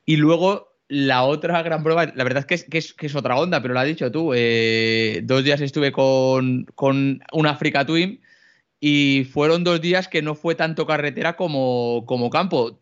Y 0.05 0.17
luego 0.17 0.75
la 0.87 1.23
otra 1.23 1.61
gran 1.61 1.83
prueba, 1.83 2.07
la 2.15 2.23
verdad 2.23 2.39
es 2.39 2.45
que 2.47 2.55
es, 2.55 2.63
que 2.63 2.77
es, 2.79 2.93
que 2.93 3.05
es 3.07 3.15
otra 3.15 3.37
onda, 3.37 3.61
pero 3.61 3.73
lo 3.73 3.79
has 3.79 3.85
dicho 3.87 4.11
tú. 4.11 4.33
eh, 4.35 5.21
dos 5.23 5.43
días 5.43 5.61
estuve 5.61 5.91
con, 5.91 6.65
con 6.75 7.21
un 7.31 7.47
Africa 7.47 7.85
Twin 7.85 8.21
y 8.79 9.27
fueron 9.31 9.63
dos 9.63 9.81
días 9.81 10.07
que 10.07 10.21
no 10.21 10.35
fue 10.35 10.55
tanto 10.55 10.87
carretera 10.87 11.35
como, 11.35 12.03
como 12.07 12.29
campo. 12.29 12.79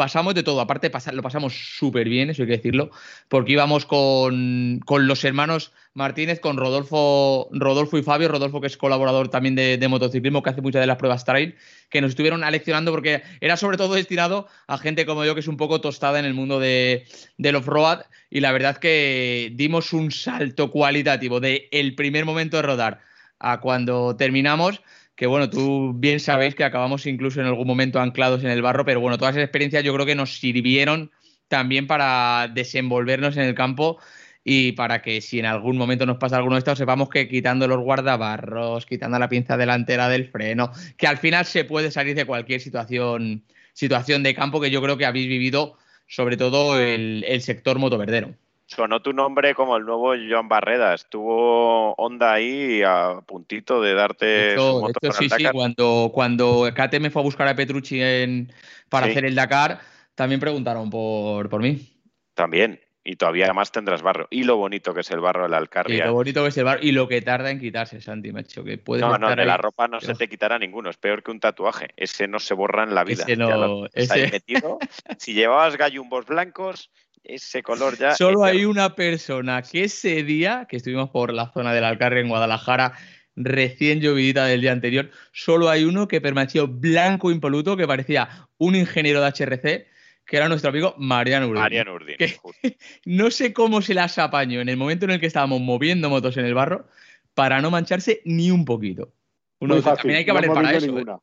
Pasamos 0.00 0.34
de 0.34 0.42
todo. 0.42 0.62
Aparte, 0.62 0.90
lo 1.12 1.22
pasamos 1.22 1.52
súper 1.76 2.08
bien, 2.08 2.30
eso 2.30 2.40
hay 2.40 2.48
que 2.48 2.56
decirlo, 2.56 2.90
porque 3.28 3.52
íbamos 3.52 3.84
con, 3.84 4.80
los 4.88 5.24
hermanos 5.24 5.72
Martínez, 5.92 6.40
con 6.40 6.56
Rodolfo, 6.56 7.50
Rodolfo 7.52 7.98
y 7.98 8.02
Fabio. 8.02 8.28
Rodolfo, 8.28 8.62
que 8.62 8.68
es 8.68 8.78
colaborador 8.78 9.28
también 9.28 9.56
de, 9.56 9.88
motociclismo, 9.88 10.42
que 10.42 10.48
hace 10.48 10.62
muchas 10.62 10.80
de 10.80 10.86
las 10.86 10.96
pruebas 10.96 11.26
trail, 11.26 11.54
que 11.90 12.00
nos 12.00 12.12
estuvieron 12.12 12.42
aleccionando 12.44 12.92
porque 12.92 13.22
era 13.42 13.58
sobre 13.58 13.76
todo 13.76 13.92
destinado 13.92 14.48
a 14.66 14.78
gente 14.78 15.04
como 15.04 15.26
yo, 15.26 15.34
que 15.34 15.40
es 15.40 15.48
un 15.48 15.58
poco 15.58 15.82
tostada 15.82 16.18
en 16.18 16.24
el 16.24 16.32
mundo 16.32 16.60
de, 16.60 17.04
del 17.36 17.56
off-road. 17.56 18.00
Y 18.30 18.40
la 18.40 18.52
verdad 18.52 18.78
que 18.78 19.52
dimos 19.54 19.92
un 19.92 20.12
salto 20.12 20.70
cualitativo 20.70 21.40
de 21.40 21.68
el 21.72 21.94
primer 21.94 22.24
momento 22.24 22.56
de 22.56 22.62
rodar 22.62 23.00
a 23.38 23.60
cuando 23.60 24.16
terminamos 24.16 24.80
que 25.20 25.26
bueno, 25.26 25.50
tú 25.50 25.92
bien 25.94 26.18
sabéis 26.18 26.54
que 26.54 26.64
acabamos 26.64 27.04
incluso 27.04 27.42
en 27.42 27.46
algún 27.46 27.66
momento 27.66 28.00
anclados 28.00 28.42
en 28.42 28.48
el 28.48 28.62
barro, 28.62 28.86
pero 28.86 29.00
bueno, 29.00 29.18
todas 29.18 29.34
esas 29.34 29.44
experiencias 29.44 29.84
yo 29.84 29.92
creo 29.92 30.06
que 30.06 30.14
nos 30.14 30.38
sirvieron 30.38 31.10
también 31.46 31.86
para 31.86 32.50
desenvolvernos 32.54 33.36
en 33.36 33.42
el 33.42 33.54
campo 33.54 33.98
y 34.44 34.72
para 34.72 35.02
que 35.02 35.20
si 35.20 35.38
en 35.38 35.44
algún 35.44 35.76
momento 35.76 36.06
nos 36.06 36.16
pasa 36.16 36.38
alguno 36.38 36.54
de 36.54 36.60
estos, 36.60 36.78
sepamos 36.78 37.10
que 37.10 37.28
quitando 37.28 37.68
los 37.68 37.80
guardabarros, 37.80 38.86
quitando 38.86 39.18
la 39.18 39.28
pinza 39.28 39.58
delantera 39.58 40.08
del 40.08 40.30
freno, 40.30 40.72
que 40.96 41.06
al 41.06 41.18
final 41.18 41.44
se 41.44 41.66
puede 41.66 41.90
salir 41.90 42.16
de 42.16 42.24
cualquier 42.24 42.62
situación, 42.62 43.44
situación 43.74 44.22
de 44.22 44.34
campo 44.34 44.58
que 44.58 44.70
yo 44.70 44.80
creo 44.80 44.96
que 44.96 45.04
habéis 45.04 45.28
vivido, 45.28 45.76
sobre 46.06 46.38
todo 46.38 46.80
el, 46.80 47.26
el 47.28 47.42
sector 47.42 47.78
motoverdero 47.78 48.36
sonó 48.70 49.02
tu 49.02 49.12
nombre 49.12 49.54
como 49.54 49.76
el 49.76 49.84
nuevo 49.84 50.14
Joan 50.14 50.48
Barreda. 50.48 50.94
Estuvo 50.94 51.92
Onda 51.94 52.32
ahí 52.32 52.82
a 52.82 53.20
puntito 53.26 53.80
de 53.82 53.94
darte 53.94 54.54
moto 54.56 55.12
sí, 55.12 55.28
sí, 55.28 55.44
cuando, 55.52 56.10
cuando 56.14 56.68
KTM 56.72 57.10
fue 57.10 57.22
a 57.22 57.24
buscar 57.24 57.48
a 57.48 57.56
Petrucci 57.56 58.00
en, 58.00 58.52
para 58.88 59.06
hacer 59.06 59.24
el 59.24 59.34
Dakar, 59.34 59.80
también 60.14 60.40
preguntaron 60.40 60.88
por, 60.88 61.48
por 61.48 61.60
mí. 61.60 61.96
También. 62.34 62.80
Y 63.02 63.16
todavía 63.16 63.52
más 63.54 63.72
tendrás 63.72 64.02
barro. 64.02 64.28
Y 64.30 64.44
lo 64.44 64.56
bonito 64.58 64.92
que 64.92 65.00
es 65.00 65.10
el 65.10 65.20
barro 65.20 65.44
de 65.44 65.48
la 65.48 65.56
Alcarria. 65.56 66.04
Y 66.04 66.06
lo 66.06 66.12
bonito 66.12 66.42
que 66.42 66.50
es 66.50 66.58
el 66.58 66.64
barro 66.64 66.80
y 66.82 66.92
lo 66.92 67.08
que 67.08 67.22
tarda 67.22 67.50
en 67.50 67.58
quitarse, 67.58 68.00
Santi, 68.02 68.30
macho. 68.30 68.62
Que 68.62 68.76
puedes 68.76 69.00
no, 69.00 69.16
no, 69.16 69.34
de 69.34 69.44
la 69.46 69.56
ropa 69.56 69.88
no 69.88 70.00
se 70.00 70.14
te 70.14 70.28
quitará 70.28 70.58
ninguno. 70.58 70.90
Es 70.90 70.98
peor 70.98 71.22
que 71.22 71.30
un 71.30 71.40
tatuaje. 71.40 71.88
Ese 71.96 72.28
no 72.28 72.38
se 72.38 72.52
borra 72.52 72.84
en 72.84 72.94
la 72.94 73.02
vida. 73.04 73.24
Ese 73.24 73.36
no, 73.36 73.88
si 75.18 75.32
llevabas 75.32 75.78
gallumbos 75.78 76.26
blancos, 76.26 76.90
ese 77.24 77.62
color 77.62 77.96
ya. 77.96 78.14
Solo 78.14 78.44
hay 78.44 78.64
una 78.64 78.94
persona 78.94 79.62
que 79.62 79.84
ese 79.84 80.22
día, 80.22 80.66
que 80.68 80.76
estuvimos 80.76 81.10
por 81.10 81.32
la 81.32 81.52
zona 81.52 81.72
del 81.72 81.84
Alcarre 81.84 82.20
en 82.20 82.28
Guadalajara, 82.28 82.94
recién 83.36 84.00
llovidita 84.00 84.46
del 84.46 84.60
día 84.60 84.72
anterior, 84.72 85.10
solo 85.32 85.68
hay 85.68 85.84
uno 85.84 86.08
que 86.08 86.20
permaneció 86.20 86.68
blanco 86.68 87.30
impoluto, 87.30 87.76
que 87.76 87.86
parecía 87.86 88.48
un 88.58 88.74
ingeniero 88.74 89.20
de 89.20 89.28
HRC, 89.28 89.86
que 90.26 90.36
era 90.36 90.48
nuestro 90.48 90.70
amigo 90.70 90.94
Mariano 90.98 91.48
Urdin. 91.48 91.62
Mariano 91.62 91.94
Urdin. 91.94 92.16
no 93.04 93.30
sé 93.30 93.52
cómo 93.52 93.82
se 93.82 93.94
las 93.94 94.18
apañó 94.18 94.60
en 94.60 94.68
el 94.68 94.76
momento 94.76 95.04
en 95.04 95.12
el 95.12 95.20
que 95.20 95.26
estábamos 95.26 95.60
moviendo 95.60 96.08
motos 96.10 96.36
en 96.36 96.44
el 96.44 96.54
barro 96.54 96.86
para 97.34 97.60
no 97.60 97.70
mancharse 97.70 98.22
ni 98.24 98.50
un 98.50 98.64
poquito. 98.64 99.12
Uno, 99.60 99.82
también 99.82 100.18
hay 100.18 100.24
que 100.24 100.32
valer 100.32 100.52
para 100.52 100.72
eso. 100.72 101.22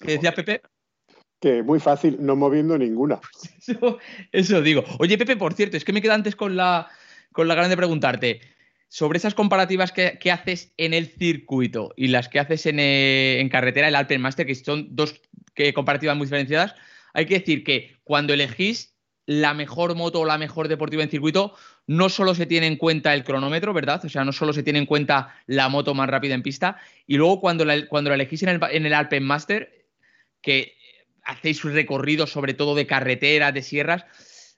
¿Qué 0.00 0.12
decía 0.12 0.34
Pepe? 0.34 0.62
Que 1.40 1.62
muy 1.62 1.80
fácil, 1.80 2.16
no 2.20 2.36
moviendo 2.36 2.76
ninguna. 2.76 3.20
Eso, 4.32 4.62
digo. 4.62 4.84
Oye, 4.98 5.18
Pepe, 5.18 5.36
por 5.36 5.54
cierto, 5.54 5.76
es 5.76 5.84
que 5.84 5.92
me 5.92 6.02
queda 6.02 6.14
antes 6.14 6.34
con 6.34 6.56
la, 6.56 6.88
con 7.32 7.46
la 7.46 7.54
gran 7.54 7.70
de 7.70 7.76
preguntarte 7.76 8.40
sobre 8.88 9.18
esas 9.18 9.34
comparativas 9.34 9.92
que, 9.92 10.32
haces 10.32 10.72
en 10.78 10.94
el 10.94 11.06
circuito 11.06 11.92
y 11.96 12.08
las 12.08 12.28
que 12.28 12.40
haces 12.40 12.66
en, 12.66 12.80
eh, 12.80 13.38
en 13.40 13.48
carretera, 13.50 13.88
el 13.88 13.94
Alpenmaster, 13.94 14.46
que 14.46 14.54
son 14.54 14.88
dos 14.96 15.20
comparativas 15.74 16.16
muy 16.16 16.26
diferenciadas. 16.26 16.74
Hay 17.12 17.26
que 17.26 17.38
decir 17.38 17.64
que 17.64 17.96
cuando 18.04 18.32
elegís 18.32 18.94
la 19.26 19.52
mejor 19.52 19.94
moto 19.94 20.20
o 20.20 20.24
la 20.24 20.38
mejor 20.38 20.68
deportiva 20.68 21.02
en 21.02 21.10
circuito, 21.10 21.54
no 21.86 22.08
solo 22.08 22.34
se 22.34 22.46
tiene 22.46 22.66
en 22.66 22.76
cuenta 22.76 23.12
el 23.12 23.24
cronómetro, 23.24 23.74
¿verdad? 23.74 24.02
O 24.04 24.08
sea, 24.08 24.24
no 24.24 24.32
solo 24.32 24.54
se 24.54 24.62
tiene 24.62 24.78
en 24.78 24.86
cuenta 24.86 25.34
la 25.46 25.68
moto 25.68 25.94
más 25.94 26.08
rápida 26.08 26.34
en 26.34 26.42
pista. 26.42 26.78
Y 27.06 27.18
luego 27.18 27.40
cuando 27.40 27.66
la, 27.66 27.86
cuando 27.88 28.08
la 28.08 28.16
elegís 28.16 28.42
en 28.42 28.48
el, 28.48 28.60
en 28.70 28.86
el 28.86 28.94
Alpenmaster, 28.94 29.77
que 30.42 30.74
hacéis 31.24 31.62
recorridos 31.62 32.32
sobre 32.32 32.54
todo 32.54 32.74
de 32.74 32.86
carreteras, 32.86 33.52
de 33.52 33.62
sierras, 33.62 34.04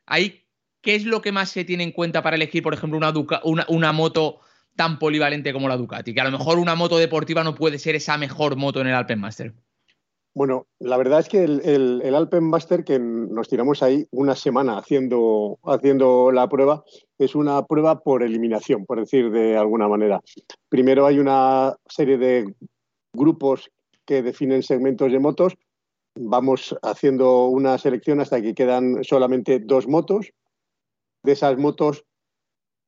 ahí, 0.07 0.45
¿qué 0.81 0.95
es 0.95 1.05
lo 1.05 1.21
que 1.21 1.33
más 1.33 1.51
se 1.51 1.65
tiene 1.65 1.83
en 1.83 1.93
cuenta 1.93 2.23
para 2.23 2.37
elegir, 2.37 2.63
por 2.63 2.75
ejemplo, 2.75 2.99
una, 2.99 3.93
moto 3.93 4.41
tan 4.77 4.99
polivalente 4.99 5.53
como 5.53 5.69
la 5.69 5.77
Ducati? 5.77 6.15
Que 6.15 6.21
a 6.21 6.25
lo 6.25 6.39
mejor 6.39 6.59
una 6.59 6.75
moto 6.77 6.99
deportiva 6.99 7.45
no 7.45 7.55
puede 7.55 7.79
ser 7.79 7.97
esa 7.97 8.17
mejor 8.17 8.57
moto 8.57 8.81
en 8.81 8.87
el 8.87 8.95
Alpenmaster. 8.95 9.53
Bueno, 10.33 10.69
la 10.79 10.97
verdad 10.97 11.19
es 11.19 11.29
que 11.29 11.43
el, 11.43 12.01
el, 12.05 12.15
Alpenmaster, 12.15 12.85
que 12.85 13.01
nos 13.01 13.49
tiramos 13.49 13.83
ahí 13.83 14.07
una 14.13 14.37
semana 14.37 14.79
haciendo, 14.79 15.59
haciendo 15.65 16.31
la 16.31 16.49
prueba, 16.49 16.85
es 17.19 17.35
una 17.35 17.67
prueba 17.67 17.99
por 17.99 18.23
eliminación, 18.23 18.87
por 18.87 19.01
decir 19.01 19.33
de 19.33 19.57
alguna 19.57 19.89
manera. 19.89 20.21
Primero 20.69 21.05
hay 21.07 21.19
una 21.19 21.75
serie 21.89 22.17
de 22.17 22.55
grupos 23.13 23.73
que 24.07 24.23
definen 24.23 24.63
segmentos 24.63 25.11
de 25.11 25.19
motos 25.19 25.55
vamos 26.15 26.77
haciendo 26.83 27.47
una 27.47 27.79
selección 27.79 28.21
hasta 28.21 28.41
que 28.41 28.55
quedan 28.55 29.05
solamente 29.05 29.61
dos 29.61 29.89
motos. 29.89 30.33
De 31.23 31.33
esas 31.33 31.59
motos 31.59 32.05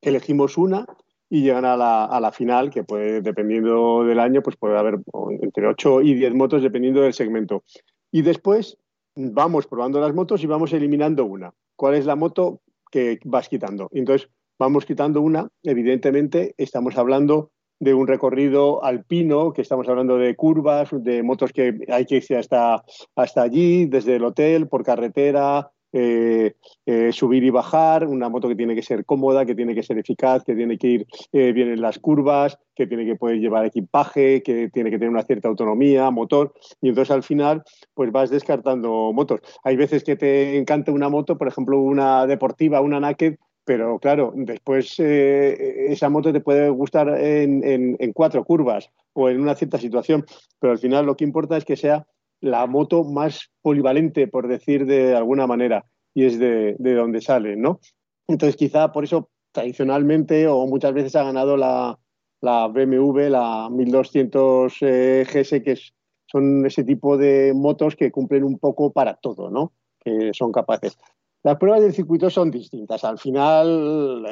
elegimos 0.01 0.57
una 0.57 0.85
y 1.29 1.41
llegan 1.41 1.65
a 1.65 1.77
la, 1.77 2.05
a 2.05 2.19
la 2.19 2.31
final, 2.31 2.69
que 2.69 2.83
puede, 2.83 3.21
dependiendo 3.21 4.03
del 4.03 4.19
año, 4.19 4.41
pues 4.41 4.55
puede 4.57 4.77
haber 4.77 4.99
entre 5.41 5.67
8 5.67 6.01
y 6.01 6.13
10 6.13 6.35
motos 6.35 6.61
dependiendo 6.61 7.01
del 7.01 7.13
segmento. 7.13 7.63
Y 8.11 8.21
después 8.21 8.77
vamos 9.15 9.67
probando 9.67 9.99
las 9.99 10.13
motos 10.13 10.43
y 10.43 10.47
vamos 10.47 10.73
eliminando 10.73 11.25
una. 11.25 11.53
¿Cuál 11.75 11.95
es 11.95 12.05
la 12.05 12.15
moto 12.15 12.61
que 12.91 13.19
vas 13.25 13.49
quitando? 13.49 13.89
Entonces, 13.91 14.29
vamos 14.59 14.85
quitando 14.85 15.21
una. 15.21 15.49
Evidentemente, 15.63 16.53
estamos 16.57 16.97
hablando 16.97 17.51
de 17.79 17.93
un 17.93 18.07
recorrido 18.07 18.83
alpino, 18.83 19.53
que 19.53 19.61
estamos 19.61 19.87
hablando 19.89 20.17
de 20.17 20.35
curvas, 20.35 20.89
de 20.91 21.23
motos 21.23 21.51
que 21.51 21.79
hay 21.89 22.05
que 22.05 22.17
irse 22.17 22.37
hasta, 22.37 22.83
hasta 23.15 23.41
allí, 23.41 23.85
desde 23.85 24.15
el 24.15 24.23
hotel, 24.23 24.67
por 24.67 24.83
carretera, 24.83 25.71
eh, 25.95 26.55
eh, 26.87 27.11
subir 27.11 27.43
y 27.43 27.51
bajar, 27.51 28.07
una 28.07 28.27
moto 28.27 28.47
que 28.47 28.55
tiene 28.55 28.73
que 28.73 28.81
ser 28.81 29.05
cómoda, 29.05 29.45
que 29.45 29.53
tiene 29.53 29.75
que 29.75 29.83
ser 29.83 29.99
eficaz, 29.99 30.43
que 30.43 30.55
tiene 30.55 30.79
que 30.79 30.87
ir 30.87 31.07
eh, 31.31 31.51
bien 31.51 31.69
en 31.69 31.81
las 31.81 31.99
curvas, 31.99 32.57
que 32.73 32.87
tiene 32.87 33.05
que 33.05 33.15
poder 33.15 33.37
llevar 33.37 33.63
equipaje, 33.65 34.41
que 34.41 34.69
tiene 34.69 34.89
que 34.89 34.97
tener 34.97 35.11
una 35.11 35.21
cierta 35.21 35.49
autonomía, 35.49 36.09
motor, 36.09 36.51
y 36.81 36.89
entonces 36.89 37.13
al 37.13 37.21
final 37.21 37.61
pues 37.93 38.11
vas 38.11 38.31
descartando 38.31 39.13
motos. 39.13 39.41
Hay 39.63 39.75
veces 39.75 40.03
que 40.03 40.15
te 40.15 40.57
encanta 40.57 40.91
una 40.91 41.09
moto, 41.09 41.37
por 41.37 41.47
ejemplo 41.47 41.79
una 41.79 42.25
deportiva, 42.25 42.81
una 42.81 42.99
naked, 42.99 43.35
pero 43.65 43.99
claro, 43.99 44.33
después 44.35 44.99
eh, 44.99 45.91
esa 45.91 46.09
moto 46.09 46.33
te 46.33 46.41
puede 46.41 46.69
gustar 46.69 47.09
en, 47.09 47.97
cuatro 48.13 48.43
curvas 48.43 48.89
o 49.13 49.29
en 49.29 49.39
una 49.39 49.55
cierta 49.55 49.77
situación, 49.77 50.25
pero 50.59 50.73
al 50.73 50.79
final 50.79 51.05
lo 51.05 51.15
que 51.15 51.23
importa 51.23 51.55
es 51.57 51.65
que 51.65 51.77
sea 51.77 52.05
la 52.41 52.65
moto 52.67 53.03
más 53.05 53.51
polivalente, 53.61 54.27
por 54.27 54.47
decir 54.47 54.85
de 54.85 55.15
alguna 55.15 55.47
manera, 55.47 55.85
y 56.13 56.25
es 56.25 56.39
de, 56.39 56.75
donde 56.77 57.21
sale, 57.21 57.55
¿no? 57.55 57.79
Entonces 58.27 58.57
quizá 58.57 58.91
por 58.91 59.05
eso 59.05 59.29
tradicionalmente 59.53 60.47
o 60.47 60.65
muchas 60.67 60.93
veces 60.93 61.15
ha 61.15 61.23
ganado 61.23 61.55
la, 61.55 61.97
la 62.41 62.67
BMW, 62.67 63.29
la 63.29 63.69
1200 63.71 64.77
eh, 64.81 65.25
GS, 65.31 65.63
que 65.63 65.77
son 66.25 66.65
ese 66.65 66.83
tipo 66.83 67.17
de 67.17 67.53
motos 67.55 67.95
que 67.95 68.11
cumplen 68.11 68.43
un 68.43 68.59
poco 68.59 68.91
para 68.91 69.13
todo, 69.13 69.49
¿no? 69.49 69.71
Que 70.03 70.31
son 70.33 70.51
capaces. 70.51 70.97
Las 71.43 71.57
pruebas 71.57 71.81
del 71.81 71.93
circuito 71.93 72.29
son 72.29 72.51
distintas. 72.51 73.03
Al 73.03 73.19
final, 73.19 74.25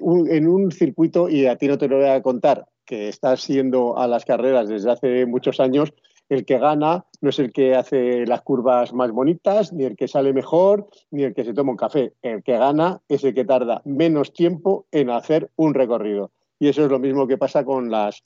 en 0.00 0.48
un 0.48 0.70
circuito, 0.70 1.28
y 1.28 1.46
a 1.46 1.56
ti 1.56 1.66
no 1.66 1.76
te 1.76 1.88
lo 1.88 1.96
voy 1.96 2.06
a 2.06 2.22
contar, 2.22 2.66
que 2.84 3.08
estás 3.08 3.40
siendo 3.40 3.98
a 3.98 4.06
las 4.06 4.24
carreras 4.24 4.68
desde 4.68 4.90
hace 4.90 5.26
muchos 5.26 5.58
años, 5.58 5.92
el 6.28 6.44
que 6.44 6.58
gana 6.58 7.06
no 7.20 7.30
es 7.30 7.38
el 7.40 7.52
que 7.52 7.74
hace 7.74 8.24
las 8.26 8.42
curvas 8.42 8.92
más 8.92 9.10
bonitas, 9.10 9.72
ni 9.72 9.84
el 9.84 9.96
que 9.96 10.06
sale 10.06 10.32
mejor, 10.32 10.88
ni 11.10 11.24
el 11.24 11.34
que 11.34 11.44
se 11.44 11.54
toma 11.54 11.72
un 11.72 11.76
café. 11.76 12.12
El 12.22 12.44
que 12.44 12.56
gana 12.56 13.00
es 13.08 13.24
el 13.24 13.34
que 13.34 13.44
tarda 13.44 13.82
menos 13.84 14.32
tiempo 14.32 14.86
en 14.92 15.10
hacer 15.10 15.50
un 15.56 15.74
recorrido. 15.74 16.30
Y 16.60 16.68
eso 16.68 16.84
es 16.84 16.90
lo 16.90 17.00
mismo 17.00 17.26
que 17.26 17.38
pasa 17.38 17.64
con 17.64 17.90
las, 17.90 18.22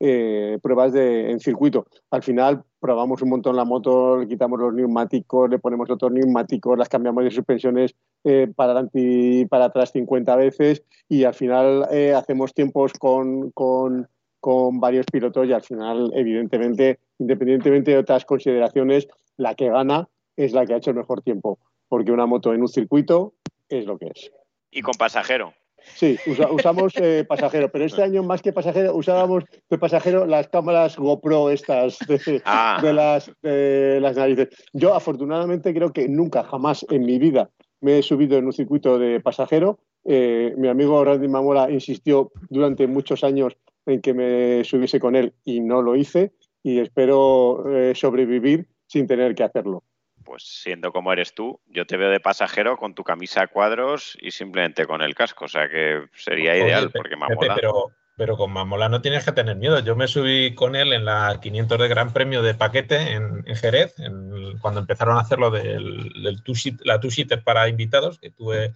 eh, 0.00 0.58
pruebas 0.62 0.92
de, 0.92 1.30
en 1.30 1.40
circuito. 1.40 1.86
Al 2.10 2.22
final 2.22 2.64
probamos 2.80 3.20
un 3.20 3.28
montón 3.28 3.54
la 3.54 3.66
moto, 3.66 4.16
le 4.16 4.26
quitamos 4.26 4.58
los 4.58 4.72
neumáticos, 4.72 5.50
le 5.50 5.58
ponemos 5.58 5.90
otros 5.90 6.10
neumáticos, 6.10 6.78
las 6.78 6.88
cambiamos 6.88 7.22
de 7.22 7.30
suspensiones 7.30 7.94
eh, 8.24 8.50
para 8.56 8.72
adelante 8.72 8.98
y 8.98 9.44
para 9.44 9.66
atrás 9.66 9.92
50 9.92 10.34
veces 10.36 10.82
y 11.08 11.24
al 11.24 11.34
final 11.34 11.86
eh, 11.90 12.14
hacemos 12.14 12.54
tiempos 12.54 12.94
con, 12.94 13.50
con, 13.50 14.08
con 14.40 14.80
varios 14.80 15.04
pilotos 15.04 15.46
y 15.46 15.52
al 15.52 15.62
final, 15.62 16.10
evidentemente, 16.14 16.98
independientemente 17.18 17.90
de 17.90 17.98
otras 17.98 18.24
consideraciones, 18.24 19.06
la 19.36 19.54
que 19.54 19.68
gana 19.68 20.08
es 20.36 20.52
la 20.52 20.64
que 20.64 20.72
ha 20.72 20.78
hecho 20.78 20.90
el 20.90 20.96
mejor 20.96 21.20
tiempo, 21.20 21.58
porque 21.88 22.10
una 22.10 22.24
moto 22.24 22.54
en 22.54 22.62
un 22.62 22.68
circuito 22.68 23.34
es 23.68 23.84
lo 23.84 23.98
que 23.98 24.06
es. 24.06 24.32
Y 24.70 24.80
con 24.80 24.94
pasajero. 24.94 25.52
Sí, 25.94 26.16
usa- 26.26 26.50
usamos 26.52 26.92
eh, 26.96 27.24
pasajero, 27.28 27.70
pero 27.70 27.84
este 27.84 28.02
año 28.02 28.22
más 28.22 28.42
que 28.42 28.52
pasajero 28.52 28.94
usábamos 28.94 29.44
de 29.68 29.78
pasajero 29.78 30.26
las 30.26 30.48
cámaras 30.48 30.96
GoPro 30.96 31.50
estas 31.50 31.98
de, 32.08 32.42
Ah. 32.44 32.78
de 32.82 32.92
las, 32.92 33.30
de 33.42 33.98
las 34.00 34.16
narices. 34.16 34.48
Yo 34.72 34.94
afortunadamente 34.94 35.72
creo 35.74 35.92
que 35.92 36.08
nunca, 36.08 36.44
jamás 36.44 36.84
en 36.90 37.04
mi 37.04 37.18
vida 37.18 37.50
me 37.80 37.98
he 37.98 38.02
subido 38.02 38.36
en 38.38 38.46
un 38.46 38.52
circuito 38.52 38.98
de 38.98 39.20
pasajero. 39.20 39.78
Eh, 40.04 40.54
mi 40.56 40.68
amigo 40.68 41.04
Randy 41.04 41.28
Mamola 41.28 41.70
insistió 41.70 42.30
durante 42.48 42.86
muchos 42.86 43.22
años 43.24 43.56
en 43.86 44.00
que 44.00 44.14
me 44.14 44.64
subiese 44.64 45.00
con 45.00 45.16
él 45.16 45.32
y 45.44 45.60
no 45.60 45.82
lo 45.82 45.96
hice 45.96 46.32
y 46.62 46.78
espero 46.78 47.64
eh, 47.74 47.94
sobrevivir 47.94 48.66
sin 48.86 49.06
tener 49.06 49.34
que 49.34 49.42
hacerlo. 49.44 49.82
Pues 50.24 50.42
siendo 50.44 50.92
como 50.92 51.12
eres 51.12 51.34
tú, 51.34 51.60
yo 51.68 51.86
te 51.86 51.96
veo 51.96 52.10
de 52.10 52.20
pasajero 52.20 52.76
con 52.76 52.94
tu 52.94 53.02
camisa 53.04 53.42
a 53.42 53.46
cuadros 53.46 54.16
y 54.20 54.30
simplemente 54.30 54.86
con 54.86 55.02
el 55.02 55.14
casco. 55.14 55.46
O 55.46 55.48
sea 55.48 55.68
que 55.68 56.04
sería 56.14 56.52
Oye, 56.52 56.64
ideal 56.64 56.90
porque 56.90 57.16
me 57.16 57.26
Pepe, 57.26 57.34
mola. 57.36 57.54
pero, 57.54 57.90
pero 58.16 58.36
con 58.36 58.52
Mamola 58.52 58.88
no 58.88 59.00
tienes 59.00 59.24
que 59.24 59.32
tener 59.32 59.56
miedo. 59.56 59.78
Yo 59.80 59.96
me 59.96 60.06
subí 60.08 60.54
con 60.54 60.76
él 60.76 60.92
en 60.92 61.04
la 61.04 61.38
500 61.40 61.78
de 61.78 61.88
Gran 61.88 62.12
Premio 62.12 62.42
de 62.42 62.54
Paquete 62.54 63.12
en, 63.12 63.42
en 63.46 63.56
Jerez, 63.56 63.98
en- 63.98 64.58
cuando 64.58 64.80
empezaron 64.80 65.16
a 65.16 65.20
hacerlo 65.20 65.50
del, 65.50 66.12
del 66.22 66.42
two 66.42 66.54
la 66.84 67.00
two-seater 67.00 67.42
para 67.42 67.68
invitados, 67.68 68.18
que 68.18 68.30
tuve 68.30 68.72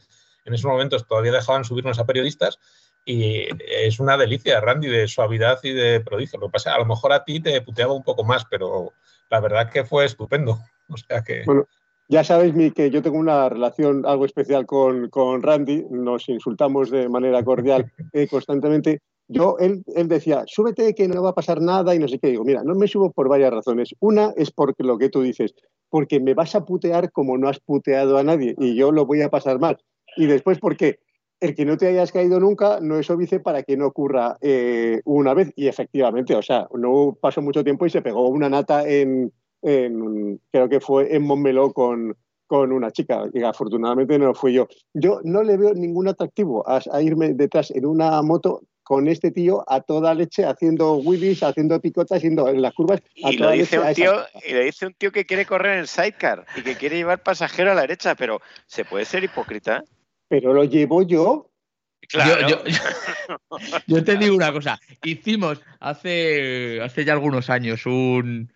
en 0.46 0.54
esos 0.54 0.70
momentos 0.70 1.06
todavía 1.06 1.32
dejaban 1.32 1.64
subirnos 1.64 1.98
a 1.98 2.06
periodistas. 2.06 2.58
Y 3.06 3.46
es 3.68 4.00
una 4.00 4.16
delicia, 4.16 4.60
Randy, 4.62 4.88
de 4.88 5.08
suavidad 5.08 5.58
y 5.62 5.72
de 5.72 6.00
prodigio. 6.00 6.38
Lo 6.40 6.46
que 6.46 6.52
pasa, 6.52 6.74
a 6.74 6.78
lo 6.78 6.86
mejor 6.86 7.12
a 7.12 7.22
ti 7.22 7.38
te 7.40 7.60
puteaba 7.60 7.92
un 7.92 8.02
poco 8.02 8.24
más, 8.24 8.46
pero 8.46 8.94
la 9.28 9.40
verdad 9.40 9.70
que 9.70 9.84
fue 9.84 10.06
estupendo. 10.06 10.58
O 10.88 10.96
sea 10.96 11.22
que. 11.22 11.42
Bueno, 11.46 11.66
ya 12.08 12.22
sabéis 12.22 12.54
mi, 12.54 12.70
que 12.70 12.90
yo 12.90 13.02
tengo 13.02 13.18
una 13.18 13.48
relación 13.48 14.04
algo 14.04 14.26
especial 14.26 14.66
con, 14.66 15.08
con 15.08 15.42
Randy, 15.42 15.84
nos 15.90 16.28
insultamos 16.28 16.90
de 16.90 17.08
manera 17.08 17.42
cordial 17.42 17.90
eh, 18.12 18.28
constantemente. 18.28 19.00
Yo, 19.26 19.56
él, 19.58 19.82
él 19.96 20.06
decía, 20.06 20.44
súbete 20.46 20.94
que 20.94 21.08
no 21.08 21.22
va 21.22 21.30
a 21.30 21.34
pasar 21.34 21.62
nada 21.62 21.94
y 21.94 21.98
no 21.98 22.06
sé 22.06 22.18
qué. 22.18 22.28
Digo, 22.28 22.44
mira, 22.44 22.62
no 22.62 22.74
me 22.74 22.86
subo 22.86 23.10
por 23.10 23.28
varias 23.28 23.54
razones. 23.54 23.94
Una 24.00 24.34
es 24.36 24.50
porque 24.50 24.82
lo 24.82 24.98
que 24.98 25.08
tú 25.08 25.22
dices, 25.22 25.54
porque 25.88 26.20
me 26.20 26.34
vas 26.34 26.54
a 26.54 26.66
putear 26.66 27.10
como 27.10 27.38
no 27.38 27.48
has 27.48 27.58
puteado 27.58 28.18
a 28.18 28.22
nadie 28.22 28.54
y 28.58 28.74
yo 28.74 28.92
lo 28.92 29.06
voy 29.06 29.22
a 29.22 29.30
pasar 29.30 29.58
mal. 29.58 29.78
Y 30.16 30.26
después 30.26 30.58
porque 30.58 30.98
el 31.40 31.54
que 31.54 31.64
no 31.64 31.78
te 31.78 31.88
hayas 31.88 32.12
caído 32.12 32.38
nunca 32.38 32.80
no 32.80 32.98
es 32.98 33.08
óbice 33.10 33.40
para 33.40 33.62
que 33.62 33.78
no 33.78 33.86
ocurra 33.86 34.36
eh, 34.42 35.00
una 35.06 35.32
vez. 35.32 35.52
Y 35.56 35.68
efectivamente, 35.68 36.34
o 36.34 36.42
sea, 36.42 36.68
no 36.74 37.16
pasó 37.18 37.40
mucho 37.40 37.64
tiempo 37.64 37.86
y 37.86 37.90
se 37.90 38.02
pegó 38.02 38.28
una 38.28 38.50
nata 38.50 38.86
en, 38.86 39.32
en- 39.64 40.40
creo 40.52 40.68
que 40.68 40.80
fue 40.80 41.14
en 41.14 41.22
Montmeló 41.22 41.72
con, 41.72 42.16
con 42.46 42.70
una 42.72 42.90
chica, 42.92 43.24
y 43.32 43.42
afortunadamente 43.42 44.18
no 44.18 44.34
fui 44.34 44.52
yo. 44.52 44.68
Yo 44.92 45.20
no 45.24 45.42
le 45.42 45.56
veo 45.56 45.74
ningún 45.74 46.06
atractivo 46.08 46.68
a, 46.68 46.80
a 46.92 47.02
irme 47.02 47.32
detrás 47.34 47.70
en 47.70 47.86
una 47.86 48.22
moto 48.22 48.62
con 48.82 49.08
este 49.08 49.30
tío 49.30 49.64
a 49.66 49.80
toda 49.80 50.12
leche, 50.14 50.44
haciendo 50.44 50.96
wheelies, 50.96 51.42
haciendo 51.42 51.80
picotas, 51.80 52.18
haciendo 52.18 52.46
en 52.48 52.60
las 52.60 52.74
curvas. 52.74 53.00
A 53.24 53.30
Y 53.30 53.38
lo 53.38 53.44
toda 53.46 53.52
dice 53.52 53.78
leche 53.78 53.86
a 53.86 53.88
un 53.88 53.94
tío, 53.94 54.26
y 54.46 54.52
lo 54.52 54.60
dice 54.60 54.86
un 54.86 54.92
tío 54.92 55.10
que 55.10 55.24
quiere 55.24 55.46
correr 55.46 55.78
en 55.78 55.86
sidecar 55.86 56.44
y 56.54 56.60
que 56.62 56.76
quiere 56.76 56.96
llevar 56.96 57.22
pasajero 57.22 57.72
a 57.72 57.74
la 57.74 57.80
derecha, 57.80 58.14
pero 58.14 58.42
¿se 58.66 58.84
puede 58.84 59.06
ser 59.06 59.24
hipócrita? 59.24 59.82
Pero 60.28 60.52
lo 60.52 60.64
llevo 60.64 61.02
yo. 61.02 61.48
Claro. 62.10 62.46
Yo, 62.46 62.58
Yo 63.86 64.04
te 64.04 64.16
digo 64.18 64.36
una 64.36 64.52
cosa. 64.52 64.78
Hicimos 65.02 65.62
hace, 65.80 66.78
hace 66.82 67.06
ya 67.06 67.14
algunos 67.14 67.48
años 67.48 67.86
un, 67.86 68.52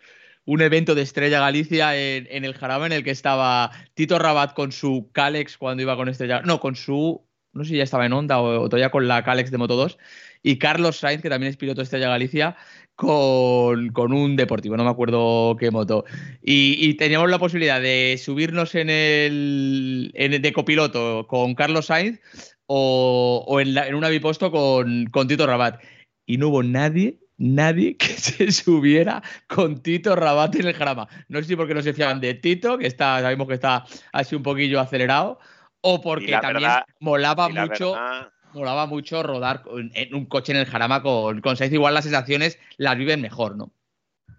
un 0.49 0.63
evento 0.63 0.95
de 0.95 1.03
Estrella 1.03 1.41
Galicia 1.41 1.95
en, 1.95 2.43
el 2.43 2.55
Jarama 2.55 2.87
en 2.87 2.93
el 2.93 3.05
que 3.05 3.11
estaba 3.11 3.71
Tito 3.93 4.19
Rabat 4.19 4.55
con 4.55 4.73
su 4.73 5.11
Calex 5.13 5.59
cuando 5.59 5.83
iba 5.83 5.95
con 5.95 6.09
Estrella. 6.09 6.41
No, 6.41 6.59
con 6.59 6.75
su. 6.75 7.23
No 7.53 7.65
sé 7.65 7.71
si 7.71 7.77
ya 7.77 7.83
estaba 7.83 8.07
en 8.07 8.15
Honda 8.15 8.41
o, 8.41 8.67
todavía 8.71 8.91
con 8.91 9.07
la 9.09 9.23
Calex 9.25 9.51
de 9.51 9.59
Moto 9.59 9.77
2. 9.77 9.99
Y 10.43 10.57
Carlos 10.57 10.97
Sainz, 10.97 11.21
que 11.21 11.29
también 11.29 11.51
es 11.51 11.59
piloto 11.59 11.83
de 11.83 11.85
Estrella 11.85 12.09
Galicia, 12.09 12.57
con, 12.95 13.91
con 13.91 14.13
un 14.15 14.37
deportivo, 14.37 14.77
no 14.79 14.85
me 14.85 14.91
acuerdo 14.91 15.55
qué 15.59 15.71
moto. 15.71 16.05
Y, 16.43 16.77
y 16.81 16.95
teníamos 16.95 17.29
la 17.31 17.39
posibilidad 17.39 17.81
de 17.83 18.19
subirnos 18.19 18.75
en 18.75 18.89
el, 18.89 20.11
en 20.15 20.33
el 20.33 20.41
de 20.41 20.53
copiloto 20.55 21.27
con 21.29 21.55
Carlos 21.55 21.87
Sainz 21.87 22.21
o, 22.67 23.45
o 23.47 23.61
en, 23.61 23.75
la- 23.75 23.87
en 23.87 23.97
una 23.97 24.09
biposto 24.09 24.51
con, 24.51 25.07
con 25.11 25.29
Tito 25.29 25.47
Rabat. 25.47 25.79
Y 26.27 26.39
no 26.39 26.49
hubo 26.49 26.63
nadie, 26.63 27.19
nadie 27.39 27.97
que 27.99 28.09
se 28.09 28.53
subiera 28.53 29.23
con 29.47 29.81
Tito 29.83 30.15
Rabat 30.15 30.55
en 30.57 30.67
el 30.67 30.75
jarama. 30.75 31.09
No 31.29 31.39
sé 31.41 31.47
si 31.47 31.57
porque 31.57 31.75
no 31.75 31.83
se 31.83 31.95
fiaban 31.95 32.21
de 32.21 32.35
Tito, 32.35 32.77
que 32.79 32.87
está, 32.87 33.21
sabemos 33.21 33.49
que 33.49 33.55
está 33.55 33.85
así 34.13 34.35
un 34.37 34.43
poquillo 34.43 34.81
acelerado, 34.81 35.39
o 35.81 36.01
porque 36.01 36.33
también 36.41 36.69
verdad- 36.71 36.85
molaba 37.01 37.49
mucho. 37.49 37.93
verdad- 37.93 38.29
Molaba 38.55 38.87
mucho 38.87 39.23
rodar 39.23 39.63
en 39.93 40.15
un 40.15 40.25
coche 40.25 40.53
en 40.53 40.59
el 40.59 40.65
jarama 40.65 41.03
con, 41.03 41.43
con 41.43 41.57
Sainz. 41.59 41.75
Igual 41.75 41.93
las 41.93 42.05
sensaciones 42.05 42.59
las 42.79 42.97
viven 42.97 43.21
mejor, 43.21 43.57
¿no? 43.57 43.71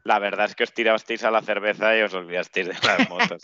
La 0.04 0.18
verdad 0.20 0.46
es 0.46 0.56
que 0.56 0.64
os 0.64 0.74
tirasteis 0.74 1.24
a 1.24 1.32
la 1.32 1.42
cerveza 1.42 1.98
y 1.98 2.02
os 2.02 2.14
olvidasteis 2.14 2.68
de 2.68 2.74
las 2.74 3.10
motos. 3.10 3.42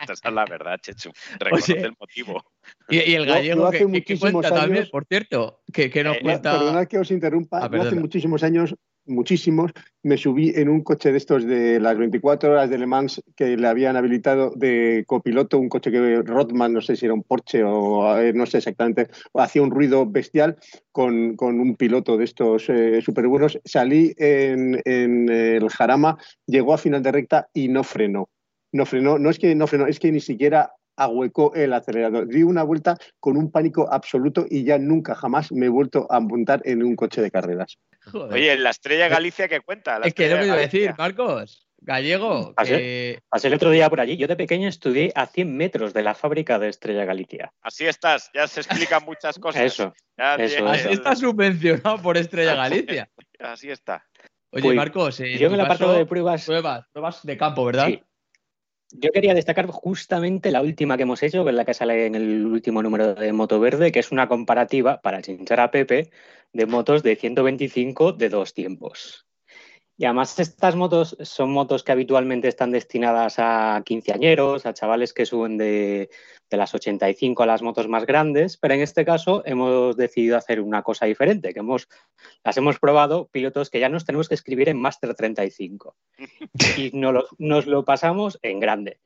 Esa 0.00 0.12
es 0.12 0.32
la 0.34 0.44
verdad, 0.46 0.78
Chechu. 0.80 1.10
Reconoce 1.38 1.72
Oye, 1.74 1.82
el 1.82 1.94
motivo. 1.98 2.42
Y, 2.88 2.96
y 3.10 3.14
el 3.14 3.26
Yo- 3.26 3.32
gallego 3.34 3.60
yo 3.62 3.66
hace 3.66 3.78
que, 3.78 3.84
que- 3.84 3.90
que 3.92 3.98
muchísimos 4.14 4.32
cuenta 4.32 4.48
también, 4.54 4.76
años- 4.78 4.90
por 4.90 5.04
cierto, 5.06 5.60
que, 5.72 5.90
que 5.90 6.02
nos 6.04 6.16
Eh, 6.16 6.20
cuenta. 6.22 6.52
Perdonad 6.58 6.86
que 6.86 6.98
os 6.98 7.10
interrumpa. 7.10 7.58
Ah, 7.58 7.60
Yo 7.62 7.66
hace 7.66 7.78
perdona. 7.78 8.00
muchísimos 8.00 8.42
años, 8.42 8.74
muchísimos, 9.06 9.72
me 10.02 10.16
subí 10.16 10.52
en 10.54 10.68
un 10.68 10.82
coche 10.82 11.12
de 11.12 11.18
estos 11.18 11.44
de 11.44 11.80
las 11.80 11.96
24 11.96 12.50
horas 12.50 12.70
de 12.70 12.78
Le 12.78 12.86
Mans 12.86 13.22
que 13.34 13.56
le 13.56 13.66
habían 13.66 13.96
habilitado 13.96 14.50
de 14.54 15.04
copiloto, 15.06 15.58
un 15.58 15.68
coche 15.68 15.90
que 15.90 16.22
Rodman, 16.22 16.72
no 16.72 16.80
sé 16.80 16.96
si 16.96 17.06
era 17.06 17.14
un 17.14 17.22
Porsche 17.22 17.64
o 17.64 18.18
eh, 18.18 18.32
no 18.32 18.46
sé 18.46 18.58
exactamente, 18.58 19.08
hacía 19.34 19.62
un 19.62 19.70
ruido 19.70 20.06
bestial 20.06 20.56
con, 20.92 21.36
con 21.36 21.60
un 21.60 21.76
piloto 21.76 22.16
de 22.16 22.24
estos 22.24 22.68
eh, 22.68 23.00
súper 23.02 23.26
buenos. 23.26 23.58
Salí 23.64 24.14
en, 24.18 24.80
en 24.84 25.28
el 25.28 25.68
Jarama, 25.68 26.18
llegó 26.46 26.74
a 26.74 26.78
final 26.78 27.02
de 27.02 27.12
recta 27.12 27.48
y 27.52 27.68
no 27.68 27.82
frenó. 27.82 28.28
No 28.72 28.84
frenó, 28.84 29.18
no 29.18 29.30
es 29.30 29.38
que 29.38 29.54
no 29.54 29.66
frenó, 29.66 29.86
es 29.86 29.98
que 29.98 30.12
ni 30.12 30.20
siquiera 30.20 30.72
ahuecó 30.96 31.54
el 31.54 31.72
acelerador. 31.72 32.26
Di 32.28 32.42
una 32.42 32.62
vuelta 32.62 32.96
con 33.20 33.36
un 33.36 33.50
pánico 33.50 33.88
absoluto 33.92 34.46
y 34.48 34.64
ya 34.64 34.78
nunca 34.78 35.14
jamás 35.14 35.52
me 35.52 35.66
he 35.66 35.68
vuelto 35.68 36.06
a 36.10 36.20
montar 36.20 36.62
en 36.64 36.82
un 36.82 36.96
coche 36.96 37.20
de 37.22 37.30
carreras. 37.30 37.78
Joder. 38.10 38.32
Oye, 38.32 38.56
la 38.58 38.70
estrella 38.70 39.08
Galicia 39.08 39.48
que 39.48 39.60
cuenta. 39.60 39.98
La 39.98 40.06
es 40.06 40.14
que 40.14 40.24
Estrella 40.24 40.40
que 40.40 40.46
iba 40.46 40.56
a 40.56 40.58
decir, 40.58 40.94
Marcos. 40.96 41.62
Gallego. 41.78 42.54
Pasé, 42.54 42.76
que- 42.78 43.18
pasé 43.28 43.48
el 43.48 43.54
otro 43.54 43.70
día 43.70 43.88
por 43.90 44.00
allí. 44.00 44.16
Yo 44.16 44.26
de 44.26 44.34
pequeño 44.36 44.68
estudié 44.68 45.12
a 45.14 45.26
100 45.26 45.56
metros 45.56 45.92
de 45.92 46.02
la 46.02 46.14
fábrica 46.14 46.58
de 46.58 46.68
Estrella 46.68 47.04
Galicia. 47.04 47.52
Así 47.62 47.86
estás, 47.86 48.30
ya 48.34 48.48
se 48.48 48.60
explican 48.60 49.04
muchas 49.04 49.38
cosas. 49.38 49.62
Eso, 49.62 49.94
Ya 50.18 50.34
eso, 50.36 50.56
tienes- 50.56 50.84
Así 50.86 50.92
está 50.94 51.14
subvencionado 51.14 52.00
por 52.02 52.16
Estrella 52.16 52.54
Galicia. 52.54 53.08
Así 53.38 53.70
está. 53.70 54.04
Oye, 54.50 54.62
Pues, 54.62 54.76
Marcos, 54.76 55.20
eh, 55.20 55.36
yo 55.38 55.48
en 55.48 55.54
el 55.54 55.60
apartado 55.60 55.92
de 55.92 56.06
pruebas- 56.06 56.46
pruebas, 56.46 56.86
pruebas 56.92 57.20
de 57.26 57.36
campo, 57.36 57.64
¿verdad? 57.66 57.86
Sí. 57.88 58.02
Yo 58.90 59.10
quería 59.12 59.34
destacar 59.34 59.66
justamente 59.66 60.50
la 60.50 60.60
última 60.62 60.96
que 60.96 61.02
hemos 61.04 61.22
hecho, 61.22 61.44
que 61.44 61.50
es 61.50 61.56
la 61.56 61.64
que 61.64 61.74
sale 61.74 62.06
en 62.06 62.14
el 62.16 62.46
último 62.46 62.82
número 62.82 63.14
de 63.14 63.32
Moto 63.32 63.60
Verde, 63.60 63.92
que 63.92 64.00
es 64.00 64.10
una 64.12 64.28
comparativa 64.28 65.00
para 65.02 65.22
chinchar 65.22 65.60
a 65.60 65.70
Pepe 65.70 66.10
de 66.52 66.66
motos 66.66 67.02
de 67.02 67.16
125 67.16 68.12
de 68.12 68.28
dos 68.28 68.54
tiempos. 68.54 69.25
Y 69.98 70.04
además 70.04 70.38
estas 70.38 70.76
motos 70.76 71.16
son 71.22 71.50
motos 71.52 71.82
que 71.82 71.92
habitualmente 71.92 72.48
están 72.48 72.70
destinadas 72.70 73.36
a 73.38 73.82
quinceañeros, 73.84 74.66
a 74.66 74.74
chavales 74.74 75.14
que 75.14 75.24
suben 75.24 75.56
de, 75.56 76.10
de 76.50 76.56
las 76.56 76.74
85 76.74 77.42
a 77.42 77.46
las 77.46 77.62
motos 77.62 77.88
más 77.88 78.04
grandes, 78.04 78.56
pero 78.56 78.74
en 78.74 78.80
este 78.80 79.04
caso 79.04 79.42
hemos 79.46 79.96
decidido 79.96 80.36
hacer 80.36 80.60
una 80.60 80.82
cosa 80.82 81.06
diferente, 81.06 81.52
que 81.52 81.60
hemos, 81.60 81.88
las 82.44 82.56
hemos 82.56 82.78
probado 82.78 83.28
pilotos 83.28 83.70
que 83.70 83.80
ya 83.80 83.88
nos 83.88 84.04
tenemos 84.04 84.28
que 84.28 84.34
escribir 84.34 84.68
en 84.68 84.80
Master 84.80 85.14
35 85.14 85.96
y 86.76 86.90
nos 86.92 87.14
lo, 87.14 87.26
nos 87.38 87.66
lo 87.66 87.84
pasamos 87.84 88.38
en 88.42 88.60
grande. 88.60 89.00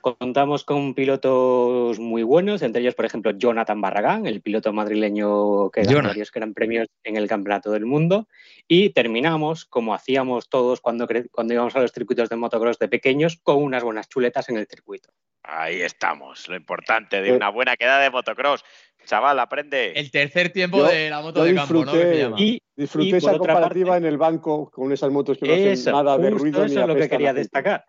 Contamos 0.00 0.64
con 0.64 0.92
pilotos 0.92 1.98
muy 1.98 2.22
buenos, 2.22 2.60
entre 2.60 2.82
ellos, 2.82 2.94
por 2.94 3.06
ejemplo, 3.06 3.30
Jonathan 3.30 3.80
Barragán, 3.80 4.26
el 4.26 4.42
piloto 4.42 4.70
madrileño 4.70 5.70
que 5.70 5.80
ganó 5.82 5.96
Jonah. 5.96 6.08
varios 6.08 6.30
gran 6.30 6.52
premios 6.52 6.88
en 7.04 7.16
el 7.16 7.26
Campeonato 7.26 7.70
del 7.70 7.86
Mundo. 7.86 8.28
Y 8.68 8.90
terminamos, 8.90 9.64
como 9.64 9.94
hacíamos 9.94 10.50
todos 10.50 10.82
cuando, 10.82 11.08
cuando 11.32 11.54
íbamos 11.54 11.74
a 11.74 11.80
los 11.80 11.90
circuitos 11.92 12.28
de 12.28 12.36
motocross 12.36 12.78
de 12.78 12.88
pequeños, 12.88 13.38
con 13.42 13.62
unas 13.62 13.82
buenas 13.82 14.06
chuletas 14.10 14.46
en 14.50 14.58
el 14.58 14.66
circuito. 14.66 15.08
Ahí 15.42 15.80
estamos, 15.80 16.48
lo 16.48 16.56
importante 16.56 17.22
de 17.22 17.30
Eh. 17.30 17.36
una 17.36 17.48
buena 17.48 17.74
quedada 17.76 18.02
de 18.02 18.10
motocross. 18.10 18.62
Chaval, 19.06 19.38
aprende. 19.38 19.92
El 19.92 20.10
tercer 20.10 20.50
tiempo 20.50 20.78
Yo- 20.78 20.86
de 20.88 21.08
la 21.08 21.22
moto 21.22 21.44
de 21.44 21.54
campo, 21.54 21.82
¿no? 21.82 21.84
Que 21.84 21.90
se 21.90 21.96
disfruté, 21.98 22.18
llama. 22.22 22.36
Y, 22.40 22.62
disfruté 22.76 23.08
y 23.08 23.14
esa 23.14 23.38
comparativa 23.38 23.96
en 23.96 24.04
el 24.04 24.18
banco 24.18 24.70
con 24.70 24.92
esas 24.92 25.10
motos 25.10 25.38
que 25.38 25.46
no 25.46 25.52
hacen 25.54 25.68
Eso, 25.68 25.92
nada 25.92 26.18
de 26.18 26.28
ruido 26.30 26.60
ni 26.64 26.72
eso 26.72 26.80
es 26.82 26.86
lo 26.88 26.94
que 26.94 27.08
quería 27.08 27.32
destacar, 27.32 27.84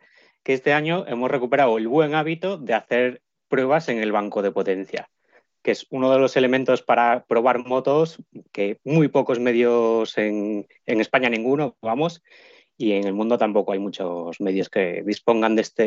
que 0.45 0.53
este 0.53 0.73
año 0.73 1.05
hemos 1.07 1.29
recuperado 1.29 1.77
el 1.79 1.87
buen 1.87 2.13
hábito 2.13 2.57
de 2.57 2.75
hacer 2.75 3.21
pruebas 3.49 3.89
en 3.89 3.97
el 3.97 4.11
banco 4.11 4.43
de 4.43 4.51
potencia, 4.51 5.09
que 5.63 5.71
es 5.71 5.87
uno 5.89 6.11
de 6.11 6.19
los 6.19 6.37
elementos 6.37 6.83
para 6.83 7.25
probar 7.25 7.65
motos 7.65 8.19
que 8.51 8.77
muy 8.83 9.07
pocos 9.07 9.39
medios 9.39 10.15
en, 10.19 10.67
en 10.85 11.01
España, 11.01 11.29
ninguno, 11.29 11.75
vamos, 11.81 12.21
y 12.77 12.91
en 12.91 13.05
el 13.07 13.13
mundo 13.13 13.39
tampoco 13.39 13.71
hay 13.71 13.79
muchos 13.79 14.39
medios 14.39 14.69
que 14.69 15.01
dispongan 15.03 15.55
de 15.55 15.63
esta 15.63 15.85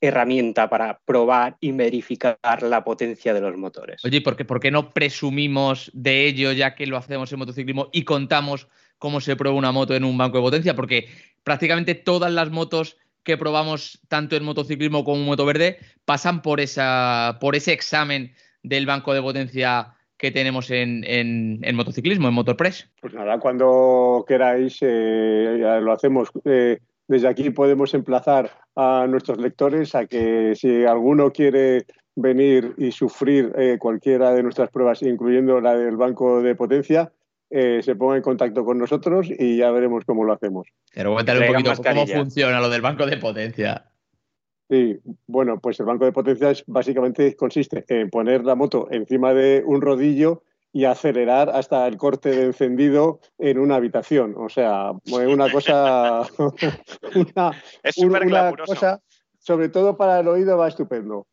herramienta 0.00 0.70
para 0.70 1.00
probar 1.04 1.56
y 1.58 1.72
verificar 1.72 2.38
la 2.62 2.84
potencia 2.84 3.34
de 3.34 3.40
los 3.40 3.56
motores. 3.56 4.04
Oye, 4.04 4.18
¿y 4.18 4.20
¿por 4.20 4.36
qué, 4.36 4.44
por 4.44 4.60
qué 4.60 4.70
no 4.70 4.92
presumimos 4.92 5.90
de 5.94 6.26
ello 6.26 6.52
ya 6.52 6.76
que 6.76 6.86
lo 6.86 6.96
hacemos 6.96 7.32
en 7.32 7.40
motociclismo 7.40 7.88
y 7.92 8.04
contamos 8.04 8.68
cómo 8.98 9.20
se 9.20 9.34
prueba 9.34 9.56
una 9.56 9.72
moto 9.72 9.96
en 9.96 10.04
un 10.04 10.16
banco 10.16 10.36
de 10.36 10.44
potencia? 10.44 10.76
Porque 10.76 11.08
prácticamente 11.42 11.96
todas 11.96 12.30
las 12.30 12.50
motos 12.50 12.98
que 13.26 13.36
probamos 13.36 14.00
tanto 14.08 14.36
en 14.36 14.44
motociclismo 14.44 15.04
como 15.04 15.16
en 15.18 15.26
moto 15.26 15.44
verde 15.44 15.78
pasan 16.04 16.40
por, 16.42 16.60
esa, 16.60 17.38
por 17.40 17.56
ese 17.56 17.72
examen 17.72 18.32
del 18.62 18.86
banco 18.86 19.12
de 19.12 19.20
potencia 19.20 19.88
que 20.16 20.30
tenemos 20.30 20.70
en, 20.70 21.02
en- 21.04 21.76
motociclismo, 21.76 22.28
en 22.28 22.34
Motorpress. 22.34 22.88
Pues 23.02 23.12
nada, 23.12 23.38
cuando 23.38 24.24
queráis 24.26 24.78
eh, 24.80 25.58
lo 25.82 25.92
hacemos. 25.92 26.30
Eh, 26.44 26.78
desde 27.08 27.28
aquí 27.28 27.50
podemos 27.50 27.92
emplazar 27.94 28.50
a 28.76 29.06
nuestros 29.08 29.38
lectores 29.38 29.94
a 29.94 30.06
que 30.06 30.54
si 30.56 30.84
alguno 30.84 31.32
quiere 31.32 31.84
venir 32.14 32.74
y 32.78 32.92
sufrir 32.92 33.52
eh, 33.58 33.76
cualquiera 33.78 34.32
de 34.32 34.42
nuestras 34.42 34.70
pruebas, 34.70 35.02
incluyendo 35.02 35.60
la 35.60 35.74
del 35.76 35.96
banco 35.96 36.40
de 36.42 36.54
potencia, 36.54 37.12
eh, 37.50 37.80
se 37.82 37.94
ponga 37.96 38.16
en 38.16 38.22
contacto 38.22 38.64
con 38.64 38.78
nosotros 38.78 39.28
y 39.30 39.56
ya 39.58 39.70
veremos 39.70 40.04
cómo 40.04 40.24
lo 40.24 40.32
hacemos. 40.32 40.66
Pero 40.94 41.12
cuéntale 41.14 41.40
un 41.40 41.46
poquito 41.52 41.70
cómo 41.76 42.06
funciona 42.18 42.60
lo 42.60 42.68
del 42.68 42.82
banco 42.82 43.06
de 43.06 43.16
potencia. 43.16 43.90
Sí, 44.68 44.98
bueno, 45.28 45.60
pues 45.60 45.78
el 45.78 45.86
banco 45.86 46.04
de 46.06 46.12
potencia 46.12 46.50
es, 46.50 46.64
básicamente 46.66 47.36
consiste 47.36 47.84
en 47.88 48.10
poner 48.10 48.44
la 48.44 48.56
moto 48.56 48.88
encima 48.90 49.32
de 49.32 49.62
un 49.64 49.80
rodillo 49.80 50.42
y 50.72 50.84
acelerar 50.84 51.48
hasta 51.50 51.86
el 51.86 51.96
corte 51.96 52.30
de 52.30 52.44
encendido 52.46 53.20
en 53.38 53.58
una 53.58 53.76
habitación. 53.76 54.34
O 54.36 54.48
sea, 54.48 54.90
una 55.06 55.50
cosa, 55.50 56.22
una, 57.14 57.62
Es 57.82 57.96
un- 57.98 58.06
una 58.16 58.50
cosa, 58.56 59.00
sobre 59.38 59.68
todo 59.68 59.96
para 59.96 60.18
el 60.20 60.28
oído, 60.28 60.58
va 60.58 60.66
estupendo. 60.68 61.26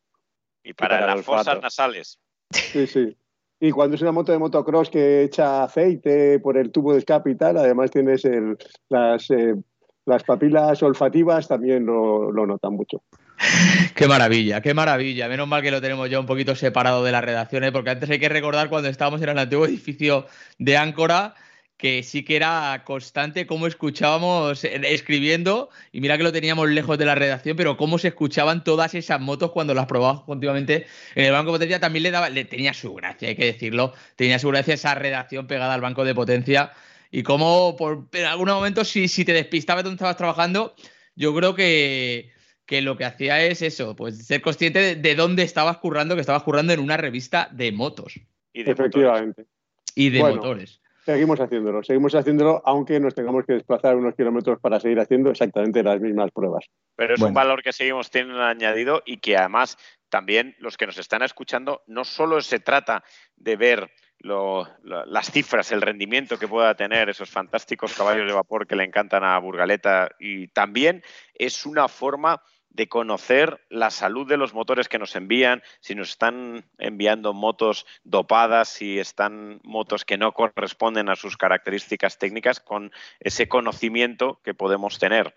Y 0.63 0.73
para, 0.73 0.99
para 0.99 1.11
el 1.11 1.17
las 1.17 1.25
fosas 1.25 1.61
nasales. 1.61 2.19
Sí, 2.51 2.85
sí. 2.87 3.17
Y 3.65 3.71
cuando 3.71 3.95
es 3.95 4.01
una 4.01 4.11
moto 4.11 4.33
de 4.33 4.39
motocross 4.39 4.89
que 4.89 5.23
echa 5.23 5.63
aceite 5.63 6.37
por 6.39 6.57
el 6.57 6.69
tubo 6.69 6.91
de 6.91 6.99
escape 6.99 7.31
y 7.31 7.35
tal, 7.35 7.55
además 7.55 7.91
tienes 7.91 8.27
las, 8.89 9.31
eh, 9.31 9.55
las 10.05 10.21
papilas 10.25 10.83
olfativas, 10.83 11.47
también 11.47 11.85
lo, 11.85 12.29
lo 12.29 12.45
notan 12.45 12.73
mucho. 12.73 13.01
Qué 13.95 14.05
maravilla, 14.05 14.59
qué 14.59 14.73
maravilla. 14.73 15.29
Menos 15.29 15.47
mal 15.47 15.61
que 15.61 15.71
lo 15.71 15.79
tenemos 15.79 16.09
ya 16.09 16.19
un 16.19 16.25
poquito 16.25 16.55
separado 16.55 17.05
de 17.05 17.13
las 17.13 17.23
redacciones, 17.23 17.71
porque 17.71 17.91
antes 17.91 18.09
hay 18.09 18.19
que 18.19 18.27
recordar 18.27 18.67
cuando 18.67 18.89
estábamos 18.89 19.21
en 19.21 19.29
el 19.29 19.39
antiguo 19.39 19.65
edificio 19.65 20.25
de 20.59 20.75
Áncora, 20.75 21.33
que 21.77 22.03
sí 22.03 22.23
que 22.23 22.35
era 22.35 22.83
constante 22.85 23.45
cómo 23.47 23.67
escuchábamos 23.67 24.63
eh, 24.63 24.79
escribiendo, 24.93 25.69
y 25.91 26.01
mira 26.01 26.17
que 26.17 26.23
lo 26.23 26.31
teníamos 26.31 26.69
lejos 26.69 26.97
de 26.97 27.05
la 27.05 27.15
redacción, 27.15 27.57
pero 27.57 27.77
cómo 27.77 27.97
se 27.97 28.09
escuchaban 28.09 28.63
todas 28.63 28.93
esas 28.93 29.19
motos 29.19 29.51
cuando 29.51 29.73
las 29.73 29.87
probábamos 29.87 30.23
continuamente 30.23 30.85
en 31.15 31.25
el 31.25 31.31
banco 31.31 31.51
de 31.51 31.55
potencia, 31.55 31.79
también 31.79 32.03
le 32.03 32.11
daba, 32.11 32.29
le 32.29 32.45
tenía 32.45 32.73
su 32.73 32.93
gracia, 32.93 33.27
hay 33.29 33.35
que 33.35 33.45
decirlo, 33.45 33.93
tenía 34.15 34.39
su 34.39 34.49
gracia 34.49 34.75
esa 34.75 34.95
redacción 34.95 35.47
pegada 35.47 35.73
al 35.73 35.81
banco 35.81 36.05
de 36.05 36.15
potencia, 36.15 36.71
y 37.11 37.23
cómo 37.23 37.75
por, 37.75 38.07
en 38.13 38.25
algunos 38.25 38.55
momentos 38.55 38.87
si, 38.87 39.07
si 39.07 39.25
te 39.25 39.33
despistabas 39.33 39.83
donde 39.83 39.95
estabas 39.95 40.17
trabajando, 40.17 40.75
yo 41.15 41.35
creo 41.35 41.53
que, 41.53 42.31
que 42.65 42.81
lo 42.81 42.97
que 42.97 43.05
hacía 43.05 43.43
es 43.43 43.61
eso, 43.61 43.95
pues 43.95 44.25
ser 44.25 44.41
consciente 44.41 44.79
de, 44.79 44.95
de 44.95 45.15
dónde 45.15 45.43
estabas 45.43 45.77
currando, 45.77 46.15
que 46.15 46.21
estabas 46.21 46.43
currando 46.43 46.73
en 46.73 46.79
una 46.79 46.97
revista 46.97 47.49
de 47.51 47.71
motos 47.71 48.19
Y 48.53 48.63
de 48.63 48.71
Efectivamente. 48.71 49.45
y 49.95 50.09
de 50.09 50.19
Bueno. 50.19 50.35
motores. 50.37 50.82
Seguimos 51.05 51.39
haciéndolo, 51.39 51.83
seguimos 51.83 52.15
haciéndolo, 52.15 52.61
aunque 52.65 52.99
nos 52.99 53.13
tengamos 53.13 53.45
que 53.45 53.53
desplazar 53.53 53.95
unos 53.97 54.15
kilómetros 54.15 54.59
para 54.61 54.79
seguir 54.79 54.99
haciendo 55.01 55.31
exactamente 55.31 55.83
las 55.83 55.99
mismas 55.99 56.31
pruebas. 56.31 56.65
Pero 56.95 57.15
es 57.15 57.19
Bueno. 57.19 57.29
un 57.31 57.33
valor 57.33 57.61
que 57.61 57.73
seguimos 57.73 58.09
teniendo 58.09 58.41
añadido 58.41 59.01
y 59.05 59.17
que 59.17 59.35
además 59.35 59.77
también 60.09 60.55
los 60.59 60.77
que 60.77 60.85
nos 60.87 60.97
están 60.97 61.21
escuchando, 61.23 61.81
no 61.87 62.05
solo 62.05 62.39
se 62.41 62.59
trata 62.59 63.03
de 63.35 63.55
ver 63.57 63.91
lo- 64.19 64.65
lo- 64.83 65.05
las 65.05 65.29
cifras, 65.29 65.73
el 65.73 65.81
rendimiento 65.81 66.39
que 66.39 66.47
pueda 66.47 66.73
tener 66.75 67.09
esos 67.09 67.29
fantásticos 67.29 67.93
caballos 67.97 68.25
de 68.25 68.33
vapor 68.33 68.65
que 68.65 68.77
le 68.77 68.85
encantan 68.85 69.25
a 69.25 69.37
Burgaleta 69.39 70.09
y 70.19 70.47
también 70.49 71.03
es 71.33 71.65
una 71.65 71.89
forma 71.89 72.41
de 72.73 72.89
conocer 72.89 73.65
la 73.69 73.91
salud 73.91 74.27
de 74.27 74.37
los 74.37 74.53
motores 74.53 74.89
que 74.89 74.99
nos 74.99 75.15
envían, 75.15 75.63
si 75.79 75.95
nos 75.95 76.09
están 76.09 76.65
enviando 76.77 77.33
motos 77.33 77.85
dopadas, 78.03 78.69
si 78.69 78.99
están 78.99 79.61
motos 79.63 80.05
que 80.05 80.17
no 80.17 80.33
corresponden 80.33 81.09
a 81.09 81.15
sus 81.15 81.37
características 81.37 82.17
técnicas, 82.17 82.59
con 82.59 82.91
ese 83.19 83.47
conocimiento 83.47 84.41
que 84.43 84.53
podemos 84.53 84.99
tener 84.99 85.33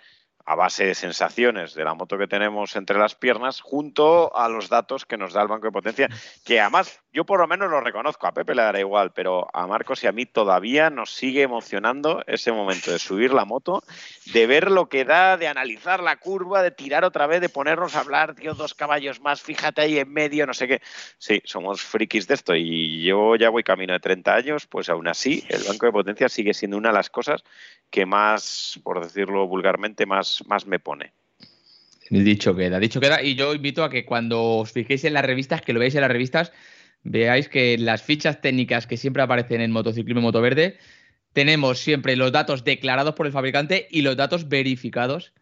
a 0.47 0.55
base 0.55 0.87
de 0.87 0.95
sensaciones 0.95 1.75
de 1.75 1.85
la 1.85 1.95
moto 1.95 2.17
que 2.17 2.29
tenemos 2.29 2.77
entre 2.77 2.99
las 2.99 3.17
piernas, 3.17 3.61
junto 3.61 4.35
a 4.37 4.49
los 4.49 4.69
datos 4.69 5.05
que 5.05 5.19
nos 5.19 5.33
da 5.33 5.43
el 5.43 5.49
banco 5.49 5.67
de 5.67 5.73
potencia, 5.73 6.09
que 6.45 6.61
además 6.61 7.03
yo 7.17 7.25
por 7.25 7.41
lo 7.41 7.49
menos 7.49 7.71
lo 7.71 7.81
reconozco, 7.81 8.27
a 8.27 8.35
Pepe 8.35 8.55
le 8.55 8.61
dará 8.61 8.79
igual, 8.79 9.11
pero 9.11 9.49
a 9.55 9.67
Marcos 9.67 10.05
y 10.05 10.07
a 10.07 10.13
mí 10.13 10.27
todavía 10.27 10.91
nos 10.91 11.15
sigue 11.15 11.41
emocionando 11.41 12.23
ese 12.27 12.53
momento 12.53 12.93
de 12.93 12.99
subir 12.99 13.33
la 13.33 13.47
moto, 13.47 13.83
de 14.35 14.47
ver 14.47 14.71
lo 14.71 14.91
que 14.91 15.07
da, 15.07 15.39
de 15.39 15.49
analizar 15.49 16.03
la 16.03 16.17
curva, 16.17 16.63
de 16.63 16.73
tirar 16.73 17.07
otra 17.07 17.27
vez, 17.27 17.41
de 17.41 17.49
ponernos 17.49 17.97
a 17.97 18.01
hablar, 18.01 18.35
tío, 18.35 18.53
dos 18.53 18.75
caballos 18.75 19.23
más, 19.23 19.41
fíjate 19.41 19.81
ahí 19.81 19.99
en 19.99 20.13
medio, 20.13 20.45
no 20.45 20.53
sé 20.53 20.69
qué. 20.69 20.83
Sí, 21.17 21.41
somos 21.47 21.81
frikis 21.81 22.29
de 22.29 22.35
esto 22.35 22.55
y 22.55 23.03
yo 23.03 23.35
ya 23.37 23.49
voy 23.49 23.63
camino 23.63 23.95
de 23.95 24.01
30 24.01 24.35
años, 24.35 24.67
pues 24.67 24.91
aún 24.91 25.09
así 25.09 25.43
el 25.49 25.63
banco 25.63 25.87
de 25.87 25.93
potencia 25.93 26.29
sigue 26.29 26.53
siendo 26.53 26.77
una 26.77 26.91
de 26.91 26.97
las 26.97 27.09
cosas 27.09 27.45
que 27.89 28.05
más, 28.05 28.79
por 28.85 29.03
decirlo 29.03 29.47
vulgarmente, 29.47 30.05
más, 30.05 30.45
más 30.47 30.67
me 30.67 30.81
pone. 30.81 31.15
Dicho 32.11 32.55
queda, 32.55 32.79
dicho 32.79 33.01
queda. 33.01 33.23
Y 33.23 33.37
yo 33.37 33.55
invito 33.55 33.83
a 33.83 33.91
que 33.91 34.05
cuando 34.05 34.59
os 34.59 34.71
fijéis 34.71 35.05
en 35.05 35.15
las 35.15 35.25
revistas, 35.25 35.63
que 35.63 35.73
lo 35.73 35.81
veáis 35.81 35.95
en 35.95 36.03
las 36.03 36.11
revistas, 36.11 36.53
veáis 37.07 37.49
que 37.49 37.79
las 37.79 38.03
fichas 38.03 38.41
técnicas 38.41 38.87
que 38.87 38.97
siempre 38.97 39.23
aparecen 39.23 39.61
en 39.61 39.73
motociclismo 39.73 40.21
y 40.21 40.25
motoverde, 40.25 40.77
tenemos 41.33 41.79
siempre 41.79 42.17
los 42.17 42.33
datos 42.33 42.65
declarados 42.65 43.15
por 43.15 43.27
el 43.27 43.33
fabricante 43.33 43.87
y 43.91 44.03
los 44.03 44.17
datos 44.17 44.49
verificados 44.49 45.33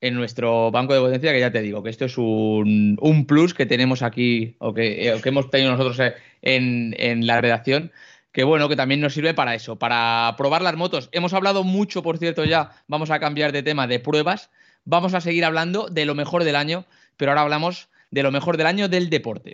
en 0.00 0.14
nuestro 0.14 0.70
banco 0.70 0.94
de 0.94 1.00
potencia, 1.00 1.32
que 1.32 1.40
ya 1.40 1.52
te 1.52 1.60
digo 1.60 1.82
que 1.82 1.90
esto 1.90 2.06
es 2.06 2.16
un, 2.16 3.24
plus 3.28 3.52
que 3.52 3.66
tenemos 3.66 4.02
aquí, 4.02 4.56
o 4.58 4.72
que, 4.72 5.08
eh, 5.08 5.20
que 5.22 5.28
hemos 5.28 5.50
tenido 5.50 5.72
nosotros 5.72 5.98
eh, 6.00 6.14
en, 6.40 6.94
en 6.98 7.26
la 7.26 7.40
redacción, 7.40 7.92
que 8.32 8.44
bueno, 8.44 8.68
que 8.68 8.76
también 8.76 9.00
nos 9.00 9.12
sirve 9.12 9.34
para 9.34 9.54
eso, 9.54 9.76
para 9.76 10.34
probar 10.38 10.62
las 10.62 10.76
motos. 10.76 11.10
Hemos 11.12 11.34
hablado 11.34 11.64
mucho, 11.64 12.02
por 12.02 12.16
cierto, 12.16 12.44
ya, 12.44 12.70
vamos 12.86 13.10
a 13.10 13.20
cambiar 13.20 13.52
de 13.52 13.62
tema 13.62 13.86
de 13.86 13.98
pruebas, 13.98 14.50
vamos 14.84 15.12
a 15.12 15.20
seguir 15.20 15.44
hablando 15.44 15.88
de 15.88 16.06
lo 16.06 16.14
mejor 16.14 16.44
del 16.44 16.56
año, 16.56 16.86
pero 17.16 17.32
ahora 17.32 17.42
hablamos 17.42 17.88
de 18.10 18.22
lo 18.22 18.30
mejor 18.30 18.56
del 18.56 18.68
año 18.68 18.88
del 18.88 19.10
deporte. 19.10 19.52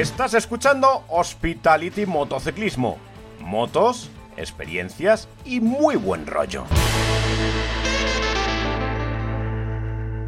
Estás 0.00 0.32
escuchando 0.32 1.04
Hospitality 1.08 2.06
Motociclismo. 2.06 2.96
Motos, 3.38 4.08
experiencias 4.38 5.28
y 5.44 5.60
muy 5.60 5.96
buen 5.96 6.26
rollo. 6.26 6.64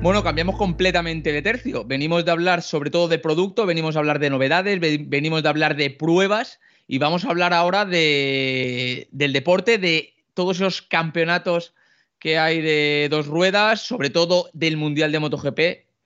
Bueno, 0.03 0.23
cambiamos 0.23 0.57
completamente 0.59 1.33
de 1.33 1.41
tercio. 1.41 1.87
Venimos 1.87 2.23
de 2.27 2.33
hablar 2.33 2.61
sobre 2.61 2.91
todo 2.91 3.09
de 3.09 3.19
producto, 3.19 3.65
venimos 3.65 3.97
a 3.97 4.01
hablar 4.01 4.19
de 4.19 4.29
novedades, 4.29 4.79
ve- 4.79 5.01
venimos 5.07 5.43
de 5.43 5.49
hablar 5.49 5.75
de 5.75 5.89
pruebas 5.89 6.61
y 6.87 6.99
vamos 6.99 7.25
a 7.25 7.31
hablar 7.31 7.55
ahora 7.55 7.87
de, 7.87 9.09
del 9.11 9.33
deporte, 9.33 9.79
de 9.79 10.13
todos 10.35 10.57
esos 10.59 10.83
campeonatos 10.83 11.73
que 12.19 12.39
hay 12.39 12.61
de 12.61 13.09
dos 13.11 13.27
ruedas, 13.27 13.81
sobre 13.81 14.11
todo 14.11 14.51
del 14.53 14.77
Mundial 14.77 15.13
de 15.13 15.19
MotoGP, 15.19 15.61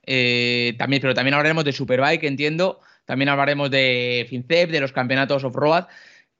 eh, 0.08 0.74
también, 0.78 1.02
pero 1.02 1.14
también 1.14 1.34
hablaremos 1.34 1.64
de 1.64 1.72
Superbike, 1.72 2.22
entiendo, 2.24 2.78
también 3.07 3.30
hablaremos 3.30 3.70
de 3.70 4.26
FinCEP, 4.28 4.70
de 4.70 4.80
los 4.80 4.92
campeonatos 4.92 5.44
off-road, 5.44 5.86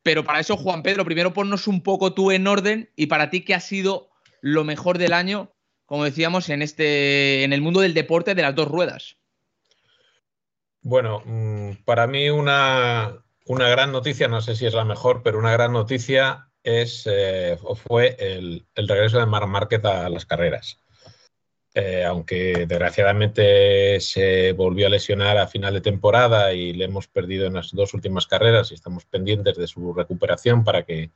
pero 0.03 0.23
para 0.23 0.41
eso, 0.41 0.59
Juan 0.59 0.83
Pedro, 0.83 1.07
primero 1.07 1.33
ponnos 1.33 1.67
un 1.67 1.83
poco 1.83 2.13
tú 2.13 2.31
en 2.31 2.47
orden 2.47 2.91
y 2.95 3.07
para 3.07 3.31
ti, 3.31 3.41
¿qué 3.41 3.55
ha 3.55 3.61
sido 3.61 4.11
lo 4.43 4.63
mejor 4.63 4.99
del 4.99 5.15
año 5.15 5.57
como 5.87 6.05
decíamos, 6.05 6.49
en 6.51 6.63
este, 6.63 7.45
en 7.45 7.53
el 7.53 7.63
mundo 7.63 7.81
del 7.81 7.95
deporte 7.95 8.35
de 8.35 8.43
las 8.43 8.55
dos 8.55 8.69
ruedas. 8.69 9.17
Bueno, 10.83 11.23
mm, 11.25 11.85
para 11.85 12.07
mí 12.07 12.29
una, 12.29 13.25
una 13.47 13.69
gran 13.69 13.93
noticia, 13.93 14.29
no 14.29 14.41
sé 14.41 14.57
si 14.57 14.67
es 14.67 14.75
la 14.75 14.85
mejor, 14.85 15.23
pero 15.23 15.39
una 15.39 15.53
gran 15.53 15.73
noticia 15.73 16.51
es, 16.65 17.05
eh, 17.07 17.57
fue 17.87 18.17
el, 18.19 18.67
regreso 18.75 19.19
de 19.19 19.27
Marc 19.27 19.47
Márquez 19.47 19.85
a 19.85 20.09
las 20.09 20.27
carreras. 20.27 20.85
Eh, 21.79 22.07
aunque 22.07 22.65
desgraciadamente 22.67 24.01
se 24.01 24.53
volvió 24.53 24.87
a 24.87 24.89
lesionar 24.89 25.37
a 25.37 25.47
final 25.47 25.75
de 25.75 25.83
temporada 25.83 26.55
y 26.55 26.73
le 26.73 26.87
hemos 26.87 27.07
perdido 27.07 27.47
en 27.47 27.53
las 27.53 27.71
dos 27.73 27.93
últimas 27.93 28.27
carreras 28.27 28.71
y 28.71 28.75
estamos 28.75 29.05
pendientes 29.05 29.59
de 29.59 29.67
su 29.67 29.93
recuperación 29.93 30.65
para 30.65 30.85
que, 30.85 31.11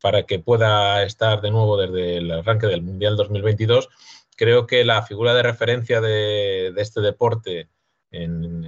para 0.00 0.22
que 0.22 0.38
pueda 0.38 1.02
estar 1.02 1.42
de 1.42 1.50
nuevo 1.50 1.76
desde 1.76 2.16
el 2.16 2.30
arranque 2.30 2.68
del 2.68 2.80
Mundial 2.80 3.18
2022, 3.18 3.90
creo 4.34 4.66
que 4.66 4.82
la 4.82 5.02
figura 5.02 5.34
de 5.34 5.42
referencia 5.42 6.00
de, 6.00 6.72
este 6.78 7.02
deporte 7.02 7.68
en, 8.10 8.64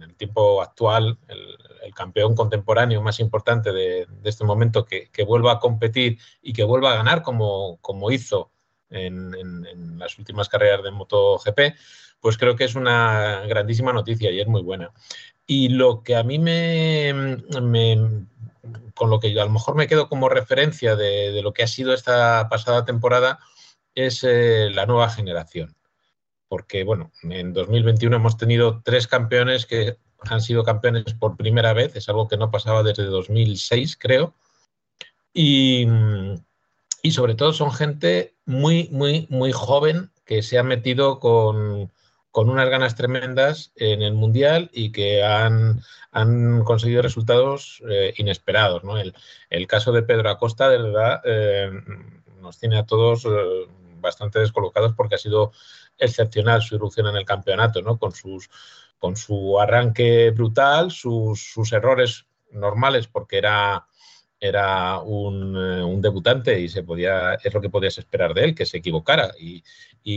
el 0.00 0.14
tiempo 0.14 0.62
actual, 0.62 1.18
el, 1.26 1.92
campeón 1.92 2.36
contemporáneo 2.36 3.02
más 3.02 3.18
importante 3.18 3.72
de, 3.72 4.06
este 4.22 4.44
momento, 4.44 4.84
que, 4.84 5.10
vuelva 5.26 5.54
a 5.54 5.58
competir 5.58 6.18
y 6.40 6.52
que 6.52 6.62
vuelva 6.62 6.92
a 6.92 6.96
ganar 6.96 7.22
como, 7.22 7.78
como 7.80 8.12
hizo 8.12 8.52
en, 8.94 9.98
las 9.98 10.18
últimas 10.18 10.48
carreras 10.48 10.82
de 10.82 10.90
MotoGP, 10.90 11.60
pues 12.20 12.38
creo 12.38 12.56
que 12.56 12.64
es 12.64 12.74
una 12.74 13.42
grandísima 13.46 13.92
noticia 13.92 14.30
y 14.30 14.40
es 14.40 14.46
muy 14.46 14.62
buena. 14.62 14.90
Y 15.46 15.68
lo 15.68 16.02
que 16.02 16.16
a 16.16 16.22
mí 16.22 16.38
me, 16.38 17.12
con 18.94 19.10
lo 19.10 19.20
que 19.20 19.38
a 19.38 19.44
lo 19.44 19.50
mejor 19.50 19.74
me 19.74 19.86
quedo 19.86 20.08
como 20.08 20.28
referencia 20.28 20.96
de, 20.96 21.40
lo 21.42 21.52
que 21.52 21.62
ha 21.62 21.66
sido 21.66 21.92
esta 21.92 22.48
pasada 22.48 22.84
temporada 22.84 23.38
es 23.94 24.24
eh, 24.24 24.70
la 24.72 24.86
nueva 24.86 25.10
generación. 25.10 25.76
Porque, 26.48 26.84
bueno, 26.84 27.10
en 27.22 27.52
2021 27.52 28.16
hemos 28.16 28.36
tenido 28.36 28.80
tres 28.82 29.06
campeones 29.06 29.66
que 29.66 29.98
han 30.20 30.40
sido 30.40 30.62
campeones 30.62 31.14
por 31.14 31.36
primera 31.36 31.72
vez, 31.72 31.96
es 31.96 32.08
algo 32.08 32.28
que 32.28 32.36
no 32.36 32.50
pasaba 32.50 32.82
desde 32.82 33.04
2006, 33.04 33.96
creo. 33.96 34.34
Y, 35.32 35.86
y 37.04 37.10
sobre 37.10 37.34
todo 37.34 37.52
son 37.52 37.70
gente 37.70 38.34
muy, 38.46 38.88
muy, 38.90 39.26
muy 39.28 39.52
joven 39.52 40.10
que 40.24 40.42
se 40.42 40.58
ha 40.58 40.62
metido 40.62 41.20
con, 41.20 41.92
unas 42.32 42.70
ganas 42.70 42.96
tremendas 42.96 43.72
en 43.76 44.00
el 44.00 44.14
Mundial 44.14 44.70
y 44.72 44.90
que 44.90 45.22
han, 45.22 45.82
conseguido 46.64 47.02
resultados 47.02 47.82
eh, 47.90 48.14
inesperados. 48.16 48.82
El, 49.50 49.66
caso 49.66 49.92
de 49.92 50.02
Pedro 50.02 50.30
Acosta, 50.30 50.70
de 50.70 50.78
verdad, 50.78 51.20
eh, 51.24 51.70
nos 52.40 52.58
tiene 52.58 52.78
a 52.78 52.86
todos 52.86 53.26
eh, 53.26 53.28
bastante 54.00 54.38
descolocados 54.38 54.94
porque 54.94 55.16
ha 55.16 55.18
sido 55.18 55.52
excepcional 55.98 56.62
su 56.62 56.76
irrupción 56.76 57.08
en 57.08 57.16
el 57.16 57.26
campeonato, 57.26 57.82
¿no? 57.82 57.98
con, 57.98 58.12
sus, 58.12 58.48
con 58.98 59.14
su 59.14 59.60
arranque 59.60 60.30
brutal, 60.30 60.90
sus, 60.90 61.52
sus 61.52 61.70
errores 61.74 62.24
normales 62.50 63.08
porque 63.08 63.36
era 63.36 63.86
era 64.46 64.98
un, 64.98 65.56
eh, 65.56 65.82
un, 65.82 66.02
debutante 66.02 66.60
y 66.60 66.68
se 66.68 66.82
podía, 66.82 67.34
es 67.34 67.54
lo 67.54 67.62
que 67.62 67.70
podías 67.70 67.96
esperar 67.96 68.34
de 68.34 68.44
él, 68.44 68.54
que 68.54 68.66
se 68.66 68.76
equivocara. 68.76 69.32
Y, 69.38 69.62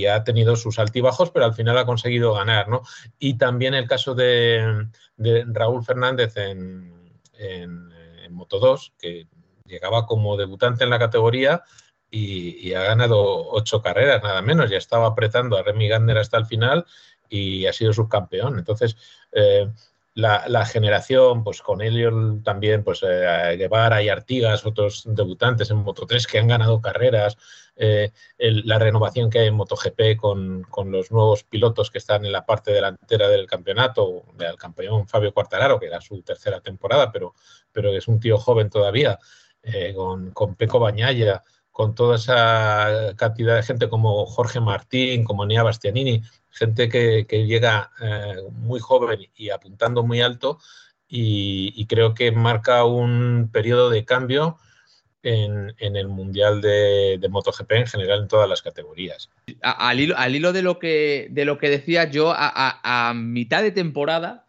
ha 0.06 0.22
tenido 0.26 0.58
sus 0.58 0.80
altibajos, 0.80 1.32
pero 1.32 1.46
al 1.46 1.54
final 1.54 1.78
ha 1.78 1.86
conseguido 1.86 2.34
ganar. 2.34 2.68
¿no? 2.68 2.82
Y 3.20 3.38
también 3.38 3.74
el 3.74 3.88
caso 3.88 4.16
de, 4.16 4.86
Raúl 5.18 5.86
Fernández 5.86 6.36
en, 6.36 7.14
en, 7.40 7.90
Moto 8.30 8.60
2, 8.60 8.94
que 9.00 9.28
llegaba 9.66 10.06
como 10.06 10.36
debutante 10.36 10.84
en 10.84 10.90
la 10.90 11.00
categoría 11.00 11.64
y, 12.12 12.74
ha 12.74 12.84
ganado 12.84 13.50
ocho 13.50 13.82
carreras, 13.82 14.22
nada 14.22 14.42
menos. 14.42 14.70
Ya 14.70 14.78
estaba 14.78 15.08
apretando 15.08 15.58
a 15.58 15.64
Remy 15.64 15.88
Gardner 15.88 16.18
hasta 16.18 16.38
el 16.38 16.46
final 16.46 16.86
y 17.30 17.66
ha 17.66 17.72
sido 17.72 17.94
subcampeón. 17.94 18.60
Entonces, 18.60 18.98
eh, 19.32 19.70
la, 20.18 20.66
generación, 20.66 21.44
pues 21.44 21.62
con 21.62 21.82
Elliot 21.82 22.44
también, 22.44 22.84
pues 22.84 23.04
eh, 23.04 23.56
Guevara 23.58 24.02
y 24.02 24.10
Artigas, 24.10 24.66
otros 24.66 25.04
debutantes 25.06 25.70
en 25.70 25.78
Moto 25.78 26.08
3 26.08 26.26
que 26.26 26.40
han 26.40 26.48
ganado 26.48 26.82
carreras, 26.82 27.38
eh, 27.76 28.12
la 28.40 28.80
renovación 28.80 29.30
que 29.30 29.40
hay 29.40 29.48
en 29.48 29.54
MotoGP 29.54 30.18
con, 30.18 30.64
con, 30.64 30.92
los 30.92 31.12
nuevos 31.12 31.44
pilotos 31.44 31.92
que 31.92 32.00
están 32.00 32.26
en 32.26 32.32
la 32.32 32.48
parte 32.48 32.72
delantera 32.72 33.30
del 33.30 33.46
campeonato, 33.46 34.24
el 34.40 34.58
campeón 34.58 35.08
Fabio 35.08 35.32
Quartararo, 35.32 35.80
que 35.80 35.86
era 35.86 36.02
su 36.02 36.24
tercera 36.24 36.60
temporada, 36.62 37.12
pero, 37.12 37.36
pero 37.72 37.94
es 37.94 38.08
un 38.08 38.20
tío 38.20 38.40
joven 38.40 38.72
todavía, 38.72 39.20
eh, 39.62 39.94
con, 39.96 40.32
con 40.32 40.56
Peco 40.56 40.80
Bañaya, 40.80 41.44
con 41.72 41.94
toda 41.94 42.16
esa 42.16 43.14
cantidad 43.16 43.56
de 43.56 43.62
gente 43.62 43.88
como 43.88 44.26
Jorge 44.26 44.60
Martín, 44.60 45.24
como 45.24 45.46
Nia 45.46 45.62
Bastianini, 45.62 46.24
gente 46.58 46.90
que, 46.90 47.46
llega 47.46 47.92
eh, 48.02 48.36
muy 48.52 48.80
joven 48.80 49.20
y 49.36 49.50
apuntando 49.52 50.04
muy 50.04 50.22
alto 50.22 50.60
y, 51.08 51.86
creo 51.86 52.14
que 52.14 52.32
marca 52.32 52.84
un 52.84 53.50
periodo 53.52 53.90
de 53.90 54.04
cambio 54.04 54.58
en, 55.24 55.74
el 55.80 56.08
Mundial 56.08 56.62
de, 56.62 57.26
MotoGP 57.30 57.72
en 57.72 57.88
general 57.88 58.22
en 58.22 58.28
todas 58.28 58.50
las 58.50 58.62
categorías. 58.62 59.30
Al 59.62 60.00
hilo, 60.00 60.54
de, 60.54 60.62
lo 60.62 60.80
que, 60.80 61.28
de 61.32 61.46
lo 61.46 61.58
que 61.58 61.70
decía 61.70 62.10
yo, 62.10 62.34
a, 62.36 63.14
mitad 63.16 63.62
de 63.62 63.72
temporada 63.72 64.46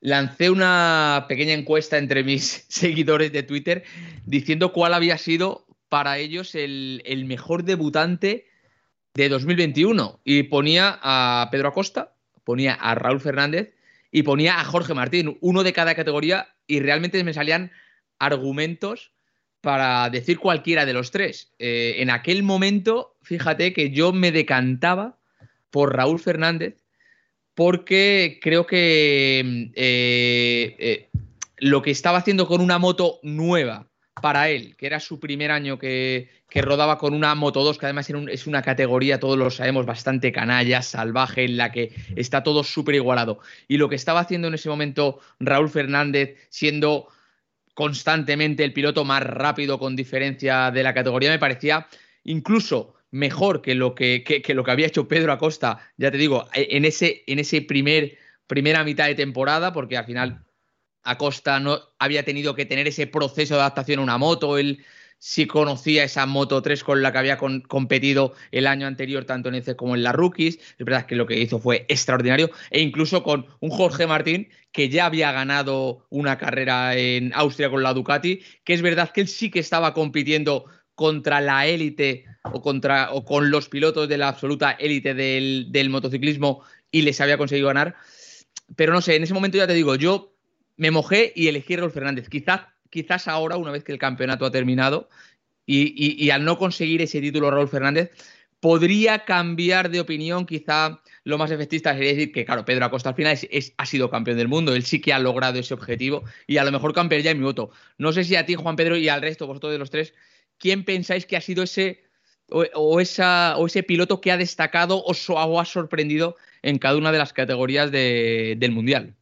lancé 0.00 0.50
una 0.50 1.26
pequeña 1.28 1.52
encuesta 1.52 1.98
entre 1.98 2.24
mis 2.24 2.66
seguidores 2.68 3.32
de 3.32 3.42
Twitter 3.42 3.84
diciendo 4.24 4.72
cuál 4.72 4.94
había 4.94 5.18
sido 5.18 5.66
para 5.88 6.18
ellos 6.18 6.54
el, 6.54 7.02
el 7.04 7.24
mejor 7.24 7.64
debutante 7.64 8.46
de 9.16 9.30
2021 9.30 10.20
y 10.24 10.44
ponía 10.44 10.98
a 11.02 11.48
Pedro 11.50 11.68
Acosta, 11.68 12.12
ponía 12.44 12.74
a 12.74 12.94
Raúl 12.94 13.20
Fernández 13.20 13.74
y 14.12 14.22
ponía 14.22 14.60
a 14.60 14.64
Jorge 14.64 14.92
Martín, 14.94 15.38
uno 15.40 15.62
de 15.62 15.72
cada 15.72 15.94
categoría 15.94 16.54
y 16.66 16.80
realmente 16.80 17.24
me 17.24 17.32
salían 17.32 17.72
argumentos 18.18 19.12
para 19.62 20.10
decir 20.10 20.38
cualquiera 20.38 20.84
de 20.84 20.92
los 20.92 21.10
tres. 21.10 21.52
Eh, 21.58 21.96
en 21.98 22.10
aquel 22.10 22.42
momento, 22.42 23.16
fíjate 23.22 23.72
que 23.72 23.90
yo 23.90 24.12
me 24.12 24.32
decantaba 24.32 25.18
por 25.70 25.96
Raúl 25.96 26.20
Fernández 26.20 26.84
porque 27.54 28.38
creo 28.42 28.66
que 28.66 29.70
eh, 29.74 30.76
eh, 30.78 31.08
lo 31.56 31.80
que 31.80 31.90
estaba 31.90 32.18
haciendo 32.18 32.46
con 32.46 32.60
una 32.60 32.78
moto 32.78 33.18
nueva 33.22 33.88
para 34.20 34.48
él, 34.48 34.76
que 34.76 34.86
era 34.86 34.98
su 34.98 35.20
primer 35.20 35.50
año 35.50 35.78
que, 35.78 36.30
rodaba 36.54 36.96
con 36.96 37.12
una 37.12 37.34
Moto 37.34 37.62
2, 37.62 37.76
que 37.76 37.84
además 37.84 38.08
es 38.08 38.46
una 38.46 38.62
categoría, 38.62 39.20
todos 39.20 39.36
lo 39.36 39.50
sabemos, 39.50 39.84
bastante 39.84 40.32
canalla, 40.32 40.80
salvaje, 40.80 41.44
en 41.44 41.58
la 41.58 41.70
que 41.70 41.92
está 42.16 42.42
todo 42.42 42.64
súper 42.64 42.94
igualado. 42.94 43.40
Y 43.68 43.76
lo 43.76 43.90
que 43.90 43.96
estaba 43.96 44.20
haciendo 44.20 44.48
en 44.48 44.54
ese 44.54 44.70
momento 44.70 45.20
Raúl 45.38 45.68
Fernández, 45.68 46.36
siendo 46.48 47.08
constantemente 47.74 48.64
el 48.64 48.72
piloto 48.72 49.04
más 49.04 49.22
rápido 49.22 49.78
con 49.78 49.96
diferencia 49.96 50.70
de 50.70 50.82
la 50.82 50.94
categoría, 50.94 51.30
me 51.30 51.38
parecía 51.38 51.86
incluso 52.24 52.94
mejor 53.10 53.60
que 53.60 53.74
lo 53.74 53.94
que, 53.94 54.24
lo 54.48 54.64
que 54.64 54.70
había 54.70 54.86
hecho 54.86 55.08
Pedro 55.08 55.32
Acosta, 55.32 55.78
ya 55.98 56.10
te 56.10 56.16
digo, 56.16 56.48
en 56.54 56.86
ese, 56.86 57.22
en 57.26 57.38
ese 57.38 57.60
primer, 57.60 58.16
primera 58.46 58.82
mitad 58.82 59.08
de 59.08 59.14
temporada, 59.14 59.74
porque 59.74 59.98
al 59.98 60.06
final 60.06 60.45
Acosta 61.06 61.60
no 61.60 61.80
había 61.98 62.24
tenido 62.24 62.54
que 62.54 62.66
tener 62.66 62.86
ese 62.88 63.06
proceso 63.06 63.54
de 63.54 63.60
adaptación 63.60 64.00
a 64.00 64.02
una 64.02 64.18
moto. 64.18 64.58
Él 64.58 64.84
sí 65.18 65.46
conocía 65.46 66.04
esa 66.04 66.26
Moto 66.26 66.60
3 66.60 66.84
con 66.84 67.02
la 67.02 67.12
que 67.12 67.18
había 67.18 67.38
competido 67.38 68.34
el 68.50 68.66
año 68.66 68.86
anterior, 68.86 69.24
tanto 69.24 69.48
en 69.48 69.56
EC 69.56 69.76
como 69.76 69.94
en 69.94 70.02
la 70.02 70.12
Rookies. 70.12 70.58
Es 70.78 70.84
verdad 70.84 71.06
que 71.06 71.16
lo 71.16 71.26
que 71.26 71.38
hizo 71.38 71.58
fue 71.58 71.86
extraordinario. 71.88 72.50
E 72.70 72.80
incluso 72.80 73.22
con 73.22 73.46
un 73.60 73.70
Jorge 73.70 74.06
Martín 74.06 74.48
que 74.72 74.88
ya 74.88 75.06
había 75.06 75.32
ganado 75.32 76.06
una 76.10 76.36
carrera 76.38 76.96
en 76.96 77.32
Austria 77.34 77.70
con 77.70 77.82
la 77.82 77.94
Ducati, 77.94 78.42
que 78.64 78.74
es 78.74 78.82
verdad 78.82 79.10
que 79.10 79.22
él 79.22 79.28
sí 79.28 79.50
que 79.50 79.60
estaba 79.60 79.94
compitiendo 79.94 80.66
contra 80.94 81.40
la 81.40 81.66
élite 81.66 82.24
o, 82.42 82.60
contra, 82.62 83.12
o 83.12 83.24
con 83.24 83.50
los 83.50 83.68
pilotos 83.68 84.08
de 84.08 84.18
la 84.18 84.28
absoluta 84.28 84.72
élite 84.72 85.14
del, 85.14 85.68
del 85.70 85.90
motociclismo 85.90 86.62
y 86.90 87.02
les 87.02 87.20
había 87.20 87.38
conseguido 87.38 87.68
ganar. 87.68 87.96
Pero 88.74 88.92
no 88.92 89.00
sé, 89.00 89.16
en 89.16 89.22
ese 89.22 89.34
momento 89.34 89.58
ya 89.58 89.66
te 89.66 89.74
digo, 89.74 89.94
yo 89.94 90.35
me 90.76 90.90
mojé 90.90 91.32
y 91.34 91.48
elegí 91.48 91.74
a 91.74 91.78
Raúl 91.78 91.90
Fernández. 91.90 92.28
Quizás, 92.28 92.62
quizás 92.90 93.28
ahora, 93.28 93.56
una 93.56 93.70
vez 93.70 93.84
que 93.84 93.92
el 93.92 93.98
campeonato 93.98 94.44
ha 94.44 94.50
terminado 94.50 95.08
y, 95.66 96.30
al 96.30 96.44
no 96.44 96.58
conseguir 96.58 97.02
ese 97.02 97.20
título 97.20 97.50
Raúl 97.50 97.68
Fernández, 97.68 98.10
podría 98.60 99.24
cambiar 99.24 99.90
de 99.90 100.00
opinión. 100.00 100.46
Quizá 100.46 101.00
lo 101.24 101.38
más 101.38 101.50
efectista 101.50 101.92
sería 101.94 102.10
decir 102.10 102.32
que, 102.32 102.44
claro, 102.44 102.64
Pedro 102.64 102.84
Acosta 102.86 103.10
al 103.10 103.14
final 103.14 103.36
ha 103.76 103.86
sido 103.86 104.10
campeón 104.10 104.36
del 104.36 104.48
mundo. 104.48 104.74
Él 104.74 104.84
sí 104.84 105.00
que 105.00 105.12
ha 105.12 105.18
logrado 105.18 105.58
ese 105.58 105.74
objetivo 105.74 106.24
y 106.46 106.58
a 106.58 106.64
lo 106.64 106.72
mejor 106.72 106.94
campearía 106.94 107.34
mi 107.34 107.42
voto. 107.42 107.70
No 107.98 108.12
sé 108.12 108.24
si 108.24 108.36
a 108.36 108.46
ti, 108.46 108.54
Juan 108.54 108.76
Pedro, 108.76 108.96
y 108.96 109.08
al 109.08 109.22
resto, 109.22 109.46
vosotros 109.46 109.72
de 109.72 109.78
los 109.78 109.90
tres, 109.90 110.14
¿quién 110.58 110.84
pensáis 110.84 111.26
que 111.26 111.36
ha 111.36 111.40
sido 111.40 111.64
ese 111.64 112.06
o, 112.48 113.00
esa, 113.00 113.56
o 113.56 113.66
ese 113.66 113.82
piloto 113.82 114.20
que 114.20 114.30
ha 114.30 114.36
destacado 114.36 115.02
o, 115.04 115.60
ha 115.60 115.64
sorprendido 115.64 116.36
en 116.62 116.78
cada 116.78 116.96
una 116.96 117.10
de 117.10 117.18
las 117.18 117.32
categorías 117.32 117.90
del 117.90 118.70
Mundial? 118.70 119.15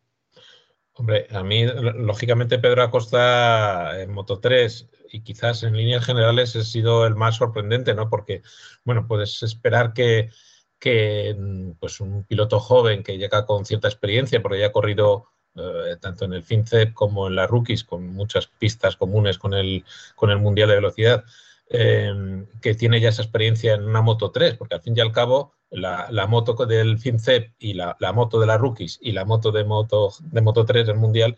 Hombre, 0.96 1.26
a 1.30 1.42
mí, 1.42 1.66
lógicamente, 1.66 2.58
Pedro 2.58 2.82
Acosta 2.82 4.00
en 4.00 4.12
Moto 4.12 4.38
3 4.38 4.88
y 5.10 5.22
quizás 5.22 5.64
en 5.64 5.76
líneas 5.76 6.04
generales 6.04 6.54
ha 6.54 6.62
sido 6.62 7.04
el 7.04 7.16
más 7.16 7.36
sorprendente, 7.36 7.94
¿no? 7.94 8.08
Porque, 8.08 8.42
bueno, 8.84 9.08
puedes 9.08 9.42
esperar 9.42 9.92
que, 9.92 10.30
que 10.78 11.36
pues 11.80 12.00
un 12.00 12.22
piloto 12.24 12.60
joven 12.60 13.02
que 13.02 13.18
llega 13.18 13.44
con 13.44 13.64
cierta 13.64 13.88
experiencia, 13.88 14.40
porque 14.40 14.60
ya 14.60 14.66
ha 14.66 14.72
corrido 14.72 15.26
eh, 15.56 15.96
tanto 16.00 16.24
en 16.26 16.32
el 16.32 16.44
FinCEP 16.44 16.94
como 16.94 17.26
en 17.26 17.36
la 17.36 17.48
Rookies, 17.48 17.82
con 17.82 18.06
muchas 18.14 18.46
pistas 18.46 18.96
comunes 18.96 19.38
con 19.38 19.54
el, 19.54 19.84
con 20.14 20.30
el 20.30 20.38
Mundial 20.38 20.68
de 20.68 20.76
Velocidad, 20.76 21.24
eh, 21.68 22.12
que 22.60 22.74
tiene 22.74 23.00
ya 23.00 23.08
esa 23.08 23.22
experiencia 23.22 23.74
en 23.74 23.84
una 23.84 24.02
Moto 24.02 24.30
3, 24.30 24.54
porque 24.54 24.74
al 24.74 24.82
fin 24.82 24.94
y 24.96 25.00
al 25.00 25.12
cabo 25.12 25.54
la, 25.70 26.06
la 26.10 26.26
moto 26.26 26.54
del 26.66 26.98
FinCEP 26.98 27.52
y 27.58 27.74
la, 27.74 27.96
la, 27.98 28.12
moto 28.12 28.38
de 28.38 28.46
la 28.46 28.58
Rookies 28.58 28.98
y 29.00 29.12
la 29.12 29.24
moto 29.24 29.50
de 29.50 29.64
Moto, 29.64 30.12
de 30.20 30.40
moto 30.40 30.64
3 30.64 30.86
del 30.86 30.96
Mundial 30.96 31.36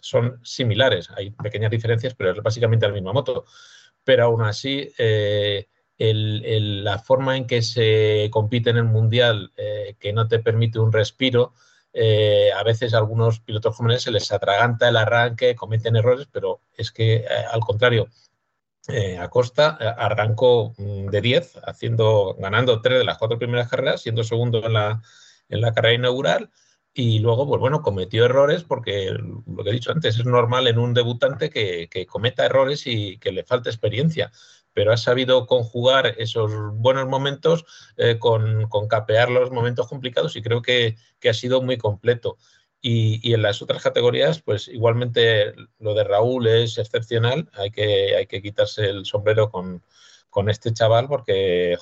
son 0.00 0.40
similares. 0.42 1.08
Hay 1.16 1.30
pequeñas 1.30 1.70
diferencias, 1.70 2.14
pero 2.14 2.32
es 2.32 2.42
básicamente 2.42 2.86
la 2.86 2.92
misma 2.92 3.12
moto. 3.12 3.44
Pero 4.04 4.24
aún 4.24 4.42
así, 4.42 4.92
eh, 4.98 5.66
el, 5.98 6.44
el, 6.44 6.84
la 6.84 6.98
forma 6.98 7.36
en 7.36 7.46
que 7.46 7.62
se 7.62 8.28
compite 8.30 8.70
en 8.70 8.76
el 8.76 8.84
Mundial, 8.84 9.52
eh, 9.56 9.96
que 9.98 10.12
no 10.12 10.28
te 10.28 10.38
permite 10.38 10.78
un 10.78 10.92
respiro, 10.92 11.54
eh, 11.96 12.50
a 12.52 12.64
veces 12.64 12.92
a 12.92 12.98
algunos 12.98 13.38
pilotos 13.38 13.76
jóvenes 13.76 14.02
se 14.02 14.10
les 14.10 14.32
atraganta 14.32 14.88
el 14.88 14.96
arranque, 14.96 15.54
cometen 15.54 15.94
errores, 15.94 16.26
pero 16.30 16.60
es 16.76 16.90
que 16.90 17.16
eh, 17.16 17.26
al 17.50 17.60
contrario, 17.60 18.08
eh, 18.88 19.18
Acosta 19.18 19.78
eh, 19.80 19.86
arrancó 19.96 20.74
mm, 20.76 21.06
de 21.06 21.20
10, 21.20 21.60
haciendo, 21.64 22.36
ganando 22.38 22.80
tres 22.80 22.98
de 22.98 23.04
las 23.04 23.18
cuatro 23.18 23.38
primeras 23.38 23.68
carreras, 23.68 24.02
siendo 24.02 24.24
segundo 24.24 24.64
en 24.64 24.72
la, 24.72 25.02
en 25.48 25.60
la 25.60 25.72
carrera 25.72 25.94
inaugural. 25.94 26.50
Y 26.96 27.18
luego, 27.18 27.48
pues 27.48 27.60
bueno, 27.60 27.82
cometió 27.82 28.24
errores 28.24 28.62
porque 28.62 29.10
lo 29.10 29.64
que 29.64 29.70
he 29.70 29.72
dicho 29.72 29.90
antes, 29.90 30.18
es 30.18 30.26
normal 30.26 30.68
en 30.68 30.78
un 30.78 30.94
debutante 30.94 31.50
que, 31.50 31.88
que 31.90 32.06
cometa 32.06 32.46
errores 32.46 32.86
y 32.86 33.18
que 33.18 33.32
le 33.32 33.42
falte 33.42 33.68
experiencia 33.68 34.30
pero 34.74 34.92
ha 34.92 34.96
sabido 34.96 35.46
conjugar 35.46 36.14
esos 36.18 36.52
buenos 36.74 37.08
momentos 37.08 37.64
eh, 37.96 38.18
con, 38.18 38.68
con, 38.68 38.88
capear 38.88 39.30
los 39.30 39.50
momentos 39.50 39.88
complicados 39.88 40.36
y 40.36 40.42
creo 40.42 40.60
que, 40.60 40.96
que 41.20 41.30
ha 41.30 41.34
sido 41.34 41.62
muy 41.62 41.78
completo. 41.78 42.36
Y, 42.86 43.32
en 43.32 43.40
las 43.40 43.62
otras 43.62 43.82
categorías, 43.82 44.42
pues 44.42 44.68
igualmente 44.68 45.54
lo 45.78 45.94
de 45.94 46.04
Raúl 46.04 46.46
es 46.46 46.76
excepcional, 46.76 47.48
hay 47.54 47.70
que, 47.70 48.14
hay 48.14 48.26
que 48.26 48.42
quitarse 48.42 48.90
el 48.90 49.06
sombrero 49.06 49.50
con, 49.50 49.82
con 50.28 50.50
este 50.50 50.70
chaval 50.74 51.08
porque 51.08 51.78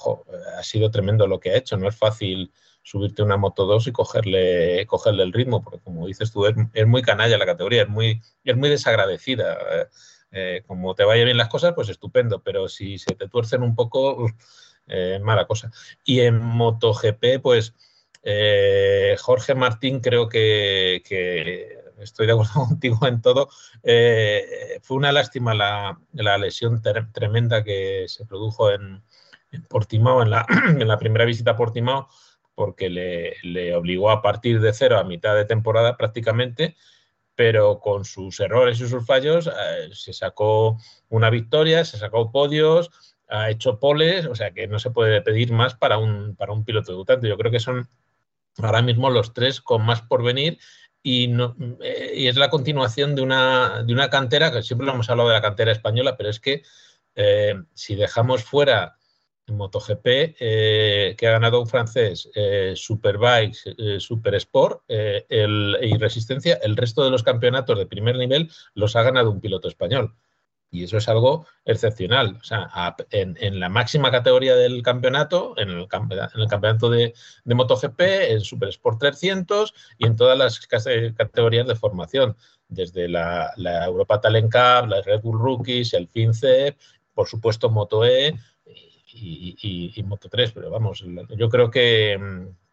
ha 0.57 0.63
sido 0.63 0.93
tremendo 0.93 1.27
lo 1.27 1.41
que 1.41 1.51
ha 1.51 1.57
hecho, 1.57 1.77
no 1.77 1.89
es 1.89 1.97
fácil 1.97 2.53
subirte 2.85 3.25
una 3.25 3.37
Moto 3.37 3.67
2 3.67 3.89
y 3.89 3.93
cogerle, 3.93 4.87
cogerle 4.87 5.25
el 5.25 5.33
ritmo, 5.33 5.61
porque 5.61 5.81
como 5.81 6.07
dices 6.07 6.31
tú, 6.31 6.47
es, 6.47 6.87
muy 6.87 7.03
canalla 7.03 7.37
la 7.37 7.47
categoría, 7.47 7.83
es 7.83 7.89
muy, 7.89 8.23
es 8.45 8.57
muy 8.57 8.69
desagradecida. 8.69 9.59
Eh, 10.31 10.63
como 10.69 10.95
te 10.95 11.03
vaya 11.03 11.25
bien 11.25 11.37
las 11.37 11.49
cosas, 11.49 11.73
pues 11.75 11.89
estupendo, 11.89 12.45
pero 12.45 12.69
si 12.69 12.99
se 12.99 13.17
te 13.17 13.29
tuercen 13.29 13.65
un 13.65 13.75
poco, 13.75 14.29
eh, 14.87 15.19
mala 15.21 15.47
cosa. 15.47 15.73
Y 16.05 16.21
en 16.21 16.41
MotoGP, 16.41 17.41
pues 17.43 17.75
eh, 18.23 19.17
Jorge 19.21 19.55
Martín 19.55 20.01
creo 20.01 20.29
que, 20.29 21.03
estoy 21.99 22.27
de 22.27 22.33
acuerdo 22.33 22.53
contigo 22.69 23.07
en 23.07 23.21
todo. 23.21 23.49
Eh, 23.83 24.79
fue 24.83 24.97
una 24.97 25.13
lástima 25.13 25.55
la, 25.55 25.99
lesión 26.39 26.83
tremenda 27.13 27.65
que 27.65 28.05
se 28.09 28.25
produjo 28.25 28.71
en, 28.71 29.03
Portimao, 29.69 30.23
en 30.23 30.31
la, 30.31 30.47
en 30.79 30.89
la, 30.89 30.99
primera 30.99 31.25
visita 31.25 31.53
a 31.53 31.57
Portimao, 31.57 32.09
porque 32.55 32.89
le, 32.89 33.37
le 33.43 33.75
obligó 33.75 34.11
a 34.11 34.23
partir 34.23 34.61
de 34.61 34.73
cero 34.73 34.99
a 34.99 35.05
mitad 35.05 35.35
de 35.35 35.45
temporada 35.45 35.97
prácticamente 35.97 36.77
pero 37.35 37.81
con 37.81 38.05
sus 38.05 38.39
errores 38.41 38.81
y 38.81 38.89
sus 38.89 39.07
fallos 39.07 39.47
eh, 39.47 39.89
se 39.93 40.13
sacó 40.13 40.79
una 41.09 41.31
victoria, 41.31 41.85
se 41.85 41.99
sacó 41.99 42.31
podios, 42.31 42.91
ha 43.29 43.51
hecho 43.51 43.81
poles, 43.81 44.27
o 44.27 44.35
sea 44.35 44.53
que 44.53 44.67
no 44.69 44.79
se 44.79 44.91
puede 44.91 45.23
pedir 45.23 45.53
más 45.53 45.75
para 45.75 45.99
un, 45.99 46.37
para 46.37 46.53
un 46.53 46.65
piloto 46.65 46.93
debutante. 46.93 47.29
Yo 47.29 47.39
creo 47.39 47.51
que 47.51 47.61
son 47.61 47.89
ahora 48.59 48.83
mismo 48.83 49.11
los 49.11 49.33
tres 49.33 49.61
con 49.61 49.85
más 49.85 50.03
por 50.03 50.23
venir 50.23 50.59
y, 51.03 51.29
no, 51.29 51.57
eh, 51.83 52.13
y 52.17 52.27
es 52.29 52.37
la 52.37 52.51
continuación 52.51 53.15
de 53.15 53.23
una, 53.23 53.83
de 53.83 53.93
una 53.93 54.09
cantera, 54.09 54.53
que 54.53 54.63
siempre 54.63 54.87
lo 54.87 54.95
hemos 54.95 55.11
hablado 55.11 55.29
de 55.31 55.35
la 55.35 55.43
cantera 55.43 55.73
española, 55.73 56.17
pero 56.17 56.31
es 56.31 56.39
que 56.39 56.63
eh, 57.15 57.55
si 57.75 57.97
dejamos 57.97 58.45
fuera 58.45 58.97
MotoGP, 59.49 60.07
eh, 60.07 61.15
que 61.19 61.27
ha 61.27 61.33
ganado 61.33 61.61
un 61.61 61.67
francés, 61.67 62.31
Superbikes, 62.75 63.99
Super 63.99 64.37
Sport 64.37 64.85
el, 64.89 65.77
y 65.83 65.97
Resistencia, 65.99 66.59
el 66.63 66.77
resto 66.77 67.05
de 67.05 67.11
los 67.11 67.25
campeonatos 67.25 67.77
de 67.77 67.87
primer 67.87 68.17
nivel 68.17 68.51
los 68.75 68.95
ha 68.95 69.03
ganado 69.03 69.31
un 69.31 69.41
piloto 69.41 69.69
español. 69.69 70.15
Y 70.73 70.85
eso 70.85 70.97
es 70.97 71.09
algo 71.09 71.47
excepcional. 71.67 72.39
O 72.41 72.45
sea, 72.45 72.97
en, 73.11 73.37
en, 73.39 73.61
la 73.61 73.69
máxima 73.69 74.11
categoría 74.11 74.57
del 74.57 74.83
campeonato, 74.83 75.55
en 75.59 75.69
el, 75.69 75.77
en 75.77 76.41
el 76.41 76.49
campeonato 76.49 76.89
de, 76.89 77.13
de, 77.45 77.55
MotoGP, 77.55 78.01
en 78.01 78.41
Super 78.41 78.71
Sport 78.71 78.99
300 78.99 79.75
y 79.99 80.07
en 80.07 80.17
todas 80.17 80.37
las 80.39 80.67
categorías 80.67 81.67
de 81.67 81.77
formación, 81.77 82.37
desde 82.69 83.07
la, 83.07 83.53
la 83.57 83.85
Europa 83.85 84.23
Talent 84.23 84.51
Cup, 84.51 84.89
la 84.89 85.03
Red 85.05 85.21
Bull 85.21 85.39
Rookies, 85.39 85.93
el 85.93 86.09
FinCEP, 86.09 86.79
por 87.13 87.29
supuesto 87.29 87.69
MotoE, 87.69 88.35
y, 89.15 89.57
y, 89.61 89.93
y, 89.95 90.03
Moto 90.05 90.31
3, 90.31 90.53
pero 90.53 90.71
vamos, 90.71 91.05
yo 91.37 91.49
creo 91.51 91.71
que, 91.71 92.19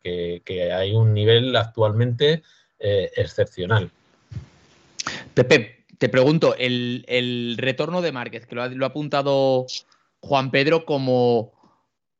que, 0.01 0.41
que 0.45 0.71
hay 0.71 0.93
un 0.93 1.13
nivel 1.13 1.53
actualmente 1.53 2.43
eh, 2.79 3.11
excepcional. 3.17 3.91
Pepe, 5.33 5.78
te 5.99 6.09
pregunto, 6.09 6.55
el, 6.57 7.05
el, 7.07 7.55
retorno 7.57 8.01
de 8.01 8.13
Márquez, 8.13 8.47
que 8.47 8.55
lo 8.55 8.63
ha, 8.63 8.87
apuntado 8.87 9.67
Juan 10.21 10.49
Pedro 10.49 10.85
como, 10.85 11.51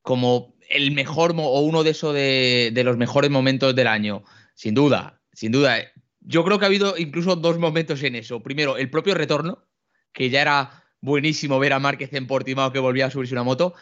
como 0.02 0.54
el 0.70 0.92
mejor 0.92 1.34
o 1.38 1.62
uno 1.62 1.84
de 1.84 1.92
esos 1.92 2.14
de, 2.14 2.72
de, 2.74 2.84
los 2.84 2.98
mejores 2.98 3.32
momentos 3.32 3.74
del 3.74 3.88
año, 3.88 4.24
sin 4.54 4.76
duda, 4.76 5.22
sin 5.34 5.54
duda. 5.54 5.80
Yo 6.20 6.44
creo 6.44 6.60
que 6.60 6.66
ha 6.66 6.68
habido 6.68 6.98
incluso 6.98 7.38
dos 7.38 7.58
momentos 7.58 8.04
en 8.04 8.16
eso. 8.16 8.44
Primero, 8.44 8.78
el 8.78 8.90
propio 8.90 9.16
retorno, 9.16 9.66
que 10.12 10.30
ya 10.30 10.42
era 10.42 10.84
buenísimo 11.00 11.58
ver 11.58 11.72
a 11.72 11.80
Márquez 11.80 12.14
en 12.14 12.28
Portimao 12.28 12.74
que 12.74 12.80
volvía 12.80 13.06
a 13.06 13.12
subirse 13.12 13.34
una 13.34 13.44
moto 13.44 13.76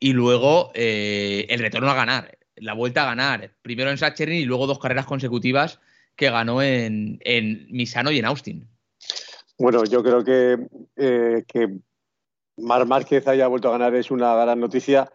y 0.00 0.12
luego 0.12 0.72
eh, 0.74 1.46
el 1.50 1.60
retorno 1.60 1.88
a 1.88 1.94
ganar, 1.94 2.36
la 2.56 2.72
vuelta 2.72 3.04
a 3.04 3.06
ganar, 3.06 3.54
primero 3.62 3.90
en 3.90 3.98
Sachsenring 3.98 4.40
y 4.40 4.44
luego 4.44 4.66
dos 4.66 4.80
carreras 4.80 5.06
consecutivas 5.06 5.78
que 6.16 6.30
ganó 6.30 6.62
en, 6.62 7.20
en 7.22 7.68
Misano 7.70 8.10
y 8.10 8.18
en 8.18 8.24
Austin. 8.24 8.75
Bueno, 9.58 9.84
yo 9.84 10.02
creo 10.02 10.22
que, 10.22 10.58
eh, 10.96 11.44
que 11.46 11.78
Mar 12.58 12.86
Márquez 12.86 13.26
haya 13.28 13.48
vuelto 13.48 13.68
a 13.68 13.72
ganar 13.72 13.94
es 13.94 14.10
una 14.10 14.34
gran 14.34 14.60
noticia. 14.60 15.10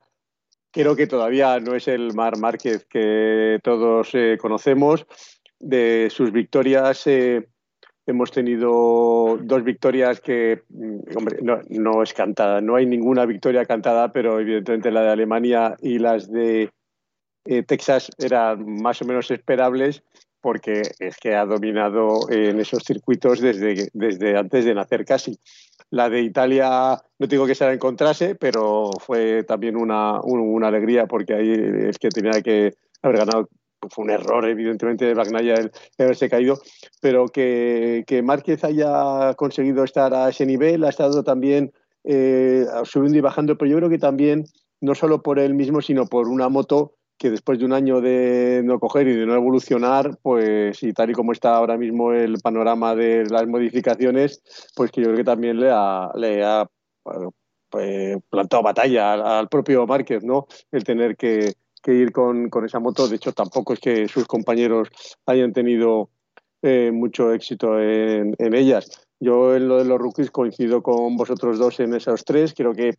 Creo 0.72 0.96
que 0.96 1.08
todavía 1.08 1.60
no 1.60 1.76
es 1.76 1.88
el 1.88 2.14
Mar 2.14 2.38
Márquez 2.38 2.86
que 2.86 3.60
todos 3.64 4.10
eh, 4.14 4.38
conocemos. 4.40 5.06
De 5.60 6.08
sus 6.10 6.32
victorias, 6.32 7.06
eh, 7.06 7.48
hemos 8.06 8.32
tenido 8.32 9.38
dos 9.42 9.64
victorias 9.64 10.22
que, 10.22 10.64
mm, 10.70 11.18
hombre, 11.18 11.40
no, 11.42 12.02
es 12.02 12.14
cantada, 12.14 12.62
no 12.62 12.76
hay 12.76 12.86
ninguna 12.86 13.26
victoria 13.26 13.66
cantada, 13.66 14.12
pero 14.12 14.40
evidentemente 14.40 14.92
la 14.92 15.04
de 15.04 15.10
Alemania 15.10 15.76
y 15.82 16.00
las 16.00 16.32
de 16.32 16.72
eh, 17.46 17.64
Texas 17.64 18.12
eran 18.18 18.82
más 18.82 19.02
o 19.02 19.06
menos 19.06 19.30
esperables 19.30 20.04
porque 20.42 20.82
es 21.00 21.18
que 21.18 21.36
ha 21.36 21.46
dominado 21.46 22.30
en 22.30 22.60
esos 22.60 22.84
circuitos 22.84 23.40
desde, 23.40 23.90
desde 23.94 24.38
antes 24.38 24.66
de 24.66 24.74
nacer 24.74 25.06
casi. 25.06 25.40
La 25.90 26.10
de 26.10 26.22
Italia, 26.22 27.02
no 27.20 27.28
digo 27.28 27.46
que 27.46 27.56
se 27.56 27.66
la 27.66 27.74
encontrase, 27.74 28.36
pero 28.36 28.92
fue 29.00 29.44
también 29.44 29.76
una, 29.76 30.20
una 30.22 30.68
alegría 30.68 31.06
porque 31.06 31.34
ahí 31.34 31.54
es 31.90 32.00
que 32.00 32.10
tenía 32.10 32.42
que 32.42 32.74
haber 33.02 33.18
ganado 33.18 33.50
fue 33.90 34.06
un 34.06 34.12
error, 34.12 34.48
evidentemente, 34.48 35.06
de 35.06 35.14
Bagnaya 35.14 35.56
el, 35.56 35.72
el 35.98 36.06
haberse 36.06 36.30
caído, 36.30 36.60
pero 37.02 37.28
que, 37.28 38.04
que, 38.06 38.22
Márquez 38.22 38.64
haya 38.64 39.34
conseguido 39.36 39.84
estar 39.84 40.14
a 40.14 40.30
ese 40.30 40.46
nivel, 40.46 40.84
ha 40.84 40.90
estado 40.90 41.24
también 41.24 41.74
eh, 42.04 42.66
subiendo 42.84 43.18
y 43.18 43.22
bajando, 43.22 43.58
pero 43.58 43.72
yo 43.72 43.78
creo 43.78 43.90
que 43.90 43.98
también, 43.98 44.46
no 44.82 44.96
solo 44.96 45.22
por 45.22 45.40
él 45.40 45.54
mismo, 45.54 45.82
sino 45.82 46.06
por 46.06 46.28
una 46.28 46.50
moto 46.50 46.96
que 47.22 47.30
después 47.30 47.60
de 47.60 47.66
un 47.66 47.74
año 47.74 48.02
de 48.02 48.64
no 48.66 48.80
coger 48.80 49.08
y 49.08 49.16
de 49.16 49.28
no 49.28 49.36
evolucionar, 49.36 50.18
pues 50.24 50.82
y 50.82 50.92
tal 50.92 51.12
y 51.12 51.14
como 51.14 51.34
está 51.34 51.56
ahora 51.56 51.78
mismo 51.78 52.14
el 52.14 52.40
panorama 52.40 52.96
de 52.96 53.26
las 53.30 53.46
modificaciones, 53.46 54.42
pues 54.76 54.90
que 54.90 55.02
yo 55.02 55.08
creo 55.10 55.18
que 55.18 55.24
también 55.24 55.60
le 55.60 55.70
ha, 55.72 56.10
le 56.16 56.44
pues, 57.70 58.18
plantado 58.28 58.64
batalla 58.64 59.38
al, 59.38 59.50
propio 59.50 59.86
Márquez, 59.86 60.24
¿no? 60.24 60.48
El 60.72 60.84
tener 60.84 61.16
que, 61.16 61.54
ir 61.86 62.12
con, 62.12 62.50
esa 62.66 62.80
moto. 62.80 63.08
De 63.08 63.18
hecho, 63.18 63.34
tampoco 63.34 63.74
es 63.74 63.80
que 63.80 64.08
sus 64.08 64.26
compañeros 64.26 64.88
hayan 65.28 65.54
tenido 65.54 66.10
eh, 66.64 66.90
mucho 66.92 67.32
éxito 67.34 67.80
en, 67.80 68.36
ellas. 68.40 69.08
Yo 69.20 69.56
en 69.56 69.68
lo 69.68 69.78
de 69.78 69.86
los 69.86 70.00
rookies 70.00 70.32
coincido 70.32 70.82
con 70.82 71.16
vosotros 71.18 71.60
dos 71.60 71.80
en 71.82 71.94
esos 71.94 72.26
tres. 72.26 72.56
Creo 72.56 72.74
que 72.74 72.96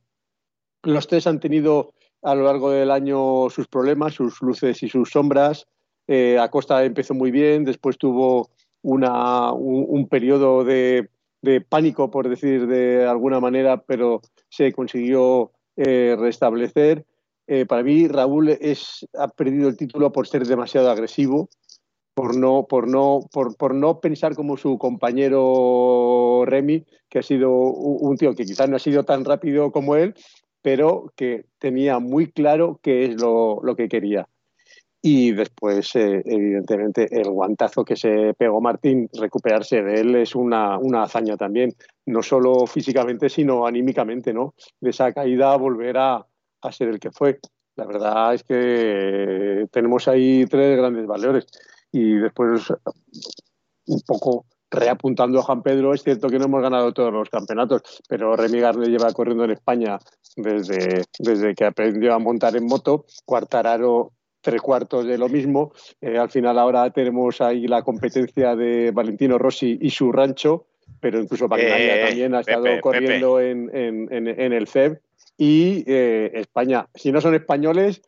los 0.85 1.09
tres 1.09 1.27
han 1.27 1.41
tenido 1.41 1.93
a 2.23 2.35
lo 2.35 2.45
largo 2.45 2.71
del 2.71 2.91
año 2.91 3.51
sus 3.51 3.67
problemas, 3.67 4.15
sus 4.15 4.41
luces 4.43 4.83
y 4.83 4.89
sus 4.89 5.11
sombras. 5.11 5.67
Eh, 6.07 6.39
Acosta 6.39 6.85
empezó 6.85 7.15
muy 7.15 7.31
bien, 7.31 7.65
después 7.65 7.99
tuvo 7.99 8.51
una, 8.83 9.53
un, 9.53 9.87
un 9.89 10.09
periodo 10.09 10.65
de, 10.65 11.09
de, 11.43 11.61
pánico, 11.61 12.11
por 12.11 12.29
decir 12.29 12.67
de 12.67 13.07
alguna 13.07 13.41
manera, 13.41 13.83
pero 13.83 14.21
se 14.49 14.73
consiguió 14.73 15.53
eh, 15.77 16.17
restablecer. 16.19 17.05
Eh, 17.47 17.67
para 17.67 17.83
mí 17.83 18.09
Raúl 18.09 18.51
es, 18.51 19.07
ha 19.19 19.29
perdido 19.29 19.69
el 19.69 19.77
título 19.77 20.13
por 20.13 20.29
ser 20.29 20.47
demasiado 20.47 20.91
agresivo, 20.91 21.49
por 22.15 22.37
no, 22.37 22.67
por, 22.69 22.89
no, 22.89 23.21
por, 23.33 23.57
por 23.57 23.75
no 23.75 24.01
pensar 24.01 24.35
como 24.35 24.57
su 24.57 24.79
compañero 24.79 26.45
Remy, 26.47 26.85
que 27.09 27.19
ha 27.19 27.23
sido 27.23 27.51
un 27.51 28.17
tío 28.17 28.35
que 28.35 28.45
quizás 28.45 28.69
no 28.69 28.77
ha 28.77 28.81
sido 28.81 29.05
tan 29.05 29.25
rápido 29.25 29.73
como 29.73 29.97
él, 29.97 30.15
pero 30.63 31.13
que 31.17 31.45
tenía 31.59 31.99
muy 31.99 32.31
claro 32.31 32.81
qué 32.83 33.05
es 33.05 33.21
lo, 33.21 33.61
lo 33.63 33.77
que 33.77 33.89
quería. 33.89 34.29
Y 35.05 35.33
después, 35.33 35.97
eh, 35.97 36.23
evidentemente, 36.25 37.09
el 37.11 37.29
guantazo 37.29 37.85
que 37.85 37.97
se 37.97 38.35
pegó 38.35 38.61
Martín, 38.61 39.11
recuperarse 39.13 39.83
de 39.83 40.01
él 40.01 40.15
es 40.15 40.37
una, 40.37 40.79
una, 40.79 41.03
hazaña 41.03 41.37
también, 41.37 41.73
no 42.07 42.23
solo 42.23 42.69
físicamente, 42.69 43.29
sino 43.29 43.67
anímicamente, 43.67 44.33
¿no? 44.33 44.55
De 44.81 44.91
esa 44.91 45.13
caída 45.13 45.57
volver 45.57 45.99
a, 45.99 46.25
a 46.61 46.73
ser 46.73 46.89
el 46.89 47.01
que 47.01 47.11
fue. 47.11 47.41
La 47.75 47.85
verdad 47.85 48.35
es 48.35 48.45
que 48.45 49.67
tenemos 49.73 50.07
ahí 50.07 50.47
tres 50.47 50.79
grandes 50.79 51.05
valores. 51.05 51.47
Y 51.91 52.15
después, 52.15 52.73
un 53.87 54.01
poco 54.07 54.47
reapuntando 54.73 55.39
a 55.39 55.43
Juan 55.43 55.63
Pedro, 55.63 55.95
es 55.95 56.03
cierto 56.03 56.29
que 56.29 56.39
no 56.39 56.47
hemos 56.47 56.63
ganado 56.63 56.93
todos 56.93 57.13
los 57.13 57.29
campeonatos, 57.29 57.83
pero 58.09 58.35
Remy 58.37 58.59
Garner 58.59 58.89
lleva 58.89 59.13
corriendo 59.13 59.45
en 59.45 59.51
España 59.53 59.99
desde, 60.37 61.05
desde 61.19 61.55
que 61.55 61.65
aprendió 61.65 62.15
a 62.15 62.19
montar 62.19 62.57
en 62.57 62.65
moto. 62.67 63.05
Cuartararo 63.25 64.13
tres 64.41 64.61
cuartos 64.61 65.07
de 65.07 65.19
lo 65.19 65.29
mismo. 65.29 65.73
Eh, 66.01 66.19
al 66.19 66.31
final 66.31 66.59
ahora 66.59 66.91
tenemos 66.91 67.41
ahí 67.41 67.69
la 67.69 67.83
competencia 67.83 68.57
de 68.57 68.91
Valentino 68.91 69.39
Rossi 69.39 69.79
y 69.81 69.91
su 69.91 70.11
rancho, 70.11 70.67
pero 71.01 71.21
incluso 71.21 71.47
Bagnaia 71.47 71.97
Eh, 71.97 72.07
también 72.07 72.35
ha 72.35 72.41
estado 72.41 72.65
Pepe, 72.65 72.81
corriendo 72.81 73.39
en, 73.41 73.71
en- 73.77 74.09
en- 74.13 74.29
en 74.41 74.53
el 74.53 74.67
CEB. 74.67 74.99
Y 75.39 75.85
eh, 75.87 76.31
España, 76.35 76.87
si 76.95 77.13
no 77.13 77.21
son 77.21 77.35
españoles, 77.35 78.03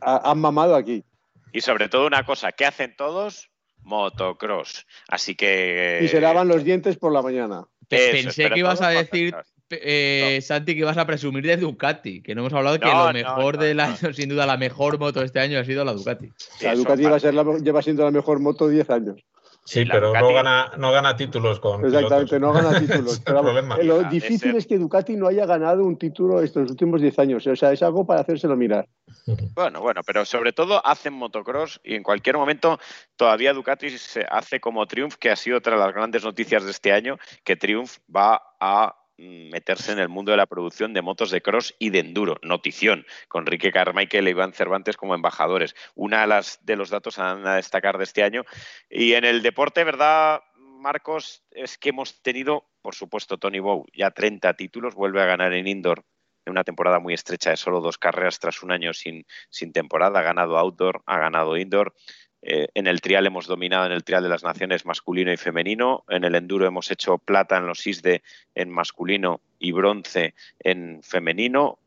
ha- 0.00 0.30
han 0.30 0.38
mamado 0.40 0.74
aquí. 0.76 1.04
Y 1.52 1.60
sobre 1.62 1.88
todo 1.88 2.06
una 2.06 2.24
cosa, 2.24 2.52
¿qué 2.52 2.64
hacen 2.64 2.94
todos? 2.96 3.49
Motocross. 3.82 4.86
Así 5.08 5.34
que... 5.34 6.00
Y 6.02 6.08
se 6.08 6.20
lavan 6.20 6.48
los 6.48 6.64
dientes 6.64 6.96
por 6.96 7.12
la 7.12 7.22
mañana. 7.22 7.64
Eso, 7.88 8.12
Pensé 8.12 8.50
que 8.50 8.60
ibas 8.60 8.80
a 8.82 8.90
decir, 8.90 9.34
eh, 9.70 10.38
Santi, 10.42 10.74
que 10.74 10.80
ibas 10.80 10.96
a 10.96 11.06
presumir 11.06 11.44
de 11.44 11.56
Ducati, 11.56 12.22
que 12.22 12.34
no 12.34 12.42
hemos 12.42 12.52
hablado 12.52 12.78
que 12.78 12.86
No, 12.86 13.06
lo 13.08 13.12
mejor 13.12 13.56
no, 13.56 13.62
del 13.62 13.80
año, 13.80 14.12
sin 14.12 14.28
duda, 14.28 14.46
la 14.46 14.56
mejor 14.56 14.98
moto 14.98 15.20
de 15.20 15.26
este 15.26 15.40
año 15.40 15.58
ha 15.58 15.64
sido 15.64 15.84
la 15.84 15.92
Ducati. 15.92 16.30
La 16.60 16.74
Ducati 16.74 17.02
va 17.04 17.16
a 17.16 17.20
ser 17.20 17.34
la- 17.34 17.58
lleva 17.58 17.82
siendo 17.82 18.04
la 18.04 18.10
mejor 18.10 18.38
moto 18.38 18.68
10 18.68 18.88
años. 18.90 19.24
Sí, 19.64 19.84
pero 19.84 20.12
no 20.12 20.32
gana, 20.32 20.72
no 20.78 20.90
gana 20.90 21.16
títulos 21.16 21.60
con 21.60 21.84
Exactamente, 21.84 22.36
pilotos. 22.36 22.40
no 22.40 22.52
gana 22.52 22.80
títulos. 22.80 23.20
Pero 23.24 23.42
lo 23.84 24.02
difícil 24.04 24.56
es 24.56 24.66
que 24.66 24.78
Ducati 24.78 25.16
no 25.16 25.28
haya 25.28 25.46
ganado 25.46 25.84
un 25.84 25.96
título 25.96 26.40
estos 26.42 26.70
últimos 26.70 27.00
10 27.00 27.18
años. 27.18 27.46
O 27.46 27.54
sea, 27.54 27.72
es 27.72 27.82
algo 27.82 28.06
para 28.06 28.20
hacérselo 28.20 28.56
mirar. 28.56 28.86
Bueno, 29.54 29.80
bueno, 29.80 30.00
pero 30.04 30.24
sobre 30.24 30.52
todo 30.52 30.84
hacen 30.84 31.12
motocross 31.12 31.80
y 31.84 31.94
en 31.94 32.02
cualquier 32.02 32.36
momento 32.36 32.78
todavía 33.16 33.52
Ducati 33.52 33.90
se 33.90 34.24
hace 34.28 34.60
como 34.60 34.86
Triumph, 34.86 35.16
que 35.16 35.30
ha 35.30 35.36
sido 35.36 35.58
otra 35.58 35.74
de 35.74 35.80
las 35.80 35.92
grandes 35.92 36.24
noticias 36.24 36.64
de 36.64 36.70
este 36.70 36.92
año, 36.92 37.18
que 37.44 37.56
Triumph 37.56 37.98
va 38.14 38.42
a 38.60 38.99
meterse 39.20 39.92
en 39.92 39.98
el 39.98 40.08
mundo 40.08 40.30
de 40.30 40.36
la 40.36 40.46
producción 40.46 40.94
de 40.94 41.02
motos 41.02 41.30
de 41.30 41.42
cross 41.42 41.74
y 41.78 41.90
de 41.90 42.00
enduro. 42.00 42.38
Notición, 42.42 43.06
con 43.28 43.42
Enrique 43.42 43.70
Carmichael 43.70 44.26
e 44.26 44.30
Iván 44.30 44.52
Cervantes 44.52 44.96
como 44.96 45.14
embajadores. 45.14 45.74
Una 45.94 46.22
de, 46.22 46.26
las, 46.26 46.64
de 46.64 46.76
los 46.76 46.90
datos 46.90 47.18
a 47.18 47.30
a 47.30 47.56
destacar 47.56 47.98
de 47.98 48.04
este 48.04 48.22
año. 48.22 48.44
Y 48.88 49.12
en 49.14 49.24
el 49.24 49.42
deporte, 49.42 49.84
¿verdad, 49.84 50.40
Marcos? 50.56 51.44
Es 51.50 51.78
que 51.78 51.90
hemos 51.90 52.22
tenido, 52.22 52.70
por 52.82 52.94
supuesto, 52.94 53.38
Tony 53.38 53.60
Bow, 53.60 53.86
ya 53.92 54.10
30 54.10 54.54
títulos, 54.54 54.94
vuelve 54.94 55.22
a 55.22 55.26
ganar 55.26 55.52
en 55.52 55.68
indoor 55.68 56.04
en 56.46 56.52
una 56.52 56.64
temporada 56.64 56.98
muy 56.98 57.14
estrecha 57.14 57.50
de 57.50 57.56
solo 57.56 57.80
dos 57.80 57.98
carreras 57.98 58.38
tras 58.38 58.62
un 58.62 58.72
año 58.72 58.92
sin, 58.92 59.26
sin 59.50 59.72
temporada. 59.72 60.20
Ha 60.20 60.22
ganado 60.22 60.56
outdoor, 60.58 61.02
ha 61.06 61.18
ganado 61.18 61.56
indoor. 61.56 61.94
Eh, 62.42 62.68
en 62.74 62.86
el 62.86 63.00
trial 63.00 63.26
hemos 63.26 63.46
dominado 63.46 63.86
en 63.86 63.92
el 63.92 64.02
trial 64.04 64.22
de 64.22 64.28
las 64.30 64.42
naciones 64.42 64.86
masculino 64.86 65.32
y 65.32 65.36
femenino. 65.36 66.04
En 66.08 66.24
el 66.24 66.34
enduro 66.34 66.66
hemos 66.66 66.90
hecho 66.90 67.18
plata 67.18 67.58
en 67.58 67.66
los 67.66 67.86
ISDE 67.86 68.22
en 68.54 68.70
masculino 68.70 69.40
y 69.58 69.72
bronce 69.72 70.34
en 70.60 71.02
femenino. 71.02 71.78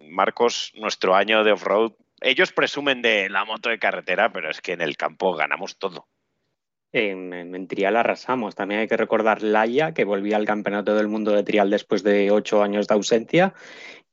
Marcos, 0.00 0.72
nuestro 0.74 1.14
año 1.14 1.44
de 1.44 1.52
off-road. 1.52 1.92
Ellos 2.20 2.52
presumen 2.52 3.02
de 3.02 3.28
la 3.28 3.44
moto 3.44 3.68
de 3.68 3.78
carretera, 3.78 4.32
pero 4.32 4.50
es 4.50 4.60
que 4.60 4.72
en 4.72 4.80
el 4.80 4.96
campo 4.96 5.34
ganamos 5.34 5.76
todo. 5.76 6.06
En, 6.92 7.32
en- 7.32 7.54
en 7.54 7.68
trial 7.68 7.96
arrasamos. 7.96 8.54
También 8.54 8.80
hay 8.80 8.88
que 8.88 8.96
recordar 8.96 9.42
Laia, 9.42 9.94
que 9.94 10.04
volvía 10.04 10.36
al 10.36 10.44
Campeonato 10.44 10.94
del 10.94 11.08
Mundo 11.08 11.30
de 11.32 11.42
Trial 11.42 11.70
después 11.70 12.02
de 12.02 12.30
ocho 12.30 12.62
años 12.62 12.86
de 12.88 12.94
ausencia 12.94 13.54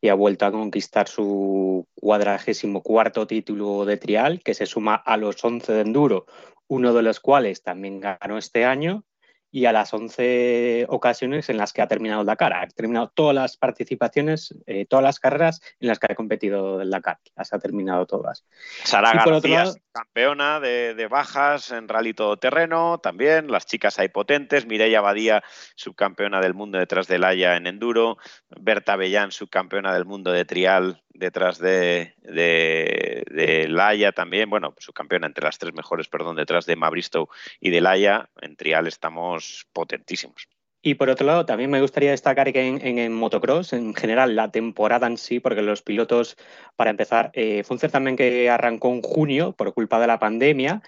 y 0.01 0.09
ha 0.09 0.13
vuelto 0.13 0.45
a 0.45 0.51
conquistar 0.51 1.07
su 1.07 1.87
cuadragésimo 1.95 2.81
cuarto 2.81 3.27
título 3.27 3.85
de 3.85 3.97
trial, 3.97 4.41
que 4.43 4.53
se 4.53 4.65
suma 4.65 4.95
a 4.95 5.17
los 5.17 5.43
11 5.43 5.73
de 5.73 5.81
enduro, 5.81 6.25
uno 6.67 6.93
de 6.93 7.03
los 7.03 7.19
cuales 7.19 7.63
también 7.63 7.99
ganó 7.99 8.37
este 8.37 8.65
año, 8.65 9.03
y 9.51 9.65
a 9.65 9.71
las 9.71 9.93
11 9.93 10.85
ocasiones 10.89 11.49
en 11.49 11.57
las 11.57 11.73
que 11.73 11.81
ha 11.81 11.87
terminado 11.87 12.21
el 12.21 12.27
Dakar. 12.27 12.53
Ha 12.53 12.67
terminado 12.67 13.11
todas 13.13 13.33
las 13.35 13.57
participaciones, 13.57 14.53
eh, 14.67 14.85
todas 14.85 15.03
las 15.03 15.19
carreras 15.19 15.61
en 15.79 15.87
las 15.87 15.99
que 15.99 16.07
ha 16.11 16.15
competido 16.15 16.81
el 16.81 16.89
Dakar. 16.91 17.17
Las 17.35 17.51
ha 17.53 17.59
terminado 17.59 18.05
todas. 18.05 18.45
Sara 18.83 19.13
García, 19.13 19.63
lado- 19.63 19.75
campeona 19.91 20.59
de, 20.59 20.93
de 20.93 21.07
bajas 21.07 21.71
en 21.71 21.87
rally 21.87 22.13
todoterreno, 22.13 22.99
también. 22.99 23.51
Las 23.51 23.65
chicas 23.65 23.97
hay 23.99 24.09
potentes. 24.09 24.65
Mireia 24.67 25.01
Badía, 25.01 25.43
subcampeona 25.75 26.41
del 26.41 26.53
mundo 26.53 26.77
detrás 26.77 27.07
de 27.07 27.17
Laia 27.19 27.55
en 27.55 27.67
enduro. 27.67 28.17
Berta 28.49 28.95
Bellán, 28.95 29.31
subcampeona 29.31 29.93
del 29.93 30.05
mundo 30.05 30.31
de 30.31 30.45
trial 30.45 31.01
detrás 31.19 31.59
de, 31.59 32.15
de, 32.21 33.23
de 33.29 33.67
Laia 33.67 34.11
también. 34.11 34.49
Bueno, 34.49 34.73
subcampeona 34.79 35.27
entre 35.27 35.43
las 35.45 35.59
tres 35.59 35.73
mejores, 35.73 36.07
perdón, 36.07 36.37
detrás 36.37 36.65
de 36.65 36.75
Mabristow 36.75 37.27
y 37.59 37.69
de 37.69 37.81
Laia. 37.81 38.29
En 38.41 38.55
trial 38.55 38.87
estamos 38.87 39.67
potentísimos. 39.73 40.47
Y 40.81 40.95
por 40.95 41.09
otro 41.09 41.27
lado, 41.27 41.45
también 41.45 41.69
me 41.69 41.81
gustaría 41.81 42.11
destacar 42.11 42.53
que 42.53 42.65
en, 42.65 42.97
en- 42.97 43.13
motocross, 43.13 43.73
en 43.73 43.93
general, 43.93 44.35
la 44.37 44.49
temporada 44.49 45.07
en 45.07 45.17
sí, 45.17 45.41
porque 45.41 45.61
los 45.61 45.81
pilotos, 45.81 46.37
para 46.77 46.89
empezar, 46.89 47.31
eh, 47.33 47.63
fue 47.65 47.75
un 47.75 47.79
certamen 47.79 48.15
que 48.15 48.49
arrancó 48.49 48.89
en 48.93 49.01
junio 49.01 49.51
por 49.51 49.73
culpa 49.73 49.99
de 49.99 50.07
la 50.07 50.19
pandemia 50.19 50.81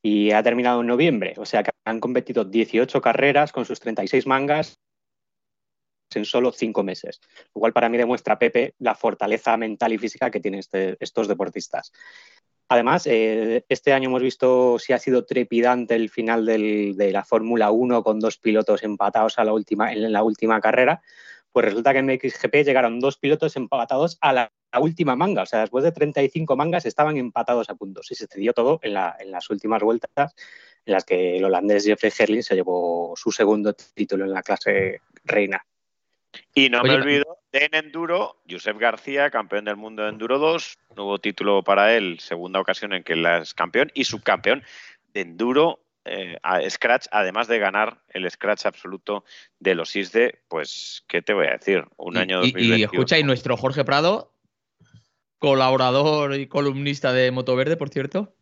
y 0.00 0.30
ha 0.30 0.44
terminado 0.44 0.80
en 0.82 0.86
noviembre. 0.86 1.34
O 1.38 1.44
sea 1.44 1.64
que 1.64 1.70
han 1.84 1.98
competido 1.98 2.44
18 2.44 3.00
carreras 3.00 3.50
con 3.50 3.64
sus 3.64 3.80
36 3.80 4.28
mangas 4.28 4.78
en 6.16 6.24
solo 6.24 6.52
cinco 6.52 6.82
meses. 6.82 7.20
Lo 7.54 7.60
cual 7.60 7.72
para 7.72 7.88
mí 7.88 7.98
demuestra, 7.98 8.38
Pepe, 8.38 8.74
la 8.78 8.94
fortaleza 8.94 9.56
mental 9.56 9.92
y 9.92 9.98
física 9.98 10.30
que 10.30 10.40
tienen 10.40 10.60
este- 10.60 10.96
estos 11.00 11.28
deportistas. 11.28 11.92
Además, 12.68 13.06
eh, 13.06 13.64
este 13.68 13.92
año 13.92 14.08
hemos 14.08 14.22
visto 14.22 14.78
si 14.78 14.94
ha 14.94 14.98
sido 14.98 15.26
trepidante 15.26 15.94
el 15.94 16.08
final 16.08 16.46
de 16.46 17.10
la 17.12 17.22
Fórmula 17.22 17.70
1 17.70 18.02
con 18.02 18.18
dos 18.18 18.38
pilotos 18.38 18.82
empatados 18.82 19.38
a 19.38 19.44
la 19.44 19.52
última, 19.52 19.92
en 19.92 20.10
la 20.10 20.22
última 20.22 20.58
carrera. 20.60 21.02
Pues 21.52 21.66
resulta 21.66 21.92
que 21.92 21.98
en 21.98 22.06
MXGP 22.06 22.64
llegaron 22.64 22.98
dos 22.98 23.18
pilotos 23.18 23.56
empatados 23.56 24.16
a 24.22 24.32
la, 24.32 24.52
última 24.80 25.16
manga. 25.16 25.42
O 25.42 25.46
sea, 25.46 25.60
después 25.60 25.84
de 25.84 25.92
35 25.92 26.56
mangas 26.56 26.86
estaban 26.86 27.18
empatados 27.18 27.68
a 27.68 27.74
puntos 27.74 28.10
y 28.10 28.14
se 28.14 28.26
cedió 28.26 28.54
todo 28.54 28.80
en 28.82 28.94
las 28.94 29.50
últimas 29.50 29.82
vueltas 29.82 30.34
en 30.86 30.92
las 30.94 31.04
que 31.04 31.36
el 31.36 31.44
holandés 31.44 31.84
Jeffrey 31.84 32.10
Herlin 32.16 32.42
se 32.42 32.54
llevó 32.54 33.12
su 33.16 33.30
segundo 33.30 33.74
título 33.74 34.24
en 34.24 34.32
la 34.32 34.42
clase 34.42 35.00
reina. 35.24 35.62
Y 36.54 36.68
no 36.68 36.82
me 36.82 36.94
olvido 36.94 37.38
de 37.52 37.64
en 37.64 37.74
enduro, 37.74 38.42
Josep 38.50 38.78
García, 38.78 39.30
campeón 39.30 39.64
del 39.64 39.76
mundo 39.76 40.02
de 40.02 40.10
enduro 40.10 40.38
2, 40.38 40.78
nuevo 40.96 41.18
título 41.18 41.62
para 41.62 41.94
él, 41.94 42.18
segunda 42.20 42.60
ocasión 42.60 42.92
en 42.92 43.04
que 43.04 43.12
él 43.12 43.26
es 43.26 43.54
campeón 43.54 43.90
y 43.94 44.04
subcampeón 44.04 44.62
de 45.12 45.20
enduro 45.20 45.80
eh, 46.04 46.36
a 46.42 46.68
Scratch, 46.68 47.06
además 47.12 47.46
de 47.46 47.58
ganar 47.58 48.02
el 48.08 48.28
Scratch 48.30 48.66
absoluto 48.66 49.24
de 49.60 49.74
los 49.74 49.94
ISDE, 49.94 50.40
pues, 50.48 51.04
¿qué 51.06 51.22
te 51.22 51.32
voy 51.32 51.46
a 51.46 51.52
decir? 51.52 51.84
Un 51.96 52.16
año 52.16 52.42
Y, 52.42 52.48
y 52.48 52.52
2021. 52.52 52.84
escucha, 52.86 53.18
y 53.18 53.22
nuestro 53.22 53.56
Jorge 53.56 53.84
Prado, 53.84 54.32
colaborador 55.38 56.34
y 56.34 56.46
columnista 56.46 57.12
de 57.12 57.30
Motoverde, 57.30 57.76
por 57.76 57.90
cierto. 57.90 58.34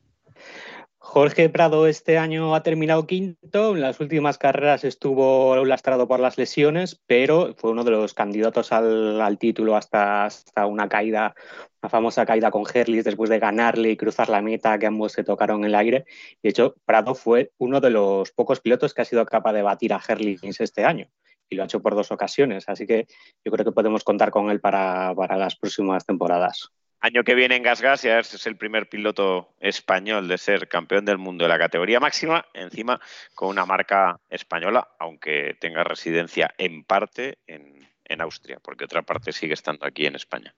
Jorge 1.03 1.49
Prado 1.49 1.87
este 1.87 2.19
año 2.19 2.55
ha 2.55 2.63
terminado 2.63 3.07
quinto, 3.07 3.75
en 3.75 3.81
las 3.81 3.99
últimas 4.01 4.37
carreras 4.37 4.85
estuvo 4.85 5.65
lastrado 5.65 6.07
por 6.07 6.21
las 6.21 6.37
lesiones, 6.37 7.01
pero 7.07 7.55
fue 7.57 7.71
uno 7.71 7.85
de 7.85 7.91
los 7.91 8.13
candidatos 8.13 8.71
al, 8.71 9.19
al 9.21 9.39
título 9.39 9.77
hasta, 9.77 10.27
hasta 10.27 10.67
una 10.67 10.91
caída, 10.91 11.35
una 11.83 11.89
famosa 11.89 12.27
caída 12.27 12.51
con 12.51 12.65
Herlis 12.73 13.05
después 13.05 13.31
de 13.31 13.39
ganarle 13.39 13.91
y 13.91 13.97
cruzar 13.97 14.29
la 14.29 14.43
meta, 14.43 14.79
que 14.79 14.87
ambos 14.87 15.13
se 15.13 15.25
tocaron 15.25 15.61
en 15.61 15.71
el 15.71 15.75
aire. 15.75 16.05
De 16.43 16.51
hecho, 16.51 16.77
Prado 16.85 17.15
fue 17.15 17.51
uno 17.57 17.81
de 17.81 17.91
los 17.91 18.31
pocos 18.33 18.61
pilotos 18.61 18.93
que 18.93 19.01
ha 19.01 19.07
sido 19.07 19.25
capaz 19.25 19.55
de 19.55 19.63
batir 19.63 19.95
a 19.95 20.03
Herlis 20.07 20.61
este 20.61 20.85
año 20.85 21.09
y 21.49 21.57
lo 21.57 21.63
ha 21.63 21.65
hecho 21.65 21.81
por 21.83 21.95
dos 21.95 22.13
ocasiones, 22.13 22.69
así 22.69 22.87
que 22.87 23.07
yo 23.45 23.51
creo 23.51 23.65
que 23.65 23.73
podemos 23.73 24.05
contar 24.05 24.31
con 24.31 24.51
él 24.51 24.61
para, 24.61 25.15
para 25.17 25.37
las 25.37 25.57
próximas 25.57 26.05
temporadas. 26.05 26.71
Año 27.03 27.25
que 27.25 27.35
viene 27.35 27.57
en 27.57 27.63
Gas 27.63 27.81
Gas, 27.81 28.03
ya 28.03 28.19
es 28.19 28.47
el 28.47 28.57
primer 28.57 28.87
piloto 28.87 29.55
español 29.59 30.29
de 30.29 30.37
ser 30.37 30.69
campeón 30.69 31.07
del 31.07 31.17
mundo 31.17 31.45
de 31.45 31.49
la 31.49 31.59
categoría 31.59 31.99
máxima, 31.99 32.45
encima 32.53 33.01
con 33.35 33.49
una 33.49 33.65
marca 33.65 34.21
española, 34.29 34.87
aunque 34.99 35.57
tenga 35.59 35.83
residencia 35.83 36.55
en 36.59 36.85
parte 36.85 37.39
en, 37.47 37.89
en 38.05 38.21
Austria, 38.21 38.59
porque 38.63 38.85
otra 38.85 39.01
parte 39.01 39.33
sigue 39.33 39.55
estando 39.55 39.87
aquí 39.87 40.05
en 40.05 40.15
España. 40.15 40.55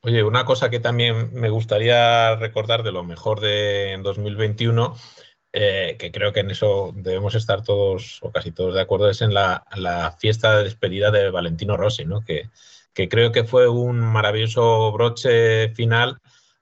Oye, 0.00 0.24
una 0.24 0.44
cosa 0.44 0.70
que 0.70 0.80
también 0.80 1.32
me 1.32 1.50
gustaría 1.50 2.34
recordar 2.34 2.82
de 2.82 2.92
lo 2.92 3.04
mejor 3.04 3.38
de 3.38 3.92
en 3.92 4.02
2021, 4.02 4.96
eh, 5.52 5.96
que 6.00 6.10
creo 6.10 6.32
que 6.32 6.40
en 6.40 6.50
eso 6.50 6.92
debemos 6.96 7.36
estar 7.36 7.62
todos 7.62 8.18
o 8.22 8.32
casi 8.32 8.50
todos 8.50 8.74
de 8.74 8.80
acuerdo, 8.80 9.08
es 9.08 9.22
en 9.22 9.34
la, 9.34 9.64
la 9.76 10.16
fiesta 10.18 10.56
de 10.56 10.64
despedida 10.64 11.12
de 11.12 11.30
Valentino 11.30 11.76
Rossi, 11.76 12.04
¿no? 12.04 12.22
Que, 12.22 12.48
que 12.92 13.08
creo 13.08 13.32
que 13.32 13.44
fue 13.44 13.68
un 13.68 14.00
maravilloso 14.00 14.92
broche 14.92 15.70
final 15.70 16.18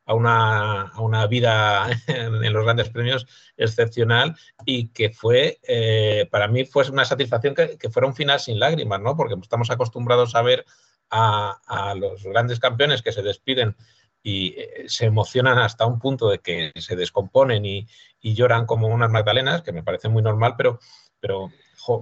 a 0.06 0.14
una, 0.14 0.82
a 0.82 1.00
una 1.00 1.26
vida 1.26 1.88
en, 2.06 2.52
los 2.52 2.64
grandes 2.64 2.90
premios 2.90 3.26
excepcional 3.56 4.36
y 4.64 4.88
que 4.88 5.10
fue, 5.10 5.58
eh, 5.66 6.28
para 6.30 6.48
mí 6.48 6.64
fue 6.64 6.88
una 6.90 7.04
satisfacción 7.04 7.54
que, 7.54 7.76
que, 7.76 7.90
fuera 7.90 8.06
un 8.06 8.14
final 8.14 8.38
sin 8.38 8.60
lágrimas, 8.60 9.00
¿no? 9.00 9.16
Porque 9.16 9.34
estamos 9.40 9.70
acostumbrados 9.70 10.34
a 10.34 10.42
ver 10.42 10.64
a, 11.10 11.60
a 11.66 11.94
los 11.94 12.22
grandes 12.24 12.60
campeones 12.60 13.02
que 13.02 13.12
se 13.12 13.22
despiden 13.22 13.76
y 14.22 14.54
eh, 14.58 14.84
se 14.88 15.06
emocionan 15.06 15.58
hasta 15.58 15.86
un 15.86 15.98
punto 15.98 16.28
de 16.28 16.38
que 16.38 16.72
se 16.76 16.96
descomponen 16.96 17.64
y, 17.64 17.86
y 18.20 18.34
lloran 18.34 18.66
como 18.66 18.88
unas 18.88 19.10
magdalenas, 19.10 19.62
que 19.62 19.72
me 19.72 19.82
parece 19.82 20.08
muy 20.08 20.22
normal, 20.22 20.54
pero, 20.56 20.80
pero 21.20 21.50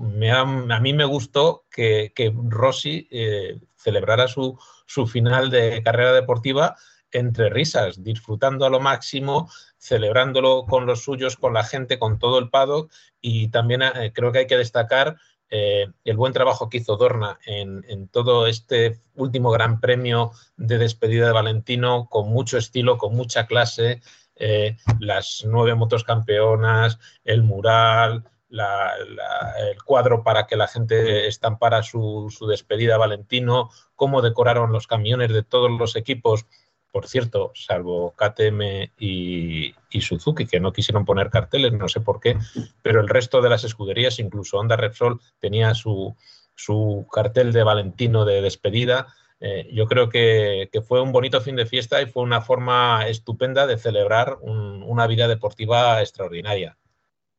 me 0.00 0.30
a 0.30 0.44
mí 0.44 0.92
me 0.94 1.04
gustó 1.04 1.66
que, 1.70 2.12
que 2.14 2.32
Rossi 2.34 3.06
eh, 3.10 3.58
celebrara 3.84 4.26
su, 4.26 4.58
su 4.86 5.06
final 5.06 5.50
de 5.50 5.82
carrera 5.82 6.12
deportiva 6.12 6.76
entre 7.12 7.48
risas, 7.48 8.02
disfrutando 8.02 8.66
a 8.66 8.70
lo 8.70 8.80
máximo, 8.80 9.48
celebrándolo 9.78 10.64
con 10.66 10.86
los 10.86 11.04
suyos, 11.04 11.36
con 11.36 11.54
la 11.54 11.62
gente, 11.62 11.98
con 11.98 12.18
todo 12.18 12.40
el 12.40 12.50
paddock. 12.50 12.90
Y 13.20 13.48
también 13.48 13.82
eh, 13.82 14.12
creo 14.12 14.32
que 14.32 14.40
hay 14.40 14.46
que 14.48 14.56
destacar 14.56 15.16
eh, 15.48 15.86
el 16.02 16.16
buen 16.16 16.32
trabajo 16.32 16.68
que 16.68 16.78
hizo 16.78 16.96
Dorna 16.96 17.38
en, 17.46 17.84
en, 17.86 18.08
todo 18.08 18.48
este 18.48 18.98
último 19.14 19.52
gran 19.52 19.80
premio 19.80 20.32
de 20.56 20.78
despedida 20.78 21.26
de 21.26 21.32
Valentino, 21.32 22.08
con 22.10 22.30
mucho 22.30 22.58
estilo, 22.58 22.98
con 22.98 23.14
mucha 23.14 23.46
clase, 23.46 24.00
eh, 24.36 24.76
las 24.98 25.44
nueve 25.46 25.76
motos 25.76 26.02
campeonas, 26.02 26.98
el 27.22 27.44
mural, 27.44 28.24
la, 28.54 28.92
el 29.58 29.82
cuadro 29.82 30.22
para 30.22 30.46
que 30.46 30.56
la 30.56 30.68
gente 30.68 31.26
estampara 31.26 31.82
su, 31.82 32.30
despedida 32.48 32.94
a 32.94 32.98
Valentino, 32.98 33.70
cómo 33.96 34.22
decoraron 34.22 34.72
los 34.72 34.86
camiones 34.86 35.32
de 35.32 35.42
todos 35.42 35.70
los 35.70 35.96
equipos 35.96 36.46
por 36.92 37.08
cierto, 37.08 37.50
salvo 37.56 38.14
KTM 38.16 38.92
y, 38.96 39.74
y, 39.90 40.00
Suzuki, 40.00 40.46
que 40.46 40.60
no 40.60 40.72
quisieron 40.72 41.04
poner 41.04 41.28
carteles, 41.28 41.72
no 41.72 41.88
sé 41.88 41.98
por 42.00 42.20
qué, 42.20 42.38
pero 42.82 43.00
el 43.00 43.08
resto 43.08 43.42
de 43.42 43.48
las 43.48 43.64
escuderías, 43.64 44.20
incluso 44.20 44.58
Honda 44.58 44.76
Repsol, 44.76 45.20
tenía 45.40 45.74
su, 45.74 46.14
su 46.54 47.04
cartel 47.10 47.52
de 47.52 47.64
Valentino 47.64 48.24
de 48.24 48.40
despedida. 48.42 49.08
Eh, 49.40 49.68
yo 49.72 49.86
creo 49.88 50.08
que, 50.08 50.68
que, 50.70 50.82
fue 50.82 51.00
un 51.00 51.10
bonito 51.10 51.40
fin 51.40 51.56
de 51.56 51.66
fiesta 51.66 52.00
y 52.00 52.06
fue 52.06 52.22
una 52.22 52.42
forma 52.42 53.08
estupenda 53.08 53.66
de 53.66 53.76
celebrar 53.76 54.38
un, 54.40 54.84
una 54.84 55.08
vida 55.08 55.26
deportiva 55.26 56.00
extraordinaria. 56.00 56.78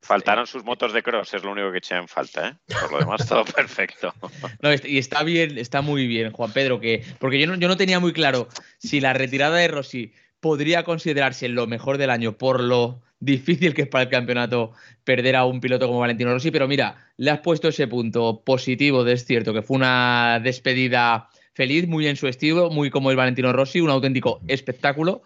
Faltaron 0.05 0.45
sus 0.45 0.63
motos 0.63 0.93
de 0.93 1.01
cross, 1.01 1.33
es 1.33 1.43
lo 1.43 1.51
único 1.51 1.71
que 1.71 1.79
eché 1.79 1.95
en 1.95 2.07
falta, 2.07 2.49
¿eh? 2.49 2.53
Por 2.79 2.91
lo 2.91 2.99
demás, 2.99 3.27
todo 3.27 3.43
perfecto. 3.55 4.13
No, 4.61 4.69
y 4.71 4.99
está 4.99 5.23
bien, 5.23 5.57
está 5.57 5.81
muy 5.81 6.05
bien, 6.05 6.31
Juan 6.31 6.51
Pedro, 6.51 6.79
que. 6.79 7.03
Porque 7.17 7.39
yo 7.39 7.47
no, 7.47 7.55
yo 7.55 7.67
no 7.67 7.75
tenía 7.75 7.99
muy 7.99 8.13
claro 8.13 8.47
si 8.77 9.01
la 9.01 9.13
retirada 9.13 9.57
de 9.57 9.67
Rossi 9.67 10.13
podría 10.39 10.83
considerarse 10.83 11.49
lo 11.49 11.65
mejor 11.65 11.97
del 11.97 12.11
año 12.11 12.37
por 12.37 12.61
lo 12.61 13.01
difícil 13.19 13.73
que 13.73 13.81
es 13.81 13.87
para 13.87 14.03
el 14.03 14.09
campeonato 14.09 14.73
perder 15.03 15.35
a 15.35 15.45
un 15.45 15.59
piloto 15.59 15.87
como 15.87 16.01
Valentino 16.01 16.31
Rossi, 16.31 16.51
pero 16.51 16.67
mira, 16.67 17.09
le 17.17 17.31
has 17.31 17.39
puesto 17.39 17.69
ese 17.69 17.87
punto 17.87 18.43
positivo 18.45 19.03
de 19.03 19.13
es 19.13 19.25
cierto, 19.25 19.55
que 19.55 19.63
fue 19.63 19.77
una 19.77 20.39
despedida 20.43 21.29
feliz, 21.53 21.87
muy 21.87 22.05
en 22.05 22.15
su 22.15 22.27
estilo, 22.27 22.69
muy 22.69 22.91
como 22.91 23.09
el 23.09 23.17
Valentino 23.17 23.51
Rossi, 23.53 23.81
un 23.81 23.89
auténtico 23.89 24.39
espectáculo. 24.47 25.23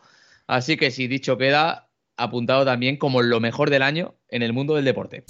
Así 0.48 0.78
que 0.78 0.90
si 0.90 1.08
dicho 1.08 1.38
queda, 1.38 1.89
apuntado 2.20 2.66
también 2.66 2.98
como 2.98 3.22
lo 3.22 3.40
mejor 3.40 3.70
del 3.70 3.82
año 3.82 4.16
en 4.30 4.44
el 4.44 4.54
mundo 4.54 4.76
del 4.76 4.86
deporte. 4.86 5.24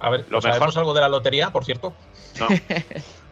A 0.00 0.10
ver, 0.10 0.26
¿lo 0.28 0.40
mejor 0.40 0.70
algo 0.76 0.94
de 0.94 1.00
la 1.00 1.08
lotería, 1.08 1.50
por 1.50 1.64
cierto? 1.64 1.94
No. 2.38 2.48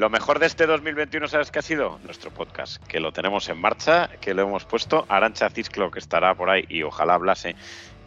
Lo 0.00 0.08
mejor 0.08 0.38
de 0.38 0.46
este 0.46 0.64
2021, 0.64 1.28
¿sabes 1.28 1.50
qué 1.50 1.58
ha 1.58 1.62
sido? 1.62 2.00
Nuestro 2.04 2.30
podcast, 2.30 2.82
que 2.86 3.00
lo 3.00 3.12
tenemos 3.12 3.50
en 3.50 3.60
marcha, 3.60 4.08
que 4.22 4.32
lo 4.32 4.40
hemos 4.40 4.64
puesto. 4.64 5.04
Arancha 5.10 5.50
Cisclo, 5.50 5.90
que 5.90 5.98
estará 5.98 6.34
por 6.34 6.48
ahí 6.48 6.64
y 6.70 6.82
ojalá 6.84 7.12
hablase, 7.12 7.54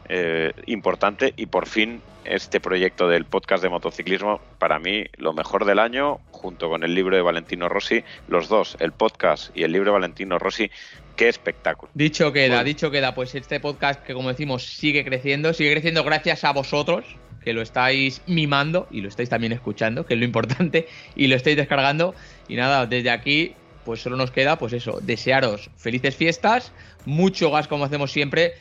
eh, 0.09 0.53
importante. 0.65 1.35
Y 1.37 1.45
por 1.45 1.67
fin, 1.67 2.01
este 2.25 2.59
proyecto 2.59 3.07
del 3.07 3.25
podcast 3.25 3.61
de 3.61 3.69
motociclismo, 3.69 4.41
para 4.57 4.79
mí, 4.79 5.05
lo 5.17 5.33
mejor 5.33 5.65
del 5.65 5.77
año, 5.77 6.19
junto 6.31 6.67
con 6.67 6.83
el 6.83 6.95
libro 6.95 7.15
de 7.15 7.21
Valentino 7.21 7.69
Rossi, 7.69 8.03
los 8.27 8.49
dos, 8.49 8.75
el 8.79 8.91
podcast 8.91 9.55
y 9.55 9.61
el 9.61 9.71
libro 9.71 9.91
de 9.91 9.99
Valentino 9.99 10.39
Rossi, 10.39 10.71
qué 11.15 11.29
espectáculo. 11.29 11.91
Dicho 11.93 12.33
queda, 12.33 12.55
bueno. 12.55 12.63
dicho 12.63 12.89
queda, 12.89 13.13
pues 13.13 13.35
este 13.35 13.59
podcast 13.59 14.03
que 14.03 14.15
como 14.15 14.29
decimos 14.29 14.65
sigue 14.65 15.05
creciendo, 15.05 15.53
sigue 15.53 15.73
creciendo 15.73 16.03
gracias 16.03 16.43
a 16.43 16.53
vosotros, 16.53 17.05
que 17.43 17.53
lo 17.53 17.61
estáis 17.61 18.21
mimando 18.27 18.87
y 18.91 19.01
lo 19.01 19.09
estáis 19.09 19.29
también 19.29 19.51
escuchando, 19.51 20.05
que 20.05 20.13
es 20.13 20.19
lo 20.19 20.25
importante, 20.25 20.87
y 21.15 21.27
lo 21.27 21.35
estáis 21.35 21.57
descargando. 21.57 22.15
Y 22.47 22.55
nada, 22.55 22.85
desde 22.85 23.09
aquí, 23.09 23.53
pues 23.85 24.01
solo 24.01 24.17
nos 24.17 24.31
queda, 24.31 24.57
pues 24.57 24.73
eso, 24.73 24.99
desearos 25.01 25.69
felices 25.77 26.15
fiestas, 26.15 26.71
mucho 27.05 27.51
gas 27.51 27.67
como 27.67 27.85
hacemos 27.85 28.11
siempre, 28.11 28.53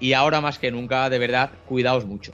y 0.00 0.14
ahora 0.14 0.40
más 0.40 0.58
que 0.58 0.70
nunca, 0.70 1.08
de 1.10 1.18
verdad, 1.18 1.50
cuidaos 1.66 2.04
mucho. 2.04 2.32